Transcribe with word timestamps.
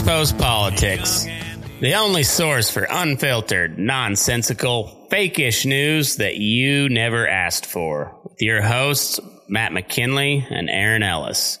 Post 0.00 0.38
Politics, 0.38 1.26
the 1.80 1.94
only 1.94 2.22
source 2.22 2.70
for 2.70 2.86
unfiltered, 2.88 3.78
nonsensical, 3.78 5.08
fake-ish 5.10 5.66
news 5.66 6.16
that 6.16 6.36
you 6.36 6.88
never 6.88 7.28
asked 7.28 7.66
for. 7.66 8.18
With 8.24 8.40
your 8.40 8.62
hosts, 8.62 9.20
Matt 9.48 9.72
McKinley 9.72 10.46
and 10.48 10.70
Aaron 10.70 11.02
Ellis. 11.02 11.58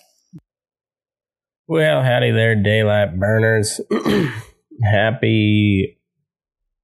Well, 1.66 2.02
howdy 2.02 2.30
there, 2.30 2.54
daylight 2.54 3.18
burners. 3.18 3.80
happy, 4.82 5.98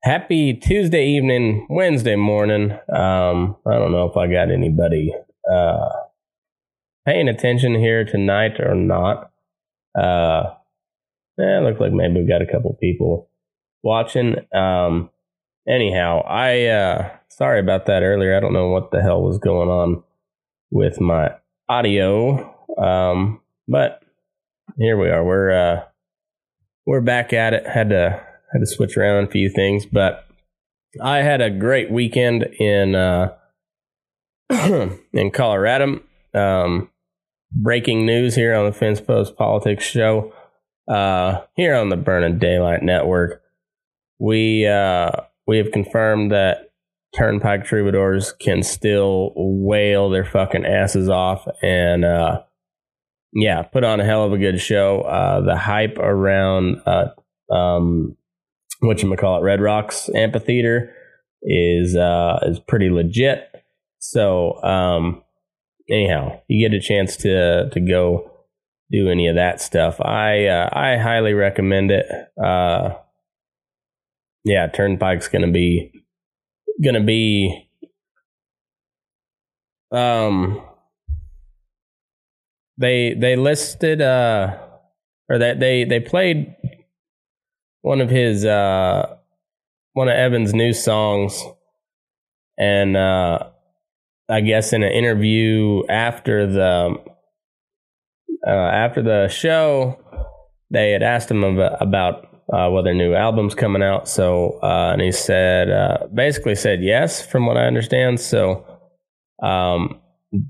happy 0.02 0.54
Tuesday 0.54 1.06
evening, 1.06 1.66
Wednesday 1.70 2.16
morning. 2.16 2.72
Um, 2.72 3.56
I 3.66 3.74
don't 3.74 3.92
know 3.92 4.10
if 4.10 4.16
I 4.16 4.26
got 4.26 4.50
anybody 4.50 5.14
uh, 5.50 5.88
paying 7.06 7.28
attention 7.28 7.74
here 7.74 8.04
tonight 8.04 8.60
or 8.60 8.74
not. 8.74 9.30
Uh, 9.98 10.54
yeah, 11.38 11.60
look 11.60 11.80
like 11.80 11.92
maybe 11.92 12.14
we've 12.14 12.28
got 12.28 12.42
a 12.42 12.50
couple 12.50 12.76
people 12.80 13.30
watching. 13.82 14.36
Um, 14.52 15.10
anyhow, 15.68 16.22
I 16.26 16.66
uh, 16.66 17.10
sorry 17.28 17.60
about 17.60 17.86
that 17.86 18.02
earlier. 18.02 18.36
I 18.36 18.40
don't 18.40 18.52
know 18.52 18.68
what 18.68 18.90
the 18.90 19.00
hell 19.00 19.22
was 19.22 19.38
going 19.38 19.68
on 19.68 20.02
with 20.70 21.00
my 21.00 21.30
audio, 21.68 22.54
um, 22.76 23.40
but 23.68 24.02
here 24.78 24.98
we 24.98 25.08
are. 25.10 25.24
We're 25.24 25.50
uh, 25.50 25.84
we're 26.86 27.00
back 27.00 27.32
at 27.32 27.54
it. 27.54 27.66
Had 27.66 27.90
to 27.90 28.20
had 28.52 28.58
to 28.58 28.66
switch 28.66 28.96
around 28.96 29.24
a 29.24 29.30
few 29.30 29.48
things, 29.48 29.86
but 29.86 30.26
I 31.00 31.18
had 31.18 31.40
a 31.40 31.50
great 31.50 31.90
weekend 31.90 32.44
in 32.58 32.94
uh, 32.94 33.34
in 34.50 35.30
Colorado. 35.32 36.00
Um, 36.34 36.90
breaking 37.52 38.04
news 38.04 38.34
here 38.34 38.54
on 38.54 38.66
the 38.66 38.72
Fence 38.72 39.00
Post 39.00 39.36
Politics 39.36 39.84
Show. 39.84 40.32
Uh, 40.88 41.42
here 41.54 41.74
on 41.74 41.88
the 41.88 41.96
Burning 41.96 42.38
Daylight 42.38 42.82
Network, 42.82 43.42
we 44.18 44.66
uh, 44.66 45.10
we 45.46 45.58
have 45.58 45.70
confirmed 45.72 46.32
that 46.32 46.72
Turnpike 47.16 47.64
Troubadours 47.64 48.32
can 48.32 48.62
still 48.62 49.32
wail 49.36 50.10
their 50.10 50.24
fucking 50.24 50.64
asses 50.64 51.08
off 51.08 51.46
and 51.62 52.04
uh, 52.04 52.42
yeah, 53.32 53.62
put 53.62 53.84
on 53.84 54.00
a 54.00 54.04
hell 54.04 54.24
of 54.24 54.32
a 54.32 54.38
good 54.38 54.60
show. 54.60 55.02
Uh, 55.02 55.40
the 55.42 55.56
hype 55.56 55.98
around 55.98 56.80
uh, 56.86 57.08
um, 57.52 58.16
what 58.80 59.02
you 59.02 59.16
call 59.16 59.38
it, 59.38 59.44
Red 59.44 59.60
Rocks 59.60 60.08
Amphitheater 60.14 60.94
is 61.42 61.96
uh, 61.96 62.38
is 62.42 62.60
pretty 62.60 62.90
legit. 62.90 63.64
So 63.98 64.62
um, 64.62 65.22
anyhow, 65.90 66.40
you 66.48 66.68
get 66.68 66.76
a 66.76 66.80
chance 66.80 67.16
to 67.18 67.68
to 67.70 67.80
go 67.80 68.37
do 68.90 69.08
any 69.08 69.28
of 69.28 69.36
that 69.36 69.60
stuff. 69.60 70.00
I 70.00 70.46
uh, 70.46 70.68
I 70.72 70.96
highly 70.96 71.34
recommend 71.34 71.90
it. 71.90 72.06
Uh, 72.42 72.94
yeah, 74.44 74.66
Turnpike's 74.68 75.28
gonna 75.28 75.50
be 75.50 75.92
gonna 76.82 77.02
be 77.02 77.68
um 79.90 80.62
they 82.76 83.14
they 83.14 83.36
listed 83.36 84.00
uh 84.00 84.56
or 85.28 85.38
that 85.38 85.60
they 85.60 85.84
they 85.84 86.00
played 86.00 86.54
one 87.82 88.00
of 88.00 88.10
his 88.10 88.44
uh 88.44 89.16
one 89.94 90.08
of 90.08 90.14
Evan's 90.14 90.54
new 90.54 90.72
songs 90.72 91.42
and 92.58 92.96
uh 92.96 93.48
I 94.28 94.40
guess 94.42 94.72
in 94.72 94.82
an 94.82 94.92
interview 94.92 95.82
after 95.88 96.46
the 96.46 96.96
uh, 98.46 98.50
after 98.50 99.02
the 99.02 99.28
show 99.28 99.98
they 100.70 100.90
had 100.90 101.02
asked 101.02 101.30
him 101.30 101.42
about, 101.42 102.26
uh, 102.52 102.68
whether 102.70 102.94
new 102.94 103.14
albums 103.14 103.54
coming 103.54 103.82
out 103.82 104.08
so 104.08 104.58
uh, 104.62 104.90
and 104.92 105.02
he 105.02 105.12
said 105.12 105.70
uh, 105.70 106.06
basically 106.14 106.54
said 106.54 106.82
yes 106.82 107.24
from 107.24 107.46
what 107.46 107.56
I 107.56 107.66
understand 107.66 108.20
so 108.20 108.64
um 109.42 110.00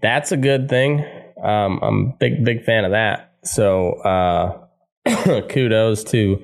that's 0.01 0.33
a 0.33 0.37
good 0.37 0.69
thing 0.69 1.05
um, 1.43 1.79
I'm 1.83 2.01
a 2.01 2.17
big, 2.19 2.45
big 2.45 2.65
fan 2.65 2.85
of 2.85 2.93
that. 2.93 3.35
So 3.45 3.93
uh, 4.03 4.67
kudos 5.49 6.05
to 6.05 6.43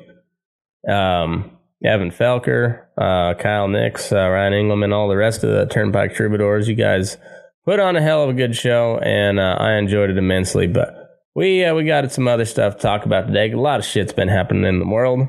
um, 0.88 1.50
Evan 1.84 2.10
Felker, 2.10 2.84
uh, 2.96 3.34
Kyle 3.34 3.68
Nix, 3.68 4.12
uh, 4.12 4.28
Ryan 4.28 4.52
Engelman, 4.52 4.92
all 4.92 5.08
the 5.08 5.16
rest 5.16 5.44
of 5.44 5.50
the 5.50 5.66
Turnpike 5.66 6.14
Troubadours. 6.14 6.68
You 6.68 6.74
guys 6.74 7.16
put 7.64 7.80
on 7.80 7.96
a 7.96 8.02
hell 8.02 8.22
of 8.22 8.30
a 8.30 8.34
good 8.34 8.56
show, 8.56 8.98
and 8.98 9.40
uh, 9.40 9.56
I 9.58 9.74
enjoyed 9.74 10.10
it 10.10 10.18
immensely. 10.18 10.66
But 10.66 11.03
we 11.34 11.64
uh, 11.64 11.74
we 11.74 11.84
got 11.84 12.10
some 12.12 12.28
other 12.28 12.44
stuff 12.44 12.76
to 12.76 12.82
talk 12.82 13.04
about 13.04 13.26
today. 13.26 13.50
A 13.50 13.58
lot 13.58 13.80
of 13.80 13.86
shit's 13.86 14.12
been 14.12 14.28
happening 14.28 14.64
in 14.64 14.78
the 14.78 14.86
world, 14.86 15.28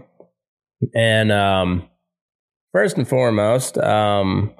and 0.93 1.31
um, 1.31 1.89
first 2.71 2.97
and 2.97 3.07
foremost, 3.07 3.77
um, 3.77 4.53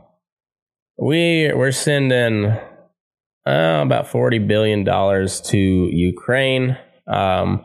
we 0.97 1.51
we're 1.53 1.71
sending 1.71 2.45
uh, 2.45 3.81
about 3.83 4.07
forty 4.07 4.39
billion 4.39 4.83
dollars 4.83 5.39
to 5.41 5.57
Ukraine 5.57 6.77
um, 7.07 7.63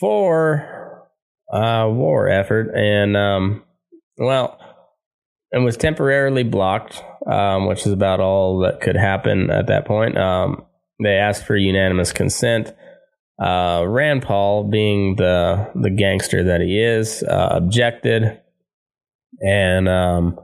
for 0.00 1.08
a 1.52 1.90
war 1.90 2.28
effort, 2.28 2.70
and 2.74 3.16
um, 3.16 3.62
well, 4.16 4.58
it 5.52 5.58
was 5.58 5.76
temporarily 5.76 6.44
blocked, 6.44 7.02
um, 7.30 7.66
which 7.66 7.86
is 7.86 7.92
about 7.92 8.20
all 8.20 8.60
that 8.60 8.80
could 8.80 8.96
happen 8.96 9.50
at 9.50 9.66
that 9.66 9.84
point. 9.84 10.16
They 11.04 11.16
asked 11.16 11.44
for 11.44 11.56
unanimous 11.56 12.12
consent. 12.12 12.74
Uh, 13.40 13.84
Rand 13.86 14.22
Paul, 14.22 14.64
being 14.64 15.16
the 15.16 15.70
the 15.74 15.90
gangster 15.90 16.44
that 16.44 16.60
he 16.60 16.80
is, 16.80 17.22
uh, 17.22 17.48
objected 17.52 18.40
and 19.40 19.88
um, 19.88 20.40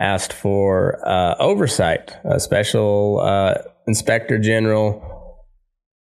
asked 0.00 0.32
for 0.32 1.00
uh, 1.08 1.36
oversight, 1.38 2.16
a 2.24 2.38
special 2.38 3.20
uh, 3.20 3.54
inspector 3.86 4.38
general 4.38 5.40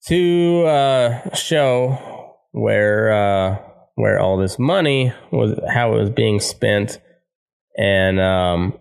to 0.08 0.66
uh, 0.66 1.34
show 1.34 2.36
where 2.52 3.14
uh, 3.14 3.58
where 3.96 4.20
all 4.20 4.38
this 4.38 4.58
money 4.58 5.14
was, 5.32 5.58
how 5.72 5.94
it 5.96 6.00
was 6.00 6.10
being 6.10 6.40
spent, 6.40 7.00
and 7.78 8.20
um, 8.20 8.78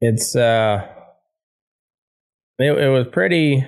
it's 0.00 0.36
uh, 0.36 0.86
it, 2.58 2.78
it 2.78 2.88
was 2.88 3.06
pretty 3.12 3.64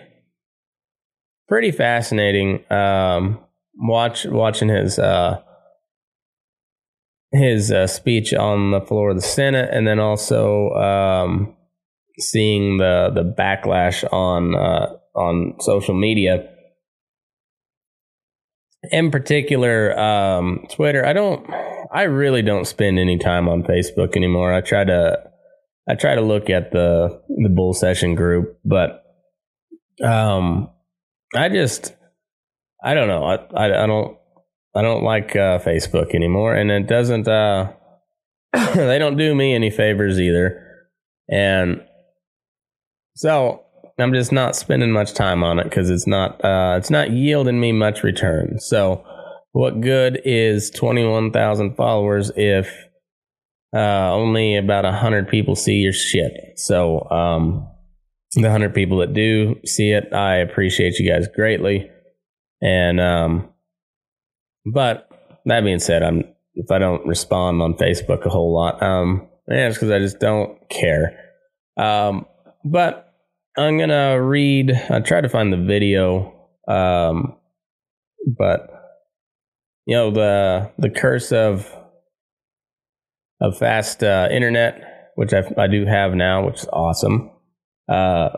pretty 1.48 1.70
fascinating 1.70 2.64
um, 2.70 3.38
watch 3.76 4.24
watching 4.26 4.68
his 4.68 4.98
uh, 4.98 5.40
his 7.32 7.70
uh, 7.70 7.86
speech 7.86 8.32
on 8.34 8.70
the 8.70 8.80
floor 8.80 9.10
of 9.10 9.16
the 9.16 9.22
Senate, 9.22 9.68
and 9.72 9.86
then 9.86 9.98
also 9.98 10.70
um, 10.70 11.56
seeing 12.18 12.78
the 12.78 13.10
the 13.14 13.24
backlash 13.24 14.04
on 14.12 14.54
uh, 14.54 14.96
on 15.14 15.54
social 15.60 15.94
media. 15.94 16.48
In 18.92 19.10
particular, 19.10 19.98
um, 19.98 20.66
Twitter. 20.70 21.04
I 21.04 21.12
don't. 21.12 21.48
I 21.92 22.02
really 22.02 22.42
don't 22.42 22.66
spend 22.66 22.98
any 22.98 23.16
time 23.18 23.48
on 23.48 23.62
Facebook 23.62 24.16
anymore. 24.16 24.52
I 24.52 24.60
try 24.60 24.84
to. 24.84 25.30
I 25.88 25.94
try 25.94 26.14
to 26.14 26.20
look 26.20 26.50
at 26.50 26.72
the 26.72 27.20
the 27.28 27.48
bull 27.48 27.72
session 27.72 28.14
group, 28.14 28.58
but 28.64 29.04
um, 30.02 30.70
I 31.34 31.48
just. 31.48 31.94
I 32.84 32.94
don't 32.94 33.08
know. 33.08 33.24
I 33.24 33.34
I, 33.56 33.84
I 33.84 33.86
don't 33.86 34.16
I 34.76 34.82
don't 34.82 35.02
like 35.02 35.34
uh, 35.34 35.58
Facebook 35.58 36.14
anymore, 36.14 36.54
and 36.54 36.70
it 36.70 36.86
doesn't. 36.86 37.26
Uh, 37.26 37.72
they 38.52 38.98
don't 38.98 39.16
do 39.16 39.34
me 39.34 39.54
any 39.54 39.70
favors 39.70 40.20
either, 40.20 40.62
and 41.30 41.82
so 43.14 43.64
I'm 43.98 44.12
just 44.12 44.32
not 44.32 44.54
spending 44.54 44.92
much 44.92 45.14
time 45.14 45.42
on 45.42 45.58
it 45.58 45.64
because 45.64 45.88
it's 45.88 46.06
not. 46.06 46.44
Uh, 46.44 46.74
it's 46.76 46.90
not 46.90 47.10
yielding 47.10 47.58
me 47.58 47.72
much 47.72 48.02
return. 48.02 48.58
So, 48.58 49.02
what 49.52 49.80
good 49.80 50.20
is 50.26 50.70
21,000 50.70 51.74
followers 51.74 52.30
if 52.36 52.85
uh, 53.74 54.12
only 54.12 54.56
about 54.56 54.84
a 54.84 54.92
hundred 54.92 55.28
people 55.28 55.56
see 55.56 55.76
your 55.76 55.92
shit? 55.92 56.32
So, 56.56 57.08
um, 57.10 57.68
the 58.34 58.50
hundred 58.50 58.74
people 58.74 58.98
that 58.98 59.14
do 59.14 59.56
see 59.64 59.90
it, 59.90 60.12
I 60.12 60.36
appreciate 60.36 60.98
you 60.98 61.10
guys 61.10 61.26
greatly, 61.34 61.90
and 62.60 63.00
um 63.00 63.48
but 64.66 65.08
that 65.44 65.62
being 65.64 65.78
said, 65.78 66.02
I'm 66.02 66.24
if 66.54 66.70
I 66.70 66.78
don't 66.78 67.06
respond 67.06 67.62
on 67.62 67.74
Facebook 67.74 68.24
a 68.26 68.30
whole 68.30 68.52
lot, 68.52 68.82
um, 68.82 69.28
yeah, 69.48 69.68
it's 69.68 69.76
because 69.76 69.90
I 69.90 69.98
just 69.98 70.18
don't 70.18 70.58
care. 70.68 71.18
Um, 71.76 72.26
but 72.64 73.14
I'm 73.56 73.78
gonna 73.78 74.20
read. 74.20 74.72
I 74.90 75.00
tried 75.00 75.22
to 75.22 75.28
find 75.28 75.52
the 75.52 75.56
video, 75.56 76.34
um, 76.66 77.36
but 78.26 78.68
you 79.86 79.94
know 79.94 80.10
the 80.10 80.72
the 80.78 80.90
curse 80.90 81.30
of 81.30 81.72
of 83.40 83.58
fast 83.58 84.02
uh, 84.02 84.28
internet, 84.30 85.12
which 85.14 85.32
I, 85.32 85.42
I 85.56 85.66
do 85.66 85.86
have 85.86 86.14
now, 86.14 86.46
which 86.46 86.60
is 86.60 86.68
awesome. 86.72 87.30
Uh, 87.88 88.30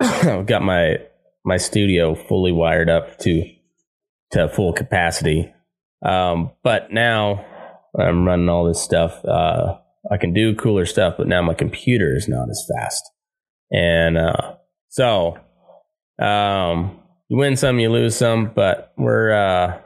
I've 0.00 0.46
got 0.46 0.62
my 0.62 0.96
my 1.44 1.56
studio 1.56 2.14
fully 2.14 2.52
wired 2.52 2.88
up 2.88 3.18
to 3.20 3.44
to 4.32 4.48
full 4.48 4.72
capacity 4.72 5.52
um, 6.04 6.50
but 6.62 6.92
now 6.92 7.44
I'm 7.98 8.26
running 8.26 8.48
all 8.48 8.66
this 8.66 8.82
stuff. 8.82 9.24
Uh, 9.24 9.78
I 10.10 10.16
can 10.16 10.32
do 10.32 10.54
cooler 10.54 10.84
stuff, 10.84 11.14
but 11.16 11.28
now 11.28 11.42
my 11.42 11.54
computer 11.54 12.14
is 12.16 12.28
not 12.28 12.48
as 12.50 12.68
fast. 12.74 13.02
And 13.70 14.18
uh, 14.18 14.56
so 14.88 15.38
um, 16.20 17.00
you 17.28 17.36
win 17.36 17.56
some, 17.56 17.78
you 17.78 17.90
lose 17.90 18.16
some, 18.16 18.52
but 18.54 18.92
we're 18.98 19.32
uh, 19.32 19.80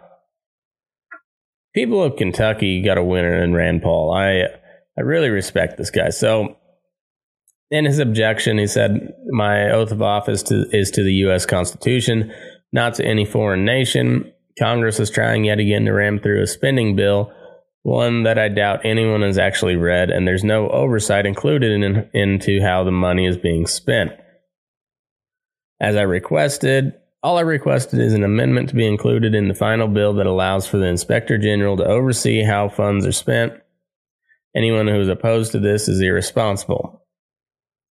people 1.76 2.02
of 2.02 2.16
Kentucky 2.16 2.82
got 2.82 2.98
a 2.98 3.04
winner 3.04 3.44
in 3.44 3.54
Rand 3.54 3.82
Paul. 3.82 4.12
I 4.12 4.46
I 4.98 5.02
really 5.02 5.28
respect 5.28 5.76
this 5.76 5.90
guy. 5.90 6.08
So 6.08 6.56
in 7.70 7.84
his 7.84 7.98
objection, 7.98 8.58
he 8.58 8.66
said, 8.66 9.12
"My 9.28 9.70
oath 9.70 9.92
of 9.92 10.02
office 10.02 10.42
to, 10.44 10.64
is 10.72 10.90
to 10.92 11.04
the 11.04 11.12
U.S. 11.26 11.44
Constitution, 11.46 12.32
not 12.72 12.94
to 12.94 13.04
any 13.04 13.24
foreign 13.24 13.64
nation. 13.64 14.32
Congress 14.58 14.98
is 14.98 15.10
trying 15.10 15.44
yet 15.44 15.58
again 15.58 15.84
to 15.84 15.92
ram 15.92 16.18
through 16.18 16.42
a 16.42 16.46
spending 16.46 16.96
bill, 16.96 17.30
one 17.82 18.22
that 18.22 18.38
I 18.38 18.48
doubt 18.48 18.86
anyone 18.86 19.20
has 19.20 19.36
actually 19.36 19.76
read, 19.76 20.08
and 20.08 20.26
there's 20.26 20.44
no 20.44 20.70
oversight 20.70 21.26
included 21.26 21.72
in, 21.72 22.08
into 22.14 22.62
how 22.62 22.82
the 22.82 22.90
money 22.90 23.26
is 23.26 23.36
being 23.36 23.66
spent. 23.66 24.12
As 25.78 25.94
I 25.94 26.02
requested, 26.02 26.94
all 27.26 27.38
I 27.38 27.40
requested 27.40 27.98
is 27.98 28.14
an 28.14 28.22
amendment 28.22 28.68
to 28.68 28.76
be 28.76 28.86
included 28.86 29.34
in 29.34 29.48
the 29.48 29.54
final 29.54 29.88
bill 29.88 30.12
that 30.12 30.26
allows 30.26 30.64
for 30.64 30.76
the 30.76 30.86
Inspector 30.86 31.36
General 31.38 31.76
to 31.76 31.84
oversee 31.84 32.44
how 32.44 32.68
funds 32.68 33.04
are 33.04 33.10
spent. 33.10 33.52
Anyone 34.54 34.86
who 34.86 35.00
is 35.00 35.08
opposed 35.08 35.50
to 35.50 35.58
this 35.58 35.88
is 35.88 36.00
irresponsible. 36.00 37.04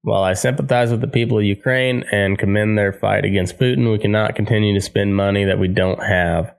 While 0.01 0.23
I 0.23 0.33
sympathize 0.33 0.89
with 0.89 1.01
the 1.01 1.07
people 1.07 1.37
of 1.37 1.43
Ukraine 1.43 2.05
and 2.11 2.39
commend 2.39 2.75
their 2.75 2.91
fight 2.91 3.23
against 3.23 3.59
Putin, 3.59 3.91
we 3.91 3.99
cannot 3.99 4.35
continue 4.35 4.73
to 4.73 4.81
spend 4.81 5.15
money 5.15 5.45
that 5.45 5.59
we 5.59 5.67
don't 5.67 6.01
have. 6.01 6.55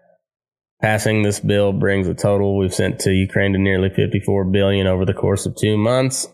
Passing 0.81 1.23
this 1.23 1.41
bill 1.41 1.73
brings 1.73 2.07
the 2.07 2.15
total 2.15 2.57
we've 2.57 2.73
sent 2.73 3.01
to 3.01 3.11
Ukraine 3.11 3.53
to 3.55 3.59
nearly 3.59 3.89
54 3.91 4.45
billion 4.45 4.87
over 4.87 5.05
the 5.05 5.13
course 5.13 5.45
of 5.45 5.57
2 5.57 5.77
months. 5.77 6.29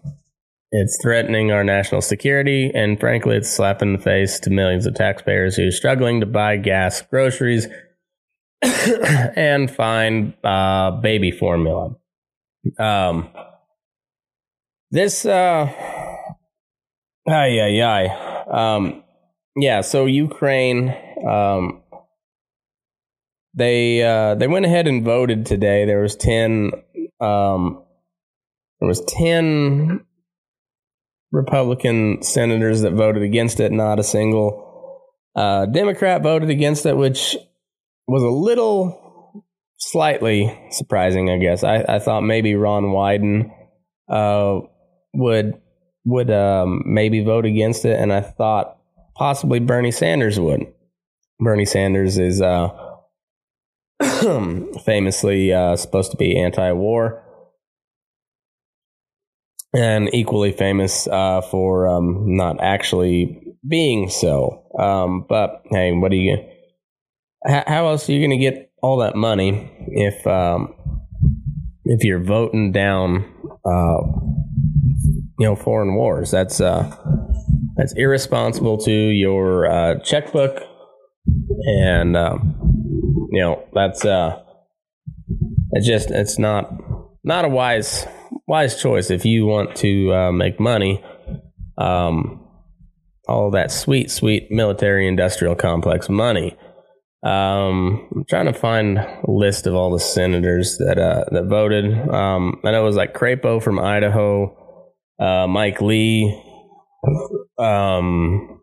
It's 0.73 0.99
threatening 1.00 1.52
our 1.52 1.62
national 1.64 2.00
security 2.00 2.70
and 2.75 2.99
frankly 2.99 3.37
it's 3.37 3.50
slapping 3.50 3.90
in 3.90 3.96
the 3.96 4.02
face 4.02 4.40
to 4.40 4.50
millions 4.50 4.87
of 4.87 4.94
taxpayers 4.94 5.56
who 5.56 5.68
are 5.68 5.73
struggling 5.73 6.20
to 6.20 6.26
buy 6.26 6.56
gas, 6.56 7.02
groceries, 7.02 7.68
and 8.62 9.70
find 9.70 10.35
uh, 10.42 10.90
baby 10.90 11.30
formula. 11.30 11.94
Um, 12.78 13.28
this 14.90 15.25
uh, 15.25 15.73
Ay, 17.28 17.58
ay, 17.61 17.82
ay. 17.82 18.44
Um, 18.46 19.02
yeah, 19.56 19.80
so 19.80 20.06
Ukraine, 20.06 20.94
um, 21.28 21.82
they 23.52 24.00
uh, 24.02 24.37
they 24.37 24.46
went 24.46 24.64
ahead 24.64 24.87
and 24.87 25.04
voted 25.04 25.44
today. 25.44 25.85
There 25.87 26.00
was 26.00 26.14
ten 26.14 26.70
Um, 27.20 27.82
there 28.78 28.87
was 28.87 29.02
ten 29.08 30.05
Republican 31.33 32.23
senators 32.23 32.83
that 32.83 32.92
voted 32.92 33.23
against 33.23 33.61
it. 33.61 33.73
Not 33.73 33.99
a 33.99 34.04
single 34.04 35.02
uh, 35.35 35.66
Democrat 35.66 36.23
voted 36.23 36.50
against 36.50 36.87
it, 36.87 36.97
which 36.97 37.37
was 38.06 38.23
a 38.23 38.28
little 38.28 39.45
slightly 39.78 40.56
surprising, 40.71 41.30
I 41.30 41.38
guess. 41.38 41.62
I, 41.62 41.85
I 41.88 41.99
thought 41.99 42.23
maybe 42.23 42.54
Ron 42.54 42.85
Wyden 42.85 43.50
uh, 44.09 44.61
would 45.14 45.61
would 46.04 46.30
um, 46.30 46.83
maybe 46.87 47.23
vote 47.23 47.45
against 47.45 47.85
it, 47.85 47.99
and 47.99 48.12
I 48.12 48.21
thought 48.21 48.78
possibly 49.16 49.59
Bernie 49.59 49.90
Sanders 49.90 50.38
would. 50.38 50.66
Bernie 51.40 51.64
Sanders 51.64 52.16
is 52.16 52.40
uh, 52.40 52.71
famously 54.85 55.52
uh, 55.52 55.76
supposed 55.76 56.12
to 56.12 56.16
be 56.16 56.38
anti-war, 56.38 57.23
and 59.75 60.12
equally 60.14 60.52
famous 60.52 61.06
uh, 61.08 61.40
for 61.42 61.88
um, 61.88 62.37
not 62.37 62.61
actually 62.61 63.54
being 63.66 64.08
so. 64.08 64.64
Um, 64.78 65.26
but 65.28 65.62
hey, 65.70 65.92
what 65.92 66.12
are 66.12 66.16
you? 66.16 66.38
How, 67.46 67.64
how 67.66 67.88
else 67.88 68.08
are 68.08 68.12
you 68.12 68.20
going 68.20 68.38
to 68.38 68.44
get 68.44 68.70
all 68.82 68.99
that 68.99 69.16
money 69.16 69.70
if 69.88 70.26
um, 70.26 70.75
if 71.85 72.04
you're 72.04 72.23
voting 72.23 72.73
down, 72.73 73.25
uh, 73.64 73.99
you 75.38 75.46
know, 75.46 75.56
foreign 75.56 75.94
wars? 75.94 76.30
That's 76.30 76.61
uh, 76.61 76.96
that's 77.76 77.92
irresponsible 77.94 78.78
to 78.78 78.92
your 78.92 79.70
uh, 79.70 79.99
checkbook, 80.00 80.62
and 81.78 82.16
um, 82.16 83.28
you 83.32 83.40
know 83.40 83.64
that's 83.73 84.04
uh, 84.04 84.42
it's 85.73 85.87
just 85.87 86.11
it's 86.11 86.38
not 86.38 86.73
not 87.25 87.44
a 87.44 87.49
wise 87.49 88.06
wise 88.46 88.80
choice 88.80 89.10
if 89.10 89.24
you 89.24 89.46
want 89.46 89.76
to 89.76 90.12
uh, 90.12 90.32
make 90.32 90.60
money. 90.60 91.02
Um, 91.78 92.42
all 93.28 93.50
that 93.50 93.70
sweet, 93.72 94.10
sweet 94.10 94.50
military 94.50 95.06
industrial 95.08 95.54
complex 95.54 96.08
money. 96.08 96.56
Um, 97.22 98.08
I'm 98.14 98.24
trying 98.28 98.46
to 98.46 98.52
find 98.52 98.98
a 98.98 99.18
list 99.26 99.66
of 99.66 99.74
all 99.74 99.90
the 99.90 99.98
senators 99.98 100.78
that 100.78 100.98
uh, 100.98 101.24
that 101.32 101.46
voted. 101.46 101.86
Um, 102.08 102.60
I 102.64 102.70
know 102.70 102.82
it 102.82 102.86
was 102.86 102.96
like 102.96 103.14
Crapo 103.14 103.60
from 103.60 103.80
Idaho, 103.80 104.56
uh, 105.18 105.46
Mike 105.48 105.80
Lee. 105.80 106.40
Um, 107.58 108.60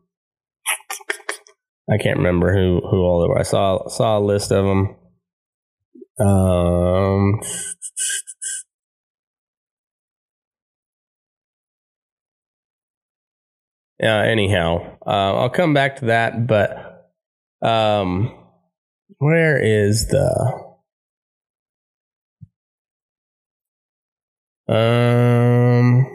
I 1.92 1.98
can't 1.98 2.18
remember 2.18 2.54
who 2.54 2.80
who 2.90 2.98
all 2.98 3.22
they 3.22 3.28
were. 3.28 3.40
I 3.40 3.44
saw 3.44 3.88
saw 3.90 4.18
a 4.18 4.22
list 4.22 4.52
of 4.52 4.64
them. 4.64 4.96
Um, 6.26 7.42
yeah. 14.04 14.22
Anyhow, 14.24 14.98
uh, 15.06 15.36
I'll 15.36 15.50
come 15.50 15.74
back 15.74 15.98
to 15.98 16.06
that. 16.06 16.46
But 16.46 17.12
um, 17.62 18.32
where 19.20 19.58
is 19.58 20.08
the 20.08 20.76
um? 24.68 26.08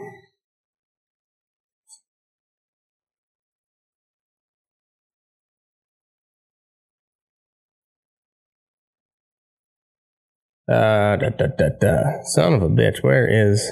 Uh, 10.71 11.15
da, 11.17 11.29
da, 11.29 11.47
da, 11.47 11.69
da. 11.81 12.21
Son 12.25 12.53
of 12.53 12.61
a 12.61 12.69
bitch, 12.69 13.01
where 13.01 13.27
is. 13.27 13.71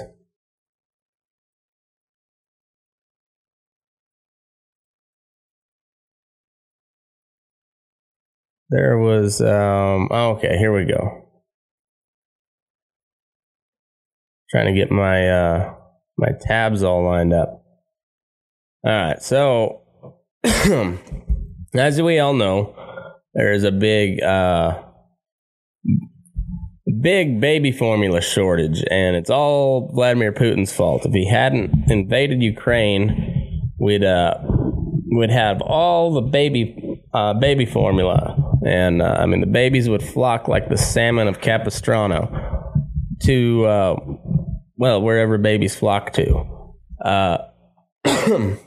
There 8.70 8.98
was, 8.98 9.40
um, 9.40 10.08
oh, 10.10 10.32
okay, 10.36 10.58
here 10.58 10.74
we 10.74 10.84
go. 10.84 11.24
Trying 14.50 14.66
to 14.66 14.78
get 14.78 14.90
my, 14.90 15.28
uh, 15.28 15.74
my 16.16 16.28
tabs 16.40 16.82
all 16.82 17.04
lined 17.04 17.32
up. 17.32 17.64
All 18.84 18.92
right, 18.92 19.22
so, 19.22 19.82
as 21.74 22.00
we 22.00 22.18
all 22.18 22.34
know, 22.34 22.74
there 23.34 23.52
is 23.52 23.64
a 23.64 23.72
big, 23.72 24.22
uh, 24.22 24.82
big 27.00 27.40
baby 27.40 27.72
formula 27.72 28.20
shortage, 28.20 28.82
and 28.90 29.16
it's 29.16 29.30
all 29.30 29.90
Vladimir 29.94 30.32
Putin's 30.32 30.72
fault. 30.72 31.06
If 31.06 31.12
he 31.12 31.28
hadn't 31.28 31.90
invaded 31.90 32.42
Ukraine, 32.42 33.72
we'd 33.78 34.04
uh, 34.04 34.34
we'd 35.10 35.30
have 35.30 35.60
all 35.62 36.14
the 36.14 36.20
baby 36.22 37.02
uh, 37.14 37.34
baby 37.34 37.66
formula, 37.66 38.36
and 38.64 39.02
uh, 39.02 39.16
I 39.18 39.26
mean 39.26 39.40
the 39.40 39.46
babies 39.46 39.88
would 39.88 40.02
flock 40.02 40.48
like 40.48 40.68
the 40.68 40.78
salmon 40.78 41.28
of 41.28 41.40
Capistrano 41.40 42.74
to 43.24 43.64
uh, 43.66 43.96
well 44.76 45.02
wherever 45.02 45.38
babies 45.38 45.76
flock 45.76 46.12
to. 46.14 46.74
Uh, 47.04 47.38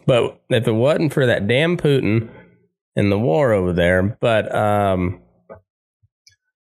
but 0.06 0.42
if 0.50 0.68
it 0.68 0.72
wasn't 0.72 1.14
for 1.14 1.26
that 1.26 1.48
damn 1.48 1.78
Putin 1.78 2.30
and 2.96 3.12
the 3.12 3.20
war 3.20 3.54
over 3.54 3.74
there, 3.74 4.18
but 4.22 4.54
um, 4.54 5.22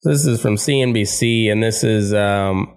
this 0.04 0.26
is 0.26 0.42
from 0.42 0.56
CNBC, 0.56 1.52
and 1.52 1.64
this 1.64 1.84
is 1.84 2.14
um, 2.14 2.76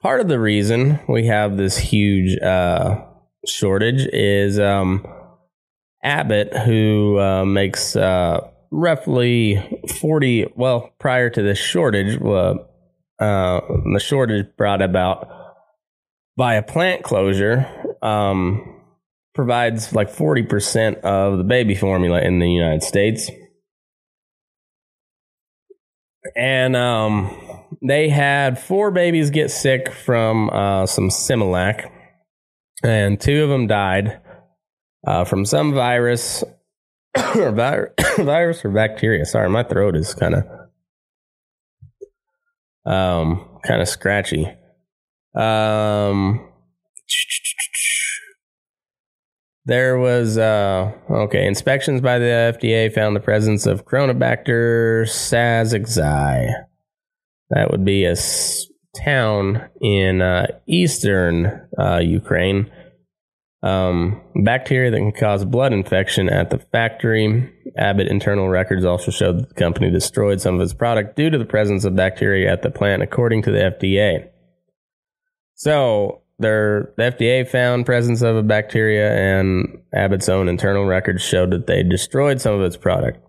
part 0.00 0.20
of 0.20 0.28
the 0.28 0.40
reason 0.40 1.00
we 1.08 1.26
have 1.26 1.56
this 1.56 1.76
huge 1.76 2.38
uh, 2.40 3.04
shortage 3.46 4.06
is 4.12 4.58
um, 4.58 5.06
Abbott, 6.02 6.56
who 6.56 7.18
uh, 7.18 7.44
makes 7.44 7.96
uh, 7.96 8.48
roughly 8.70 9.82
40, 10.00 10.52
well, 10.56 10.90
prior 10.98 11.30
to 11.30 11.42
this 11.42 11.58
shortage, 11.58 12.20
uh, 12.20 12.54
the 13.18 14.00
shortage 14.00 14.46
brought 14.56 14.82
about 14.82 15.28
by 16.36 16.54
a 16.54 16.62
plant 16.62 17.02
closure, 17.02 17.66
um, 18.00 18.82
provides 19.34 19.92
like 19.92 20.08
40% 20.10 21.00
of 21.00 21.38
the 21.38 21.44
baby 21.44 21.74
formula 21.74 22.20
in 22.20 22.38
the 22.38 22.50
United 22.50 22.82
States. 22.82 23.30
And 26.36 26.76
um, 26.76 27.36
they 27.82 28.08
had 28.08 28.58
four 28.58 28.90
babies 28.90 29.30
get 29.30 29.50
sick 29.50 29.90
from 29.92 30.50
uh, 30.50 30.86
some 30.86 31.08
Similac, 31.08 31.90
and 32.82 33.20
two 33.20 33.42
of 33.42 33.48
them 33.48 33.66
died 33.66 34.20
uh, 35.06 35.24
from 35.24 35.44
some 35.44 35.72
virus 35.72 36.44
or 37.36 37.52
vi- 37.52 37.86
virus 38.18 38.64
or 38.64 38.70
bacteria. 38.70 39.24
Sorry, 39.24 39.48
my 39.48 39.62
throat 39.62 39.96
is 39.96 40.14
kind 40.14 40.34
of 40.34 40.44
um 42.90 43.60
kind 43.64 43.82
of 43.82 43.88
scratchy. 43.88 44.46
Um, 45.34 46.48
there 49.66 49.98
was 49.98 50.38
uh, 50.38 50.92
okay 51.10 51.46
inspections 51.46 52.00
by 52.00 52.18
the 52.18 52.56
FDA 52.58 52.92
found 52.92 53.14
the 53.14 53.20
presence 53.20 53.66
of 53.66 53.84
Cronobacter 53.84 55.02
sazixi. 55.04 56.50
That 57.50 57.70
would 57.70 57.84
be 57.84 58.04
a 58.04 58.12
s- 58.12 58.66
town 59.04 59.68
in 59.80 60.22
uh, 60.22 60.46
eastern 60.66 61.68
uh, 61.78 61.98
Ukraine. 61.98 62.70
Um, 63.60 64.22
bacteria 64.36 64.90
that 64.92 64.98
can 64.98 65.12
cause 65.12 65.44
blood 65.44 65.72
infection 65.72 66.28
at 66.28 66.50
the 66.50 66.58
factory. 66.58 67.52
Abbott 67.76 68.06
internal 68.06 68.48
records 68.48 68.84
also 68.84 69.10
showed 69.10 69.38
that 69.38 69.48
the 69.48 69.54
company 69.54 69.90
destroyed 69.90 70.40
some 70.40 70.54
of 70.54 70.60
its 70.60 70.74
product 70.74 71.16
due 71.16 71.30
to 71.30 71.38
the 71.38 71.44
presence 71.44 71.84
of 71.84 71.96
bacteria 71.96 72.52
at 72.52 72.62
the 72.62 72.70
plant, 72.70 73.02
according 73.02 73.42
to 73.42 73.50
the 73.50 73.58
FDA. 73.58 74.28
So 75.54 76.22
their 76.38 76.92
the 76.96 77.02
FDA 77.02 77.48
found 77.48 77.84
presence 77.84 78.22
of 78.22 78.36
a 78.36 78.44
bacteria, 78.44 79.12
and 79.12 79.82
Abbott's 79.92 80.28
own 80.28 80.48
internal 80.48 80.84
records 80.84 81.22
showed 81.22 81.50
that 81.50 81.66
they 81.66 81.82
destroyed 81.82 82.40
some 82.40 82.54
of 82.54 82.62
its 82.62 82.76
product. 82.76 83.24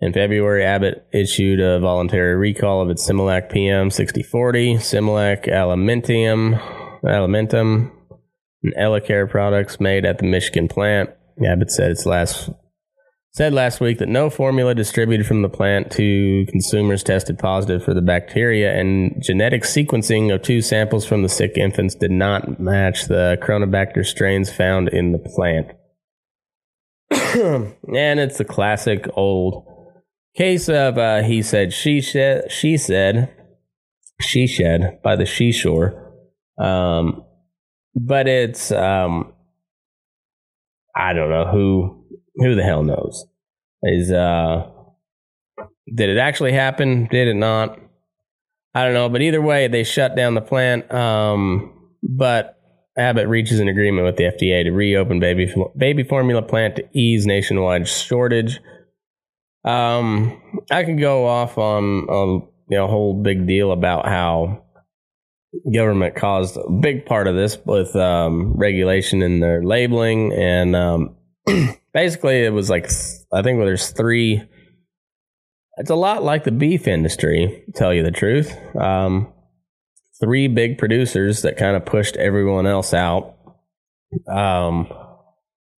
In 0.00 0.14
February, 0.14 0.64
Abbott 0.64 1.06
issued 1.12 1.60
a 1.60 1.78
voluntary 1.78 2.34
recall 2.36 2.80
of 2.80 2.88
its 2.88 3.06
Similac 3.06 3.52
PM 3.52 3.90
6040, 3.90 4.76
Similac 4.76 5.46
Alimentum, 5.46 6.58
Alimentum, 7.02 7.92
and 8.62 8.74
Elecare 8.74 9.28
products 9.28 9.80
made 9.80 10.04
at 10.04 10.18
the 10.18 10.26
Michigan 10.26 10.68
plant. 10.68 11.10
Abbott 11.44 11.70
said 11.70 11.90
its 11.90 12.06
last 12.06 12.50
said 13.32 13.54
last 13.54 13.80
week 13.80 13.98
that 13.98 14.08
no 14.08 14.28
formula 14.28 14.74
distributed 14.74 15.26
from 15.26 15.42
the 15.42 15.48
plant 15.48 15.90
to 15.92 16.44
consumers 16.48 17.02
tested 17.02 17.38
positive 17.38 17.84
for 17.84 17.94
the 17.94 18.02
bacteria, 18.02 18.74
and 18.74 19.22
genetic 19.22 19.62
sequencing 19.62 20.34
of 20.34 20.42
two 20.42 20.60
samples 20.60 21.06
from 21.06 21.22
the 21.22 21.28
sick 21.28 21.56
infants 21.56 21.94
did 21.94 22.10
not 22.10 22.58
match 22.58 23.06
the 23.06 23.38
Cronobacter 23.40 24.04
strains 24.04 24.52
found 24.52 24.88
in 24.88 25.12
the 25.12 25.18
plant. 25.18 25.72
and 27.90 28.20
it's 28.20 28.38
the 28.38 28.44
classic 28.44 29.06
old 29.14 29.66
case 30.36 30.68
of 30.68 30.98
uh, 30.98 31.22
he 31.22 31.42
said, 31.42 31.72
she 31.72 32.00
said, 32.00 32.50
she 32.50 32.76
said. 32.76 33.34
she 34.20 34.46
shed 34.46 35.00
by 35.02 35.16
the 35.16 35.26
seashore. 35.26 36.12
Um, 36.58 37.24
but 37.94 38.28
it's 38.28 38.70
um, 38.70 39.32
I 40.94 41.12
don't 41.12 41.30
know 41.30 41.46
who 41.46 42.04
who 42.36 42.54
the 42.54 42.62
hell 42.62 42.82
knows 42.82 43.26
is 43.82 44.12
uh 44.12 44.70
did 45.92 46.08
it 46.08 46.18
actually 46.18 46.52
happen? 46.52 47.08
Did 47.10 47.28
it 47.28 47.34
not? 47.34 47.78
I 48.74 48.84
don't 48.84 48.94
know, 48.94 49.08
but 49.08 49.22
either 49.22 49.42
way, 49.42 49.66
they 49.66 49.82
shut 49.82 50.14
down 50.14 50.34
the 50.34 50.40
plant. 50.40 50.92
Um, 50.92 51.90
but 52.02 52.60
Abbott 52.96 53.28
reaches 53.28 53.58
an 53.58 53.68
agreement 53.68 54.06
with 54.06 54.16
the 54.16 54.24
FDA 54.24 54.64
to 54.64 54.70
reopen 54.70 55.18
baby 55.18 55.52
baby 55.76 56.04
formula 56.04 56.42
plant 56.42 56.76
to 56.76 56.88
ease 56.92 57.26
nationwide 57.26 57.88
shortage. 57.88 58.60
Um, 59.64 60.62
I 60.70 60.84
could 60.84 61.00
go 61.00 61.26
off 61.26 61.58
on 61.58 62.06
a 62.08 62.24
you 62.72 62.78
know 62.78 62.86
whole 62.86 63.20
big 63.20 63.46
deal 63.46 63.72
about 63.72 64.06
how 64.06 64.64
government 65.72 66.14
caused 66.14 66.56
a 66.56 66.70
big 66.70 67.06
part 67.06 67.26
of 67.26 67.34
this 67.34 67.58
with 67.64 67.94
um, 67.96 68.54
regulation 68.54 69.22
in 69.22 69.40
their 69.40 69.62
labeling, 69.62 70.32
and 70.32 70.76
um, 70.76 71.16
basically 71.94 72.44
it 72.44 72.52
was 72.52 72.70
like 72.70 72.90
I 73.32 73.42
think 73.42 73.60
there's 73.60 73.90
three. 73.90 74.42
It's 75.76 75.90
a 75.90 75.94
lot 75.94 76.22
like 76.22 76.44
the 76.44 76.52
beef 76.52 76.86
industry, 76.86 77.64
to 77.66 77.72
tell 77.72 77.94
you 77.94 78.02
the 78.02 78.10
truth. 78.10 78.54
Um, 78.76 79.32
three 80.20 80.46
big 80.46 80.78
producers 80.78 81.42
that 81.42 81.56
kind 81.56 81.76
of 81.76 81.86
pushed 81.86 82.16
everyone 82.16 82.66
else 82.66 82.92
out. 82.92 83.36
Um, 84.28 84.92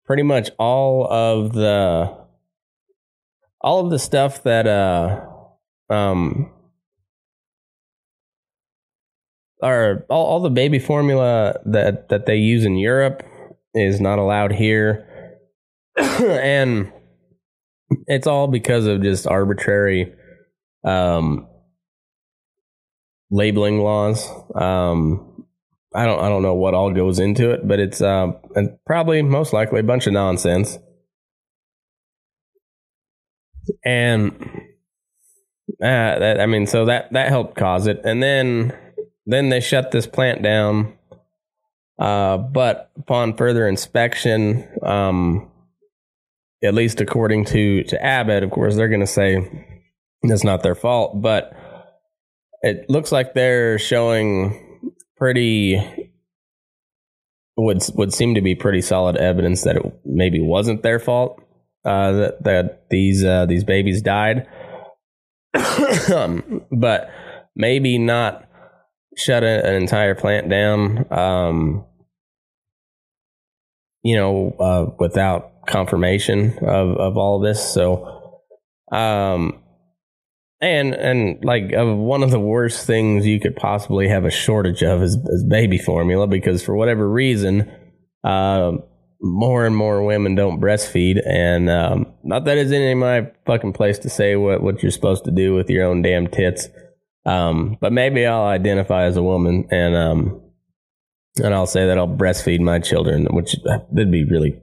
pretty 0.07 0.23
much 0.25 0.50
all 0.59 1.07
of 1.07 1.53
the 1.53 2.17
all 3.61 3.85
of 3.85 3.91
the 3.91 3.99
stuff 3.99 4.43
that 4.43 4.67
uh 4.67 5.25
um 5.89 6.50
are 9.62 10.05
all, 10.09 10.26
all 10.26 10.40
the 10.40 10.50
baby 10.50 10.79
formula 10.79 11.61
that 11.67 12.09
that 12.09 12.26
they 12.26 12.37
use 12.37 12.64
in 12.64 12.76
Europe 12.76 13.23
is 13.75 14.00
not 14.00 14.19
allowed 14.19 14.52
here. 14.52 15.07
And 15.99 16.93
it's 18.07 18.26
all 18.26 18.47
because 18.47 18.87
of 18.87 19.02
just 19.02 19.26
arbitrary 19.26 20.12
um 20.85 21.47
labeling 23.31 23.81
laws. 23.81 24.29
Um 24.55 25.31
I 25.95 26.07
don't 26.07 26.21
I 26.21 26.29
don't 26.29 26.43
know 26.43 26.55
what 26.55 26.75
all 26.75 26.93
goes 26.93 27.19
into 27.19 27.50
it, 27.50 27.67
but 27.67 27.81
it's 27.81 28.00
uh, 28.00 28.33
and 28.55 28.79
probably 28.87 29.23
most 29.23 29.52
likely 29.52 29.81
a 29.81 29.85
bunch 29.85 30.07
of 30.07 30.12
nonsense. 30.12 30.79
And 33.85 34.33
uh, 35.83 36.19
that 36.19 36.40
I 36.40 36.47
mean, 36.47 36.67
so 36.67 36.85
that 36.85 37.12
that 37.12 37.29
helped 37.29 37.57
cause 37.57 37.88
it, 37.88 38.00
and 38.05 38.23
then 38.23 38.73
then 39.33 39.49
they 39.49 39.61
shut 39.61 39.91
this 39.91 40.07
plant 40.07 40.43
down. 40.43 40.95
Uh, 41.99 42.39
but 42.39 42.91
upon 42.99 43.37
further 43.37 43.69
inspection, 43.69 44.67
um, 44.83 45.51
at 46.63 46.75
least 46.75 47.01
according 47.01 47.45
to 47.47 47.85
to 47.85 48.03
Abbott, 48.03 48.43
of 48.43 48.51
course, 48.51 48.77
they're 48.77 48.89
going 48.89 49.01
to 49.01 49.07
say 49.07 49.69
it's 50.23 50.45
not 50.45 50.63
their 50.63 50.75
fault, 50.75 51.21
but 51.21 51.53
it 52.63 52.89
looks 52.89 53.13
like 53.13 53.35
they're 53.35 53.79
showing 53.79 54.95
pretty 55.17 55.79
would 57.57 57.83
would 57.95 58.15
seem 58.15 58.35
to 58.35 58.41
be 58.41 58.55
pretty 58.55 58.81
solid 58.81 59.17
evidence 59.17 59.63
that 59.63 59.77
it 59.77 60.01
maybe 60.05 60.41
wasn't 60.41 60.83
their 60.83 60.99
fault 60.99 61.43
uh, 61.85 62.13
that 62.13 62.45
that 62.45 62.89
these 62.91 63.25
uh, 63.25 63.47
these 63.47 63.65
babies 63.65 64.03
died, 64.03 64.47
but 66.73 67.11
maybe 67.57 67.99
not 67.99 68.50
shut 69.21 69.43
a, 69.43 69.67
an 69.67 69.75
entire 69.75 70.15
plant 70.15 70.49
down. 70.49 71.12
Um, 71.12 71.85
you 74.02 74.17
know, 74.17 74.54
uh, 74.59 74.95
without 74.99 75.67
confirmation 75.67 76.59
of 76.63 76.97
of 76.97 77.17
all 77.17 77.41
this. 77.41 77.63
So, 77.73 78.41
um, 78.93 79.63
and 80.61 80.95
and 80.95 81.45
like 81.45 81.73
uh, 81.76 81.95
one 81.95 82.23
of 82.23 82.30
the 82.30 82.41
worst 82.41 82.87
things 82.87 83.26
you 83.26 83.41
could 83.41 83.56
possibly 83.56 84.09
have 84.09 84.25
a 84.25 84.30
shortage 84.30 84.83
of 84.83 85.02
is, 85.02 85.17
is 85.17 85.45
baby 85.49 85.78
formula 85.78 86.26
because 86.26 86.63
for 86.63 86.75
whatever 86.75 87.09
reason, 87.09 87.71
uh, 88.25 88.73
more 89.21 89.67
and 89.67 89.76
more 89.76 90.02
women 90.02 90.35
don't 90.35 90.61
breastfeed, 90.61 91.21
and 91.26 91.69
um, 91.69 92.06
not 92.25 92.47
that 92.47 92.59
it's 92.59 92.73
any 92.73 92.93
of 92.93 92.99
my 92.99 93.30
fucking 93.47 93.75
place 93.75 93.99
to 94.00 94.11
say 94.11 94.37
what 94.37 94.63
what 94.63 94.83
you're 94.83 94.93
supposed 94.93 95.25
to 95.25 95.30
do 95.30 95.54
with 95.54 95.69
your 95.69 95.85
own 95.87 96.02
damn 96.02 96.26
tits. 96.26 96.69
Um, 97.26 97.76
but 97.80 97.93
maybe 97.93 98.26
I'll 98.26 98.47
identify 98.47 99.04
as 99.04 99.17
a 99.17 99.23
woman, 99.23 99.67
and 99.71 99.95
um, 99.95 100.41
and 101.43 101.54
I'll 101.54 101.67
say 101.67 101.87
that 101.87 101.99
I'll 101.99 102.09
breastfeed 102.09 102.61
my 102.61 102.78
children, 102.78 103.26
which 103.30 103.56
would 103.91 104.11
be 104.11 104.25
really 104.25 104.61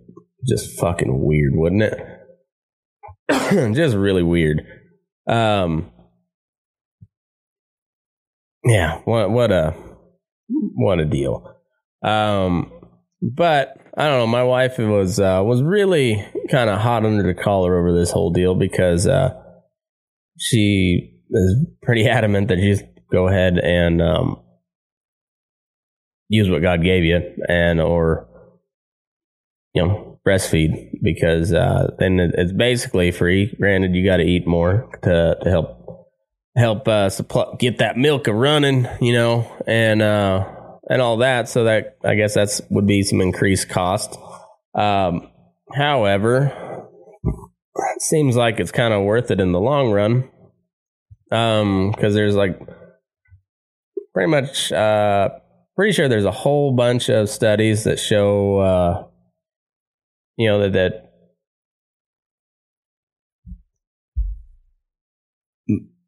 just 0.47 0.79
fucking 0.79 1.23
weird, 1.23 1.53
wouldn't 1.55 1.83
it? 1.83 1.99
just 3.75 3.95
really 3.95 4.23
weird. 4.23 4.65
Um, 5.27 5.91
yeah, 8.63 8.99
what 9.05 9.29
what 9.29 9.51
a 9.51 9.75
what 10.49 10.99
a 10.99 11.05
deal. 11.05 11.53
Um, 12.03 12.71
but 13.21 13.77
I 13.97 14.07
don't 14.07 14.19
know. 14.19 14.27
My 14.27 14.43
wife 14.43 14.77
was 14.77 15.19
uh, 15.19 15.41
was 15.43 15.61
really 15.61 16.25
kind 16.49 16.69
of 16.69 16.79
hot 16.79 17.05
under 17.05 17.23
the 17.23 17.33
collar 17.33 17.77
over 17.77 17.91
this 17.97 18.11
whole 18.11 18.31
deal 18.31 18.55
because 18.55 19.07
uh, 19.07 19.33
she 20.37 21.16
is 21.31 21.65
pretty 21.81 22.05
adamant 22.09 22.49
that 22.49 22.57
you 22.57 22.75
just 22.75 22.85
go 23.11 23.27
ahead 23.27 23.57
and 23.57 24.01
um, 24.01 24.41
use 26.29 26.49
what 26.49 26.61
God 26.61 26.83
gave 26.83 27.03
you 27.03 27.21
and 27.47 27.79
or 27.79 28.27
you 29.73 29.83
know 29.85 30.19
breastfeed 30.27 30.99
because 31.01 31.53
uh, 31.53 31.91
then 31.99 32.19
it's 32.19 32.51
basically 32.51 33.11
free. 33.11 33.55
Granted, 33.59 33.95
you 33.95 34.05
got 34.05 34.17
to 34.17 34.23
eat 34.23 34.45
more 34.45 34.89
to 35.03 35.37
to 35.41 35.49
help 35.49 35.77
help 36.55 36.87
uh, 36.87 37.09
supply, 37.09 37.45
get 37.59 37.77
that 37.77 37.97
milk 37.97 38.27
a 38.27 38.33
running, 38.33 38.87
you 38.99 39.13
know, 39.13 39.49
and 39.65 40.01
uh, 40.01 40.45
and 40.89 41.01
all 41.01 41.17
that. 41.17 41.47
So 41.47 41.65
that 41.65 41.97
I 42.03 42.15
guess 42.15 42.33
that's 42.33 42.61
would 42.69 42.87
be 42.87 43.03
some 43.03 43.21
increased 43.21 43.69
cost. 43.69 44.17
Um, 44.75 45.29
however, 45.73 46.87
it 47.95 48.01
seems 48.01 48.35
like 48.35 48.59
it's 48.59 48.71
kind 48.71 48.93
of 48.93 49.03
worth 49.03 49.31
it 49.31 49.39
in 49.39 49.51
the 49.51 49.59
long 49.59 49.91
run 49.91 50.29
um 51.31 51.91
because 51.91 52.13
there's 52.13 52.35
like 52.35 52.59
pretty 54.13 54.29
much 54.29 54.71
uh 54.71 55.29
pretty 55.75 55.91
sure 55.91 56.07
there's 56.07 56.25
a 56.25 56.31
whole 56.31 56.73
bunch 56.73 57.09
of 57.09 57.29
studies 57.29 57.83
that 57.83 57.99
show 57.99 58.59
uh 58.59 59.03
you 60.37 60.47
know 60.47 60.59
that 60.61 60.73
that 60.73 61.07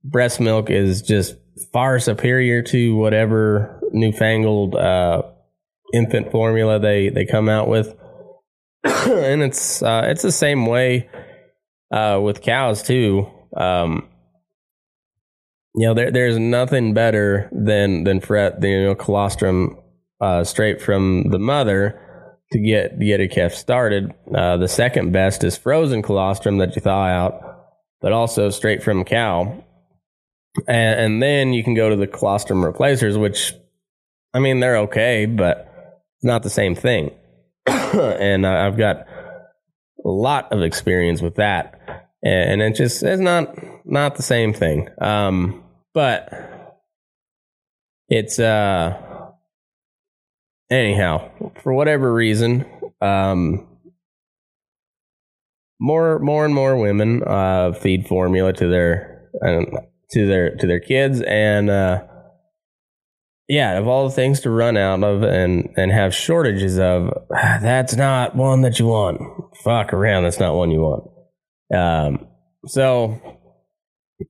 breast 0.04 0.40
milk 0.40 0.70
is 0.70 1.02
just 1.02 1.36
far 1.74 2.00
superior 2.00 2.62
to 2.62 2.96
whatever 2.96 3.80
newfangled 3.92 4.76
uh 4.76 5.22
infant 5.94 6.32
formula 6.32 6.80
they 6.80 7.10
they 7.10 7.26
come 7.26 7.50
out 7.50 7.68
with. 7.68 7.96
And 9.10 9.42
it's 9.42 9.82
uh 9.82 10.04
it's 10.06 10.22
the 10.22 10.32
same 10.32 10.66
way 10.66 11.10
uh 11.92 12.20
with 12.22 12.42
cows 12.42 12.84
too. 12.84 13.28
Um 13.56 14.08
you 15.76 15.88
know, 15.88 15.94
there 15.94 16.12
there's 16.12 16.38
nothing 16.38 16.94
better 16.94 17.50
than 17.52 18.04
than 18.04 18.20
fret 18.20 18.62
the 18.62 18.70
you 18.70 18.84
know 18.86 18.96
colostrum 18.96 19.78
uh, 20.20 20.44
straight 20.44 20.82
from 20.82 21.30
the 21.30 21.40
mother 21.40 22.00
to 22.52 22.60
get 22.60 23.00
get 23.00 23.20
a 23.20 23.28
calf 23.28 23.54
started. 23.54 24.14
Uh, 24.34 24.58
the 24.58 24.68
second 24.68 25.12
best 25.12 25.44
is 25.44 25.58
frozen 25.58 26.02
colostrum 26.02 26.58
that 26.58 26.76
you 26.76 26.82
thaw 26.82 27.06
out, 27.06 27.42
but 28.02 28.12
also 28.12 28.50
straight 28.50 28.82
from 28.82 29.04
cow. 29.04 29.64
And, 30.68 31.00
and 31.00 31.24
then 31.24 31.54
you 31.54 31.64
can 31.64 31.76
go 31.76 31.90
to 31.90 31.96
the 31.96 32.08
colostrum 32.08 32.66
replacers, 32.66 33.18
which 33.18 33.54
I 34.34 34.40
mean 34.40 34.60
they're 34.60 34.78
okay, 34.78 35.28
but 35.28 35.72
it's 36.18 36.26
not 36.26 36.42
the 36.42 36.50
same 36.50 36.74
thing. 36.74 37.12
and 37.68 38.46
I've 38.46 38.78
got 38.78 39.06
a 40.04 40.10
lot 40.10 40.52
of 40.52 40.64
experience 40.64 41.22
with 41.22 41.36
that 41.36 41.80
and 42.24 42.62
it 42.62 42.76
just 42.76 43.02
it's 43.04 43.22
not 43.22 43.54
not 43.90 44.16
the 44.16 44.24
same 44.24 44.54
thing. 44.54 44.90
Um, 45.02 45.64
but 45.94 46.30
it's 48.08 48.40
uh 48.40 49.32
anyhow 50.70 51.32
for 51.62 51.74
whatever 51.74 52.14
reason, 52.14 52.66
um, 53.02 53.68
more 55.80 56.20
more 56.20 56.46
and 56.46 56.54
more 56.54 56.78
women 56.78 57.24
uh, 57.24 57.74
feed 57.74 58.08
formula 58.08 58.54
to 58.54 58.68
their 58.68 59.30
uh, 59.46 59.66
to 60.12 60.28
their 60.28 60.56
to 60.56 60.68
their 60.68 60.80
kids 60.80 61.22
and. 61.22 61.70
Uh, 61.70 62.04
yeah, 63.52 63.80
of 63.80 63.88
all 63.88 64.08
the 64.08 64.14
things 64.14 64.42
to 64.42 64.52
run 64.52 64.78
out 64.78 65.04
of 65.04 65.24
and 65.24 65.74
and 65.76 65.92
have 65.92 66.14
shortages 66.14 66.78
of, 66.78 67.12
that's 67.32 67.96
not 67.96 68.36
one 68.36 68.62
that 68.62 68.78
you 68.78 68.86
want. 68.86 69.20
Fuck 69.64 69.92
around, 69.92 70.24
that's 70.24 70.40
not 70.40 70.54
one 70.54 70.70
you 70.70 70.82
want. 70.82 71.10
Um, 71.74 72.28
so 72.68 73.39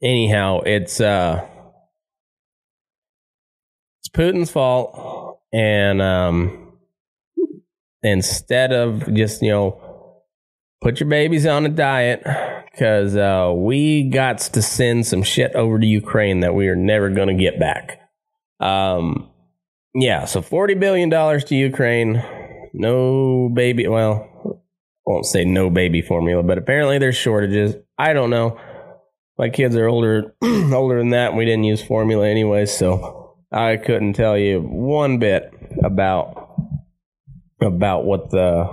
anyhow, 0.02 0.62
it's 0.66 1.00
uh, 1.02 1.46
it's 4.00 4.10
Putin's 4.10 4.52
fault, 4.52 5.40
and 5.52 6.02
um, 6.02 6.74
instead 8.04 8.72
of 8.72 9.14
just 9.14 9.42
you 9.42 9.50
know 9.50 10.24
put 10.82 11.00
your 11.00 11.10
babies 11.10 11.46
on 11.46 11.66
a 11.66 11.70
diet 11.70 12.24
because 12.72 13.16
uh, 13.16 13.52
we 13.54 14.10
got 14.10 14.40
to 14.40 14.62
send 14.62 15.06
some 15.06 15.24
shit 15.24 15.54
over 15.56 15.80
to 15.80 15.86
Ukraine 15.86 16.42
that 16.42 16.56
we 16.56 16.68
are 16.70 16.76
never 16.76 17.10
going 17.10 17.28
to 17.28 17.34
get 17.34 17.60
back. 17.60 18.00
Um, 18.60 19.30
yeah, 19.94 20.26
so 20.26 20.42
forty 20.42 20.76
billion 20.76 21.10
dollars 21.10 21.44
to 21.46 21.56
Ukraine. 21.56 22.24
No 22.74 23.50
baby. 23.50 23.88
Well, 23.88 24.30
I 24.46 25.12
won't 25.12 25.26
say 25.26 25.44
no 25.44 25.70
baby 25.70 26.02
formula, 26.02 26.44
but 26.44 26.58
apparently 26.58 27.00
there's 27.00 27.16
shortages. 27.16 27.76
I 27.98 28.14
don't 28.14 28.30
know. 28.30 28.60
My 29.40 29.48
kids 29.48 29.78
are 29.78 29.88
older 29.88 30.36
older 30.44 31.00
than 31.00 31.12
that, 31.12 31.30
and 31.30 31.38
we 31.38 31.46
didn't 31.46 31.64
use 31.64 31.82
formula 31.82 32.28
anyway, 32.28 32.66
so 32.66 33.38
I 33.54 33.78
couldn't 33.78 34.14
tell 34.14 34.38
you 34.38 34.60
one 34.60 35.18
bit 35.18 35.54
about 35.82 36.60
about 37.62 38.04
what 38.04 38.32
the 38.32 38.66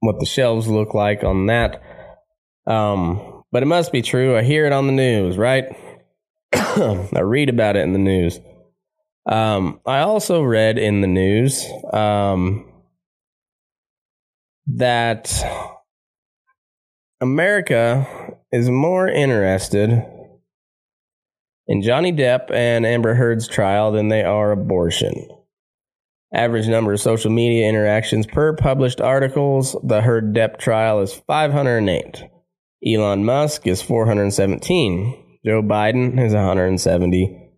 what 0.00 0.20
the 0.20 0.26
shelves 0.26 0.68
look 0.68 0.92
like 0.92 1.24
on 1.24 1.46
that. 1.46 1.82
Um, 2.66 3.44
but 3.50 3.62
it 3.62 3.66
must 3.66 3.90
be 3.90 4.02
true. 4.02 4.36
I 4.36 4.42
hear 4.42 4.66
it 4.66 4.74
on 4.74 4.88
the 4.88 4.92
news, 4.92 5.38
right? 5.38 5.74
I 6.52 7.20
read 7.22 7.48
about 7.48 7.76
it 7.76 7.80
in 7.80 7.94
the 7.94 7.98
news. 7.98 8.38
Um, 9.24 9.80
I 9.86 10.00
also 10.00 10.42
read 10.42 10.76
in 10.76 11.00
the 11.00 11.06
news 11.06 11.66
um, 11.94 12.70
that 14.66 15.32
America 17.22 18.27
is 18.52 18.70
more 18.70 19.08
interested 19.08 20.04
in 21.66 21.82
Johnny 21.82 22.12
Depp 22.12 22.50
and 22.50 22.86
Amber 22.86 23.14
Heard's 23.14 23.46
trial 23.46 23.92
than 23.92 24.08
they 24.08 24.22
are 24.22 24.52
abortion. 24.52 25.28
Average 26.32 26.68
number 26.68 26.92
of 26.92 27.00
social 27.00 27.30
media 27.30 27.68
interactions 27.68 28.26
per 28.26 28.54
published 28.54 29.00
articles. 29.00 29.76
The 29.82 30.02
Heard 30.02 30.34
Depp 30.34 30.58
trial 30.58 31.00
is 31.00 31.14
508. 31.26 32.24
Elon 32.86 33.24
Musk 33.24 33.66
is 33.66 33.82
417. 33.82 35.40
Joe 35.44 35.62
Biden 35.62 36.22
is 36.22 36.34
170. 36.34 37.50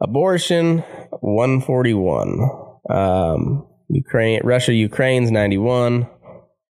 Abortion 0.00 0.78
141. 1.20 2.78
Um, 2.90 3.66
Ukraine, 3.88 4.40
Russia, 4.44 4.72
Ukraine's 4.72 5.30
91. 5.30 6.08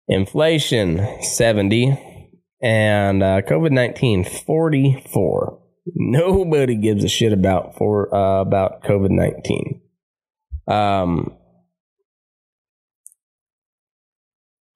Inflation 0.08 1.06
70 1.22 2.07
and 2.62 3.24
uh, 3.24 3.42
COVID 3.42 3.72
19 3.72 4.24
44. 4.24 5.60
Nobody 5.96 6.76
gives 6.76 7.04
a 7.04 7.08
shit 7.08 7.34
about 7.34 7.78
for 7.78 8.14
uh, 8.14 8.42
about 8.42 8.84
COVID 8.84 9.12
19. 9.12 9.82
Um 10.68 11.34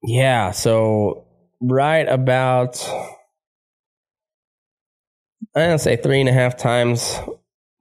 yeah, 0.04 0.52
so 0.52 1.28
right 1.62 2.08
about 2.08 2.90
I 5.56 5.68
don't 5.68 5.80
say 5.80 5.98
three 5.98 6.22
and 6.22 6.30
a 6.30 6.34
half 6.34 6.58
times 6.58 7.20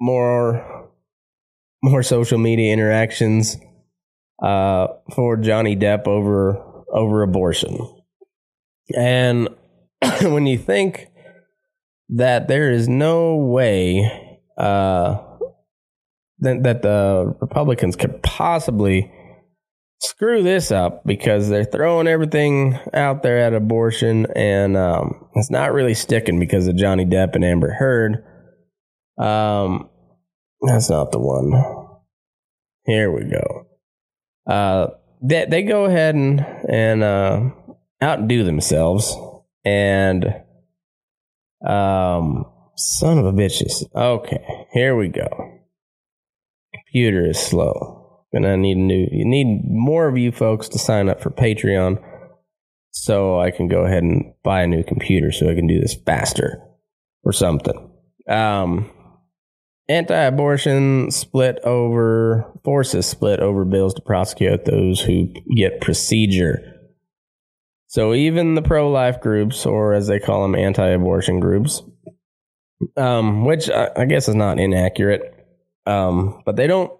more 0.01 0.91
more 1.83 2.03
social 2.03 2.39
media 2.39 2.73
interactions 2.73 3.57
uh, 4.43 4.89
for 5.15 5.37
Johnny 5.37 5.77
Depp 5.77 6.07
over 6.07 6.85
over 6.93 7.23
abortion. 7.23 7.79
And 8.97 9.49
when 10.23 10.47
you 10.47 10.59
think 10.59 11.09
that 12.11 12.49
there 12.49 12.71
is 12.71 12.89
no 12.89 13.37
way 13.37 14.41
uh, 14.59 15.19
that, 16.41 16.63
that 16.63 16.83
the 16.83 17.35
Republicans 17.41 17.97
could 17.97 18.23
possibly 18.23 19.11
screw 20.01 20.43
this 20.43 20.73
up 20.73 21.05
because 21.05 21.49
they're 21.49 21.65
throwing 21.65 22.07
everything 22.07 22.79
out 22.95 23.23
there 23.23 23.39
at 23.39 23.53
abortion 23.53 24.27
and 24.35 24.77
um, 24.77 25.29
it's 25.35 25.51
not 25.51 25.73
really 25.73 25.95
sticking 25.95 26.41
because 26.41 26.67
of 26.67 26.77
Johnny 26.77 27.05
Depp 27.05 27.35
and 27.35 27.45
Amber 27.45 27.73
Heard. 27.73 28.25
Um, 29.19 29.91
that's 30.63 30.89
not 30.89 31.13
the 31.13 31.19
one. 31.19 31.53
Here 32.85 33.13
we 33.13 33.31
go. 33.31 33.67
Uh, 34.51 34.89
they 35.23 35.45
they 35.45 35.63
go 35.63 35.85
ahead 35.85 36.15
and 36.15 36.45
and 36.69 37.03
uh, 37.03 37.51
outdo 38.03 38.43
themselves 38.43 39.15
and 39.65 40.25
um 41.67 42.45
son 42.77 43.19
of 43.19 43.27
a 43.27 43.33
bitches. 43.33 43.85
Okay, 43.95 44.67
here 44.73 44.97
we 44.97 45.09
go. 45.09 45.29
Computer 46.75 47.27
is 47.27 47.39
slow. 47.39 48.25
Gonna 48.33 48.57
need 48.57 48.77
a 48.77 48.81
new. 48.81 49.07
You 49.11 49.25
need 49.25 49.63
more 49.65 50.09
of 50.09 50.17
you 50.17 50.33
folks 50.33 50.69
to 50.69 50.79
sign 50.79 51.09
up 51.09 51.21
for 51.21 51.31
Patreon, 51.31 52.03
so 52.91 53.41
I 53.41 53.51
can 53.51 53.69
go 53.69 53.85
ahead 53.85 54.03
and 54.03 54.33
buy 54.45 54.63
a 54.63 54.67
new 54.67 54.85
computer 54.85 55.33
so 55.33 55.51
I 55.51 55.55
can 55.55 55.67
do 55.67 55.81
this 55.81 55.95
faster 55.95 56.63
or 57.25 57.33
something. 57.33 57.91
Um, 58.29 58.89
anti-abortion 59.89 61.11
split 61.11 61.59
over 61.65 62.53
forces 62.65 63.07
split 63.07 63.41
over 63.41 63.65
bills 63.65 63.95
to 63.95 64.03
prosecute 64.03 64.65
those 64.65 65.01
who 65.01 65.33
get 65.57 65.81
procedure. 65.81 66.70
So 67.91 68.15
even 68.15 68.55
the 68.55 68.63
pro-life 68.63 69.21
groups, 69.21 69.67
or 69.67 69.95
as 69.95 70.07
they 70.07 70.21
call 70.21 70.43
them, 70.43 70.55
anti-abortion 70.55 71.41
groups, 71.41 71.83
um, 72.97 73.45
which 73.45 73.69
I, 73.69 73.91
I, 73.97 74.05
guess 74.05 74.29
is 74.29 74.37
not 74.37 74.61
inaccurate, 74.61 75.35
um, 75.87 76.41
but 76.47 76.55
they 76.55 76.69
don't 76.69 76.93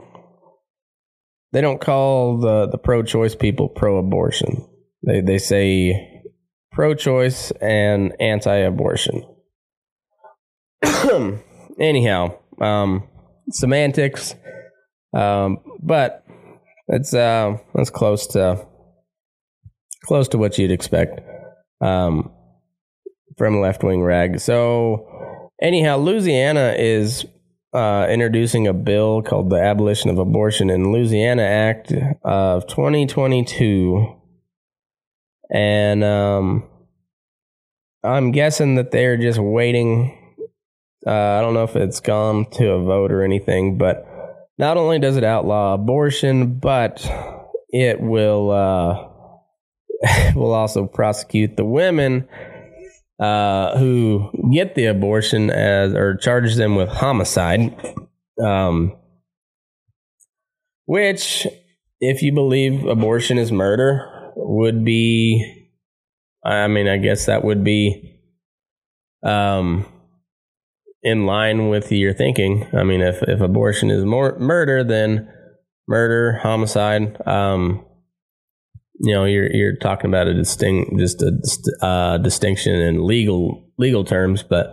they 1.53 1.61
don't 1.61 1.81
call 1.81 2.39
the 2.39 2.67
the 2.67 2.77
pro-choice 2.77 3.37
people 3.37 3.69
pro-abortion. 3.69 4.67
They 5.07 5.21
they 5.21 5.39
say 5.39 6.25
pro-choice 6.73 7.53
and 7.61 8.17
anti-abortion. 8.19 9.23
Anyhow, 11.79 12.37
um, 12.61 13.05
semantics, 13.53 14.35
um, 15.17 15.59
but 15.81 16.27
it's 16.89 17.15
uh, 17.15 17.59
close 17.93 18.27
to 18.27 18.67
close 20.05 20.29
to 20.29 20.39
what 20.39 20.59
you'd 20.59 20.71
expect 20.71 21.21
um, 21.81 22.31
from 23.37 23.61
left 23.61 23.83
wing 23.83 24.03
rag. 24.03 24.41
So 24.41 25.51
anyhow, 25.61 25.99
Louisiana 25.99 26.75
is 26.79 27.25
uh, 27.73 28.07
introducing 28.11 28.67
a 28.67 28.73
bill 28.73 29.23
called 29.23 29.51
the 29.51 29.61
Abolition 29.61 30.11
of 30.11 30.19
Abortion 30.19 30.71
in 30.71 30.93
Louisiana 30.93 31.43
Act 31.43 31.93
of 32.23 32.67
2022, 32.67 34.17
and 35.53 36.03
um, 36.03 36.69
I'm 38.03 38.33
guessing 38.33 38.75
that 38.77 38.91
they're 38.91 39.17
just 39.17 39.39
waiting 39.39 40.17
uh, 41.07 41.11
I 41.11 41.41
don't 41.41 41.55
know 41.55 41.65
if 41.65 41.77
it's 41.77 42.01
gone 42.01 42.45
to 42.53 42.73
a 42.73 42.83
vote 42.85 43.11
or 43.11 43.23
anything, 43.23 43.79
but 43.79 44.07
not 44.59 44.77
only 44.77 44.99
does 44.99 45.17
it 45.17 45.25
outlaw 45.25 45.75
abortion, 45.75 46.59
but 46.59 47.11
it 47.71 48.01
will 48.01 48.51
uh, 48.51 49.09
will 50.35 50.55
also 50.55 50.87
prosecute 50.87 51.57
the 51.57 51.65
women 51.65 52.29
uh, 53.19 53.77
who 53.79 54.31
get 54.53 54.75
the 54.75 54.87
abortion 54.87 55.51
as 55.51 55.93
or 55.93 56.17
charges 56.17 56.57
them 56.57 56.75
with 56.75 56.89
homicide, 56.89 57.75
um, 58.43 58.97
which, 60.87 61.47
if 62.01 62.23
you 62.23 62.33
believe 62.33 62.87
abortion 62.87 63.39
is 63.39 63.53
murder, 63.53 64.33
would 64.37 64.85
be. 64.85 65.57
I 66.43 66.69
mean, 66.69 66.89
I 66.89 66.97
guess 66.97 67.27
that 67.27 67.45
would 67.45 67.63
be. 67.63 68.19
Um, 69.23 69.85
in 71.03 71.27
line 71.27 71.69
with 71.69 71.91
your 71.93 72.13
thinking. 72.13 72.67
I 72.73 72.85
mean, 72.85 73.01
if 73.01 73.23
if 73.23 73.41
abortion 73.41 73.91
is 73.91 74.05
more 74.05 74.39
murder, 74.39 74.85
then 74.85 75.29
murder, 75.89 76.39
homicide. 76.43 77.21
Um, 77.27 77.85
you 79.01 79.13
know, 79.15 79.25
you're 79.25 79.51
you're 79.51 79.77
talking 79.77 80.11
about 80.11 80.27
a 80.27 80.35
distinct, 80.35 80.97
just 80.99 81.23
a 81.23 81.85
uh, 81.85 82.19
distinction 82.19 82.75
in 82.75 83.07
legal 83.07 83.71
legal 83.79 84.05
terms, 84.05 84.43
but 84.43 84.73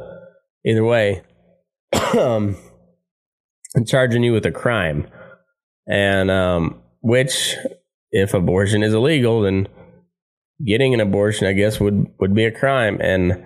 either 0.65 0.83
way, 0.83 1.23
um, 2.17 2.57
I'm 3.75 3.85
charging 3.85 4.23
you 4.23 4.33
with 4.33 4.45
a 4.45 4.51
crime, 4.51 5.07
and 5.87 6.29
um, 6.29 6.81
which, 7.01 7.55
if 8.11 8.33
abortion 8.33 8.83
is 8.83 8.93
illegal, 8.93 9.41
then 9.41 9.67
getting 10.65 10.93
an 10.93 10.99
abortion, 10.99 11.47
I 11.47 11.53
guess, 11.53 11.79
would 11.79 12.07
would 12.19 12.35
be 12.35 12.45
a 12.45 12.51
crime, 12.51 12.97
and 12.99 13.43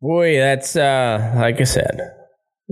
Boy, 0.00 0.36
that's 0.36 0.76
uh, 0.76 1.32
like 1.36 1.60
I 1.60 1.64
said. 1.64 2.00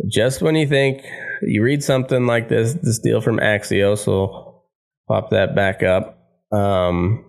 Just 0.08 0.42
when 0.42 0.56
you 0.56 0.68
think 0.68 1.02
you 1.42 1.62
read 1.62 1.82
something 1.82 2.26
like 2.26 2.48
this, 2.48 2.74
this 2.74 2.98
deal 2.98 3.20
from 3.20 3.38
Axios 3.38 4.06
will 4.06 4.64
pop 5.08 5.30
that 5.30 5.54
back 5.54 5.82
up. 5.82 6.18
Um, 6.52 7.24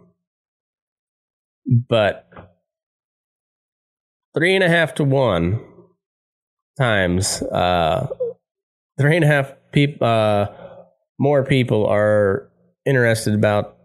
but 1.90 2.28
three 4.36 4.56
and 4.56 4.64
a 4.64 4.70
half 4.70 4.96
to 4.96 5.04
one 5.04 5.60
times, 6.78 7.42
uh, 7.42 8.08
three 9.00 9.16
and 9.16 9.24
a 9.26 9.28
half 9.28 9.54
people, 9.72 10.06
uh, 10.08 10.48
more 11.20 11.44
people 11.44 11.86
are 11.88 12.50
interested 12.86 13.34
about 13.34 13.78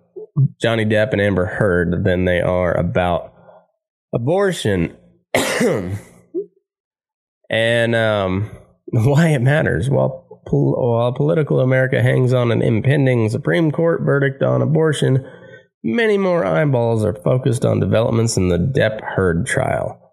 Johnny 0.60 0.84
Depp 0.84 1.12
and 1.12 1.20
Amber 1.20 1.46
Heard 1.46 2.04
than 2.04 2.24
they 2.24 2.40
are 2.40 2.76
about 2.76 3.32
abortion, 4.14 4.96
and 7.50 7.94
um, 7.94 8.50
why 8.86 9.28
it 9.28 9.42
matters. 9.42 9.88
Pol- 9.88 10.19
while 10.44 11.08
uh, 11.08 11.12
political 11.12 11.60
America 11.60 12.02
hangs 12.02 12.32
on 12.32 12.50
an 12.50 12.62
impending 12.62 13.28
Supreme 13.28 13.70
Court 13.70 14.02
verdict 14.02 14.42
on 14.42 14.62
abortion, 14.62 15.26
many 15.82 16.18
more 16.18 16.44
eyeballs 16.44 17.04
are 17.04 17.14
focused 17.14 17.64
on 17.64 17.80
developments 17.80 18.36
in 18.36 18.48
the 18.48 18.58
Depp 18.58 19.00
Heard 19.02 19.46
trial. 19.46 20.12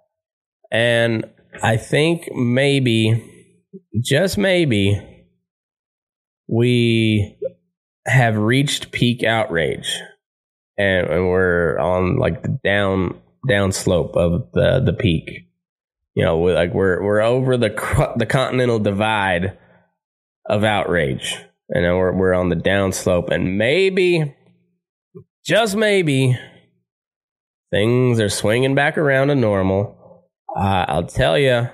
And 0.72 1.26
I 1.64 1.78
think 1.78 2.30
maybe, 2.34 3.24
just 4.02 4.38
maybe, 4.38 5.02
we 6.48 7.38
have 8.06 8.38
reached 8.38 8.92
peak 8.92 9.24
outrage. 9.24 10.00
And, 10.78 11.08
and 11.08 11.28
we're 11.28 11.80
on 11.80 12.18
like 12.18 12.44
the 12.44 12.60
down 12.64 13.20
down 13.48 13.72
slope 13.72 14.16
of 14.16 14.52
the 14.54 14.82
the 14.86 14.94
peak. 14.94 15.48
You 16.14 16.24
know, 16.24 16.38
we're 16.38 16.54
like 16.54 16.74
we're 16.74 17.04
we're 17.04 17.22
over 17.22 17.58
the 17.58 17.70
the 18.16 18.26
continental 18.28 18.78
divide 18.78 19.58
of 20.50 20.64
outrage, 20.64 21.38
and 21.70 21.84
we're 21.84 22.14
we're 22.14 22.34
on 22.34 22.50
the 22.50 22.56
downslope, 22.56 23.30
and 23.30 23.58
maybe, 23.58 24.36
just 25.46 25.76
maybe, 25.76 26.38
things 27.72 28.20
are 28.20 28.30
swinging 28.30 28.76
back 28.76 28.98
around 28.98 29.28
to 29.28 29.36
normal. 29.36 30.26
Uh, 30.56 30.86
I'll 30.88 31.08
tell 31.08 31.38
you, 31.38 31.70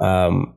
um, 0.00 0.54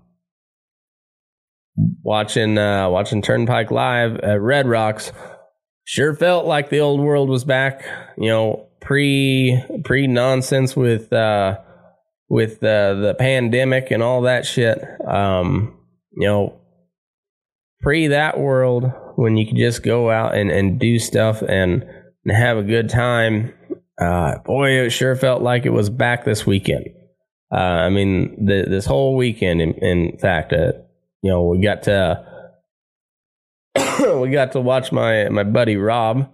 watching 2.02 2.58
uh, 2.58 2.90
watching 2.90 3.22
Turnpike 3.22 3.72
live 3.72 4.18
at 4.18 4.42
Red 4.42 4.68
Rocks, 4.68 5.12
sure 5.84 6.16
felt 6.16 6.46
like 6.46 6.70
the 6.70 6.80
old 6.80 7.00
world 7.00 7.30
was 7.30 7.44
back. 7.44 7.86
You 8.18 8.30
know, 8.30 8.68
pre 8.82 9.62
pre 9.84 10.08
nonsense 10.08 10.76
with 10.76 11.12
uh, 11.14 11.60
with 12.30 12.64
uh, 12.64 12.96
the 12.96 13.16
pandemic 13.18 13.92
and 13.92 14.02
all 14.02 14.22
that 14.22 14.46
shit. 14.46 14.80
Um, 15.08 15.78
you 16.18 16.28
know, 16.28 16.62
pre 17.86 18.08
that 18.08 18.40
world 18.40 18.92
when 19.16 19.38
you 19.38 19.46
could 19.46 19.58
just 19.58 19.84
go 19.84 20.10
out 20.10 20.34
and, 20.34 20.50
and 20.50 20.80
do 20.80 20.98
stuff 20.98 21.44
and, 21.44 21.84
and 22.26 22.36
have 22.36 22.58
a 22.58 22.64
good 22.64 22.90
time. 22.90 23.54
Uh, 24.02 24.40
boy, 24.40 24.72
it 24.72 24.90
sure 24.90 25.16
felt 25.16 25.44
like 25.44 25.68
it 25.68 25.70
was 25.70 25.92
back 25.92 26.26
this 26.26 26.48
weekend. 26.48 26.88
Uh, 27.54 27.58
I 27.58 27.90
mean, 27.90 28.44
the, 28.44 28.66
this 28.68 28.88
whole 28.88 29.16
weekend. 29.16 29.62
In, 29.62 29.74
in 29.74 30.18
fact, 30.18 30.52
uh, 30.52 30.72
you 31.22 31.30
know, 31.30 31.44
we 31.44 31.62
got 31.62 31.84
to 31.84 32.26
we 34.20 34.32
got 34.32 34.54
to 34.54 34.60
watch 34.60 34.92
my 34.92 35.30
my 35.30 35.44
buddy 35.44 35.78
Rob. 35.78 36.28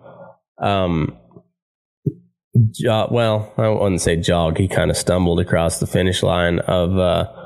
Um, 0.58 1.18
jog, 2.72 3.12
well, 3.12 3.54
I 3.58 3.68
wouldn't 3.68 4.00
say 4.00 4.16
jog. 4.16 4.58
He 4.58 4.70
kind 4.70 4.90
of 4.90 4.96
stumbled 4.96 5.42
across 5.42 5.82
the 5.82 5.88
finish 5.88 6.24
line 6.24 6.60
of 6.60 6.98
uh, 6.98 7.41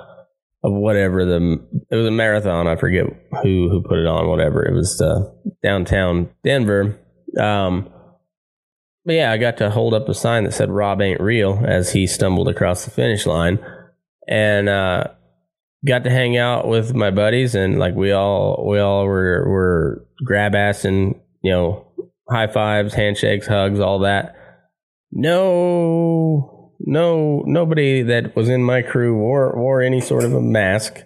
of 0.66 0.74
whatever 0.74 1.26
the 1.26 1.60
it 1.92 1.96
was 1.96 2.08
a 2.08 2.12
marathon. 2.12 2.68
I 2.68 2.76
forget 2.76 3.06
who 3.44 3.70
who 3.70 3.84
put 3.84 4.00
it 4.00 4.08
on. 4.08 4.28
Whatever 4.28 4.66
it 4.66 4.74
was, 4.74 5.00
uh, 5.02 5.32
downtown 5.62 6.30
Denver. 6.44 7.00
Um, 7.40 7.90
but 9.06 9.14
yeah, 9.14 9.32
I 9.32 9.38
got 9.38 9.58
to 9.58 9.70
hold 9.70 9.94
up 9.94 10.10
a 10.10 10.14
sign 10.14 10.46
that 10.46 10.54
said 10.54 10.72
"Rob 10.72 11.02
ain't 11.02 11.22
real" 11.22 11.64
as 11.66 11.92
he 11.92 12.08
stumbled 12.08 12.48
across 12.48 12.86
the 12.86 12.92
finish 12.92 13.26
line, 13.26 13.60
and 14.28 14.68
uh, 14.68 15.06
got 15.86 16.04
to 16.06 16.10
hang 16.10 16.38
out 16.38 16.68
with 16.68 16.96
my 16.96 17.12
buddies, 17.12 17.54
and 17.54 17.78
like 17.78 17.94
we 17.94 18.12
all 18.12 18.66
we 18.68 18.80
all 18.80 19.06
were 19.06 19.48
were 19.48 20.08
grab 20.26 20.56
ass 20.56 20.86
and 20.86 21.16
you 21.44 21.52
know 21.52 21.92
high 22.30 22.48
fives, 22.48 22.96
handshakes, 22.96 23.46
hugs, 23.46 23.80
all 23.80 24.00
that 24.00 24.36
no, 25.18 26.55
no, 26.80 27.44
nobody 27.46 28.02
that 28.04 28.36
was 28.36 28.50
in 28.50 28.64
my 28.64 28.82
crew 28.82 29.16
wore 29.16 29.56
wore 29.56 29.82
any 29.82 30.02
sort 30.02 30.24
of 30.24 30.34
a 30.34 30.42
mask. 30.42 31.02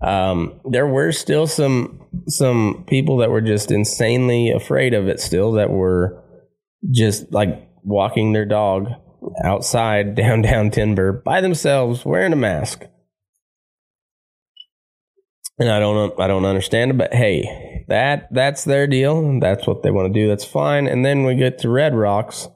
Um, 0.00 0.60
there 0.70 0.86
were 0.86 1.12
still 1.12 1.46
some 1.46 2.06
some 2.28 2.84
people 2.86 3.18
that 3.18 3.30
were 3.30 3.40
just 3.40 3.70
insanely 3.70 4.50
afraid 4.50 4.94
of 4.94 5.08
it. 5.08 5.20
Still, 5.20 5.52
that 5.52 5.70
were 5.70 6.22
just 6.90 7.32
like 7.32 7.68
walking 7.82 8.32
their 8.32 8.46
dog 8.46 8.88
outside 9.44 10.14
downtown 10.16 10.70
Timber 10.70 11.12
by 11.12 11.40
themselves 11.40 12.04
wearing 12.04 12.32
a 12.32 12.36
mask. 12.36 12.84
And 15.58 15.68
I 15.68 15.80
don't 15.80 16.18
I 16.20 16.28
don't 16.28 16.44
understand 16.44 16.92
it, 16.92 16.98
but 16.98 17.12
hey, 17.12 17.84
that 17.88 18.28
that's 18.32 18.64
their 18.64 18.86
deal. 18.86 19.40
That's 19.40 19.66
what 19.66 19.82
they 19.82 19.90
want 19.90 20.12
to 20.12 20.20
do. 20.20 20.28
That's 20.28 20.44
fine. 20.44 20.86
And 20.86 21.04
then 21.04 21.24
we 21.24 21.34
get 21.34 21.58
to 21.60 21.68
Red 21.68 21.96
Rocks 21.96 22.46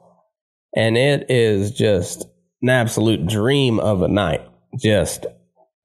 and 0.74 0.96
it 0.96 1.26
is 1.28 1.70
just 1.72 2.26
an 2.62 2.70
absolute 2.70 3.26
dream 3.26 3.78
of 3.80 4.02
a 4.02 4.08
night. 4.08 4.42
Just 4.78 5.26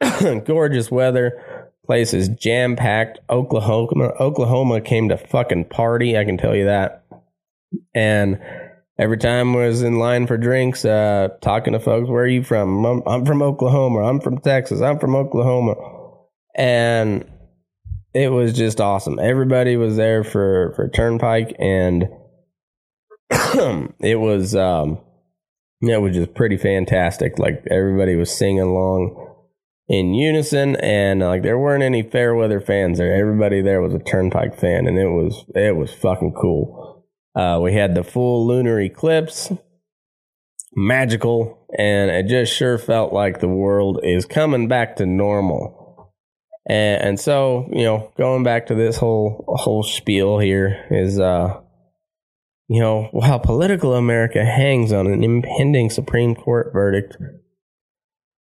gorgeous 0.46 0.92
weather. 0.92 1.68
Place 1.86 2.14
is 2.14 2.30
jam 2.30 2.76
packed. 2.76 3.20
Oklahoma, 3.30 4.12
Oklahoma 4.20 4.82
came 4.82 5.10
to 5.10 5.18
fucking 5.18 5.66
party. 5.66 6.18
I 6.18 6.26
can 6.26 6.38
tell 6.38 6.56
you 6.56 6.66
that. 6.66 7.06
And 7.96 8.40
every 9.00 9.18
time 9.18 9.56
I 9.56 9.68
was 9.68 9.82
in 9.82 9.98
line 9.98 10.28
for 10.28 10.38
drinks, 10.38 10.86
uh, 10.86 11.30
talking 11.42 11.74
to 11.74 11.80
folks, 11.80 12.10
where 12.10 12.24
are 12.24 12.28
you 12.28 12.44
from? 12.44 12.86
I'm, 12.86 13.04
I'm 13.08 13.26
from 13.26 13.42
Oklahoma. 13.42 14.04
I'm 14.04 14.20
from 14.20 14.40
Texas. 14.40 14.82
I'm 14.82 15.00
from 15.00 15.16
Oklahoma. 15.16 15.76
And 16.56 17.26
it 18.14 18.30
was 18.30 18.54
just 18.54 18.82
awesome. 18.82 19.20
Everybody 19.20 19.78
was 19.78 19.96
there 19.96 20.24
for, 20.24 20.74
for 20.76 20.90
Turnpike 20.90 21.56
and 21.60 22.10
it 24.00 24.20
was 24.20 24.56
um, 24.56 25.00
it 25.82 26.02
was 26.02 26.16
just 26.16 26.34
pretty 26.34 26.58
fantastic. 26.58 27.38
Like 27.40 27.64
everybody 27.70 28.16
was 28.16 28.36
singing 28.36 28.62
along 28.62 29.36
in 29.88 30.14
unison, 30.14 30.76
and 30.78 31.22
like 31.22 31.44
there 31.44 31.60
weren't 31.60 31.84
any 31.84 32.04
fair 32.04 32.36
weather 32.36 32.60
fans 32.60 32.98
there. 32.98 33.16
Everybody 33.16 33.62
there 33.62 33.82
was 33.82 33.94
a 33.94 34.00
Turnpike 34.00 34.60
fan, 34.60 34.88
and 34.88 34.98
it 34.98 35.10
was 35.10 35.46
it 35.56 35.76
was 35.76 35.94
fucking 35.94 36.34
cool. 36.34 37.06
Uh, 37.36 37.60
we 37.62 37.74
had 37.74 37.94
the 37.94 38.04
full 38.04 38.48
lunar 38.48 38.82
eclipse, 38.82 39.52
magical, 40.76 41.66
and 41.78 42.10
it 42.10 42.28
just 42.28 42.54
sure 42.54 42.78
felt 42.78 43.14
like 43.14 43.40
the 43.40 43.48
world 43.48 44.00
is 44.04 44.26
coming 44.26 44.68
back 44.68 44.96
to 44.96 45.06
normal. 45.06 46.14
And, 46.68 47.02
and 47.02 47.20
so, 47.20 47.70
you 47.72 47.84
know, 47.84 48.12
going 48.18 48.44
back 48.44 48.68
to 48.68 48.76
this 48.76 48.98
whole 48.98 49.46
whole 49.48 49.84
spiel 49.84 50.40
here 50.40 50.86
is 50.92 51.20
uh 51.20 51.62
you 52.68 52.82
know, 52.82 53.08
while 53.12 53.40
political 53.40 53.94
America 53.94 54.44
hangs 54.44 54.92
on 54.92 55.08
an 55.08 55.24
impending 55.24 55.90
Supreme 55.90 56.36
Court 56.36 56.72
verdict, 56.74 57.18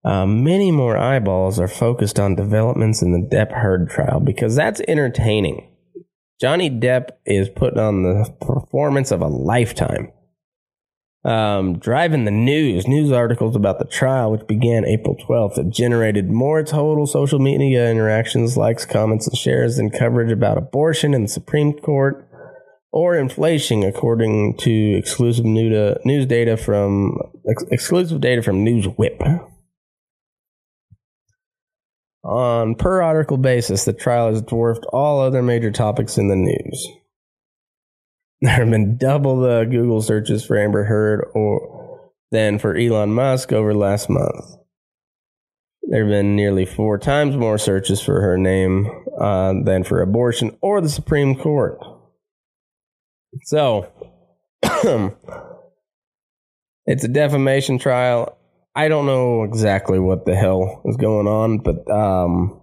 uh, 0.04 0.26
many 0.26 0.70
more 0.70 0.96
eyeballs 0.96 1.58
are 1.58 1.68
focused 1.68 2.18
on 2.18 2.34
developments 2.34 3.02
in 3.02 3.12
the 3.12 3.18
Depp 3.18 3.52
Heard 3.52 3.88
trial 3.90 4.20
because 4.20 4.54
that's 4.54 4.80
entertaining. 4.88 5.66
Johnny 6.40 6.70
Depp 6.70 7.10
is 7.26 7.50
putting 7.50 7.78
on 7.78 8.02
the 8.02 8.34
performance 8.40 9.10
of 9.10 9.20
a 9.20 9.26
lifetime. 9.26 10.12
Um, 11.22 11.78
driving 11.78 12.24
the 12.24 12.30
news, 12.30 12.88
news 12.88 13.12
articles 13.12 13.54
about 13.54 13.78
the 13.78 13.84
trial, 13.84 14.32
which 14.32 14.46
began 14.46 14.86
April 14.86 15.16
12th, 15.16 15.56
have 15.56 15.68
generated 15.68 16.30
more 16.30 16.62
total 16.62 17.06
social 17.06 17.38
media 17.38 17.90
interactions, 17.90 18.56
likes, 18.56 18.86
comments, 18.86 19.26
and 19.26 19.36
shares 19.36 19.76
than 19.76 19.90
coverage 19.90 20.32
about 20.32 20.56
abortion 20.56 21.12
in 21.12 21.22
the 21.24 21.28
Supreme 21.28 21.74
Court 21.74 22.26
or 22.92 23.16
inflation, 23.16 23.82
according 23.84 24.56
to 24.58 24.70
exclusive 24.70 25.44
news 25.44 26.26
data 26.26 26.56
from 26.56 27.18
ex- 27.48 27.64
exclusive 27.70 28.20
data 28.20 28.42
from 28.42 28.64
NewsWhip. 28.64 29.46
On 32.22 32.74
per 32.74 33.00
article 33.00 33.38
basis, 33.38 33.84
the 33.84 33.92
trial 33.92 34.28
has 34.28 34.42
dwarfed 34.42 34.84
all 34.92 35.20
other 35.20 35.42
major 35.42 35.70
topics 35.70 36.18
in 36.18 36.28
the 36.28 36.36
news. 36.36 36.88
There 38.42 38.52
have 38.52 38.70
been 38.70 38.96
double 38.96 39.38
the 39.38 39.66
Google 39.70 40.00
searches 40.00 40.42
for 40.42 40.56
Amber 40.56 40.84
Heard 40.84 41.28
or 41.34 42.10
than 42.30 42.58
for 42.58 42.74
Elon 42.74 43.12
Musk 43.12 43.52
over 43.52 43.74
last 43.74 44.08
month. 44.08 44.56
There 45.82 46.04
have 46.04 46.10
been 46.10 46.36
nearly 46.36 46.64
four 46.64 46.96
times 46.96 47.36
more 47.36 47.58
searches 47.58 48.00
for 48.00 48.22
her 48.22 48.38
name 48.38 48.88
uh, 49.20 49.54
than 49.64 49.84
for 49.84 50.00
abortion 50.00 50.56
or 50.62 50.80
the 50.80 50.88
Supreme 50.88 51.34
Court. 51.34 51.78
So, 53.44 53.86
it's 56.86 57.04
a 57.04 57.08
defamation 57.08 57.78
trial. 57.78 58.36
I 58.74 58.88
don't 58.88 59.06
know 59.06 59.44
exactly 59.44 59.98
what 59.98 60.26
the 60.26 60.34
hell 60.34 60.82
is 60.84 60.96
going 60.96 61.26
on, 61.26 61.58
but 61.58 61.90
um, 61.90 62.60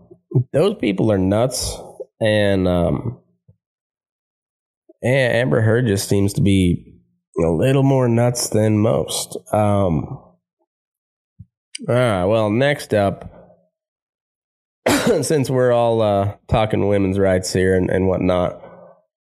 those 0.53 0.75
people 0.75 1.11
are 1.11 1.17
nuts, 1.17 1.77
and 2.19 2.67
um, 2.67 3.19
Amber 5.03 5.61
Heard 5.61 5.87
just 5.87 6.09
seems 6.09 6.33
to 6.33 6.41
be 6.41 6.95
a 7.43 7.49
little 7.49 7.83
more 7.83 8.07
nuts 8.07 8.49
than 8.49 8.79
most. 8.79 9.37
Um, 9.53 10.23
right, 11.87 12.25
well, 12.25 12.49
next 12.49 12.93
up, 12.93 13.31
since 15.21 15.49
we're 15.49 15.71
all 15.71 16.01
uh, 16.01 16.35
talking 16.47 16.87
women's 16.87 17.19
rights 17.19 17.53
here 17.53 17.75
and, 17.75 17.89
and 17.89 18.07
whatnot, 18.07 18.66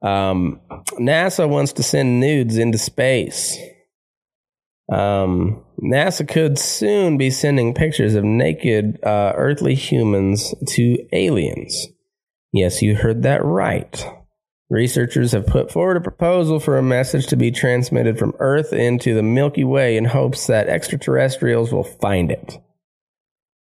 um, 0.03 0.59
NASA 0.99 1.47
wants 1.47 1.73
to 1.73 1.83
send 1.83 2.19
nudes 2.19 2.57
into 2.57 2.77
space. 2.77 3.57
Um, 4.91 5.63
NASA 5.81 6.27
could 6.27 6.59
soon 6.59 7.17
be 7.17 7.29
sending 7.29 7.73
pictures 7.73 8.15
of 8.15 8.23
naked 8.23 8.99
uh, 9.03 9.33
earthly 9.35 9.75
humans 9.75 10.53
to 10.75 10.97
aliens. 11.13 11.87
Yes, 12.51 12.81
you 12.81 12.95
heard 12.95 13.23
that 13.23 13.43
right. 13.43 14.05
Researchers 14.69 15.31
have 15.31 15.47
put 15.47 15.71
forward 15.71 15.97
a 15.97 16.01
proposal 16.01 16.59
for 16.59 16.77
a 16.77 16.83
message 16.83 17.27
to 17.27 17.35
be 17.35 17.51
transmitted 17.51 18.17
from 18.17 18.33
Earth 18.39 18.73
into 18.73 19.13
the 19.13 19.23
Milky 19.23 19.63
Way 19.63 19.97
in 19.97 20.05
hopes 20.05 20.47
that 20.47 20.67
extraterrestrials 20.67 21.71
will 21.71 21.83
find 21.83 22.31
it. 22.31 22.57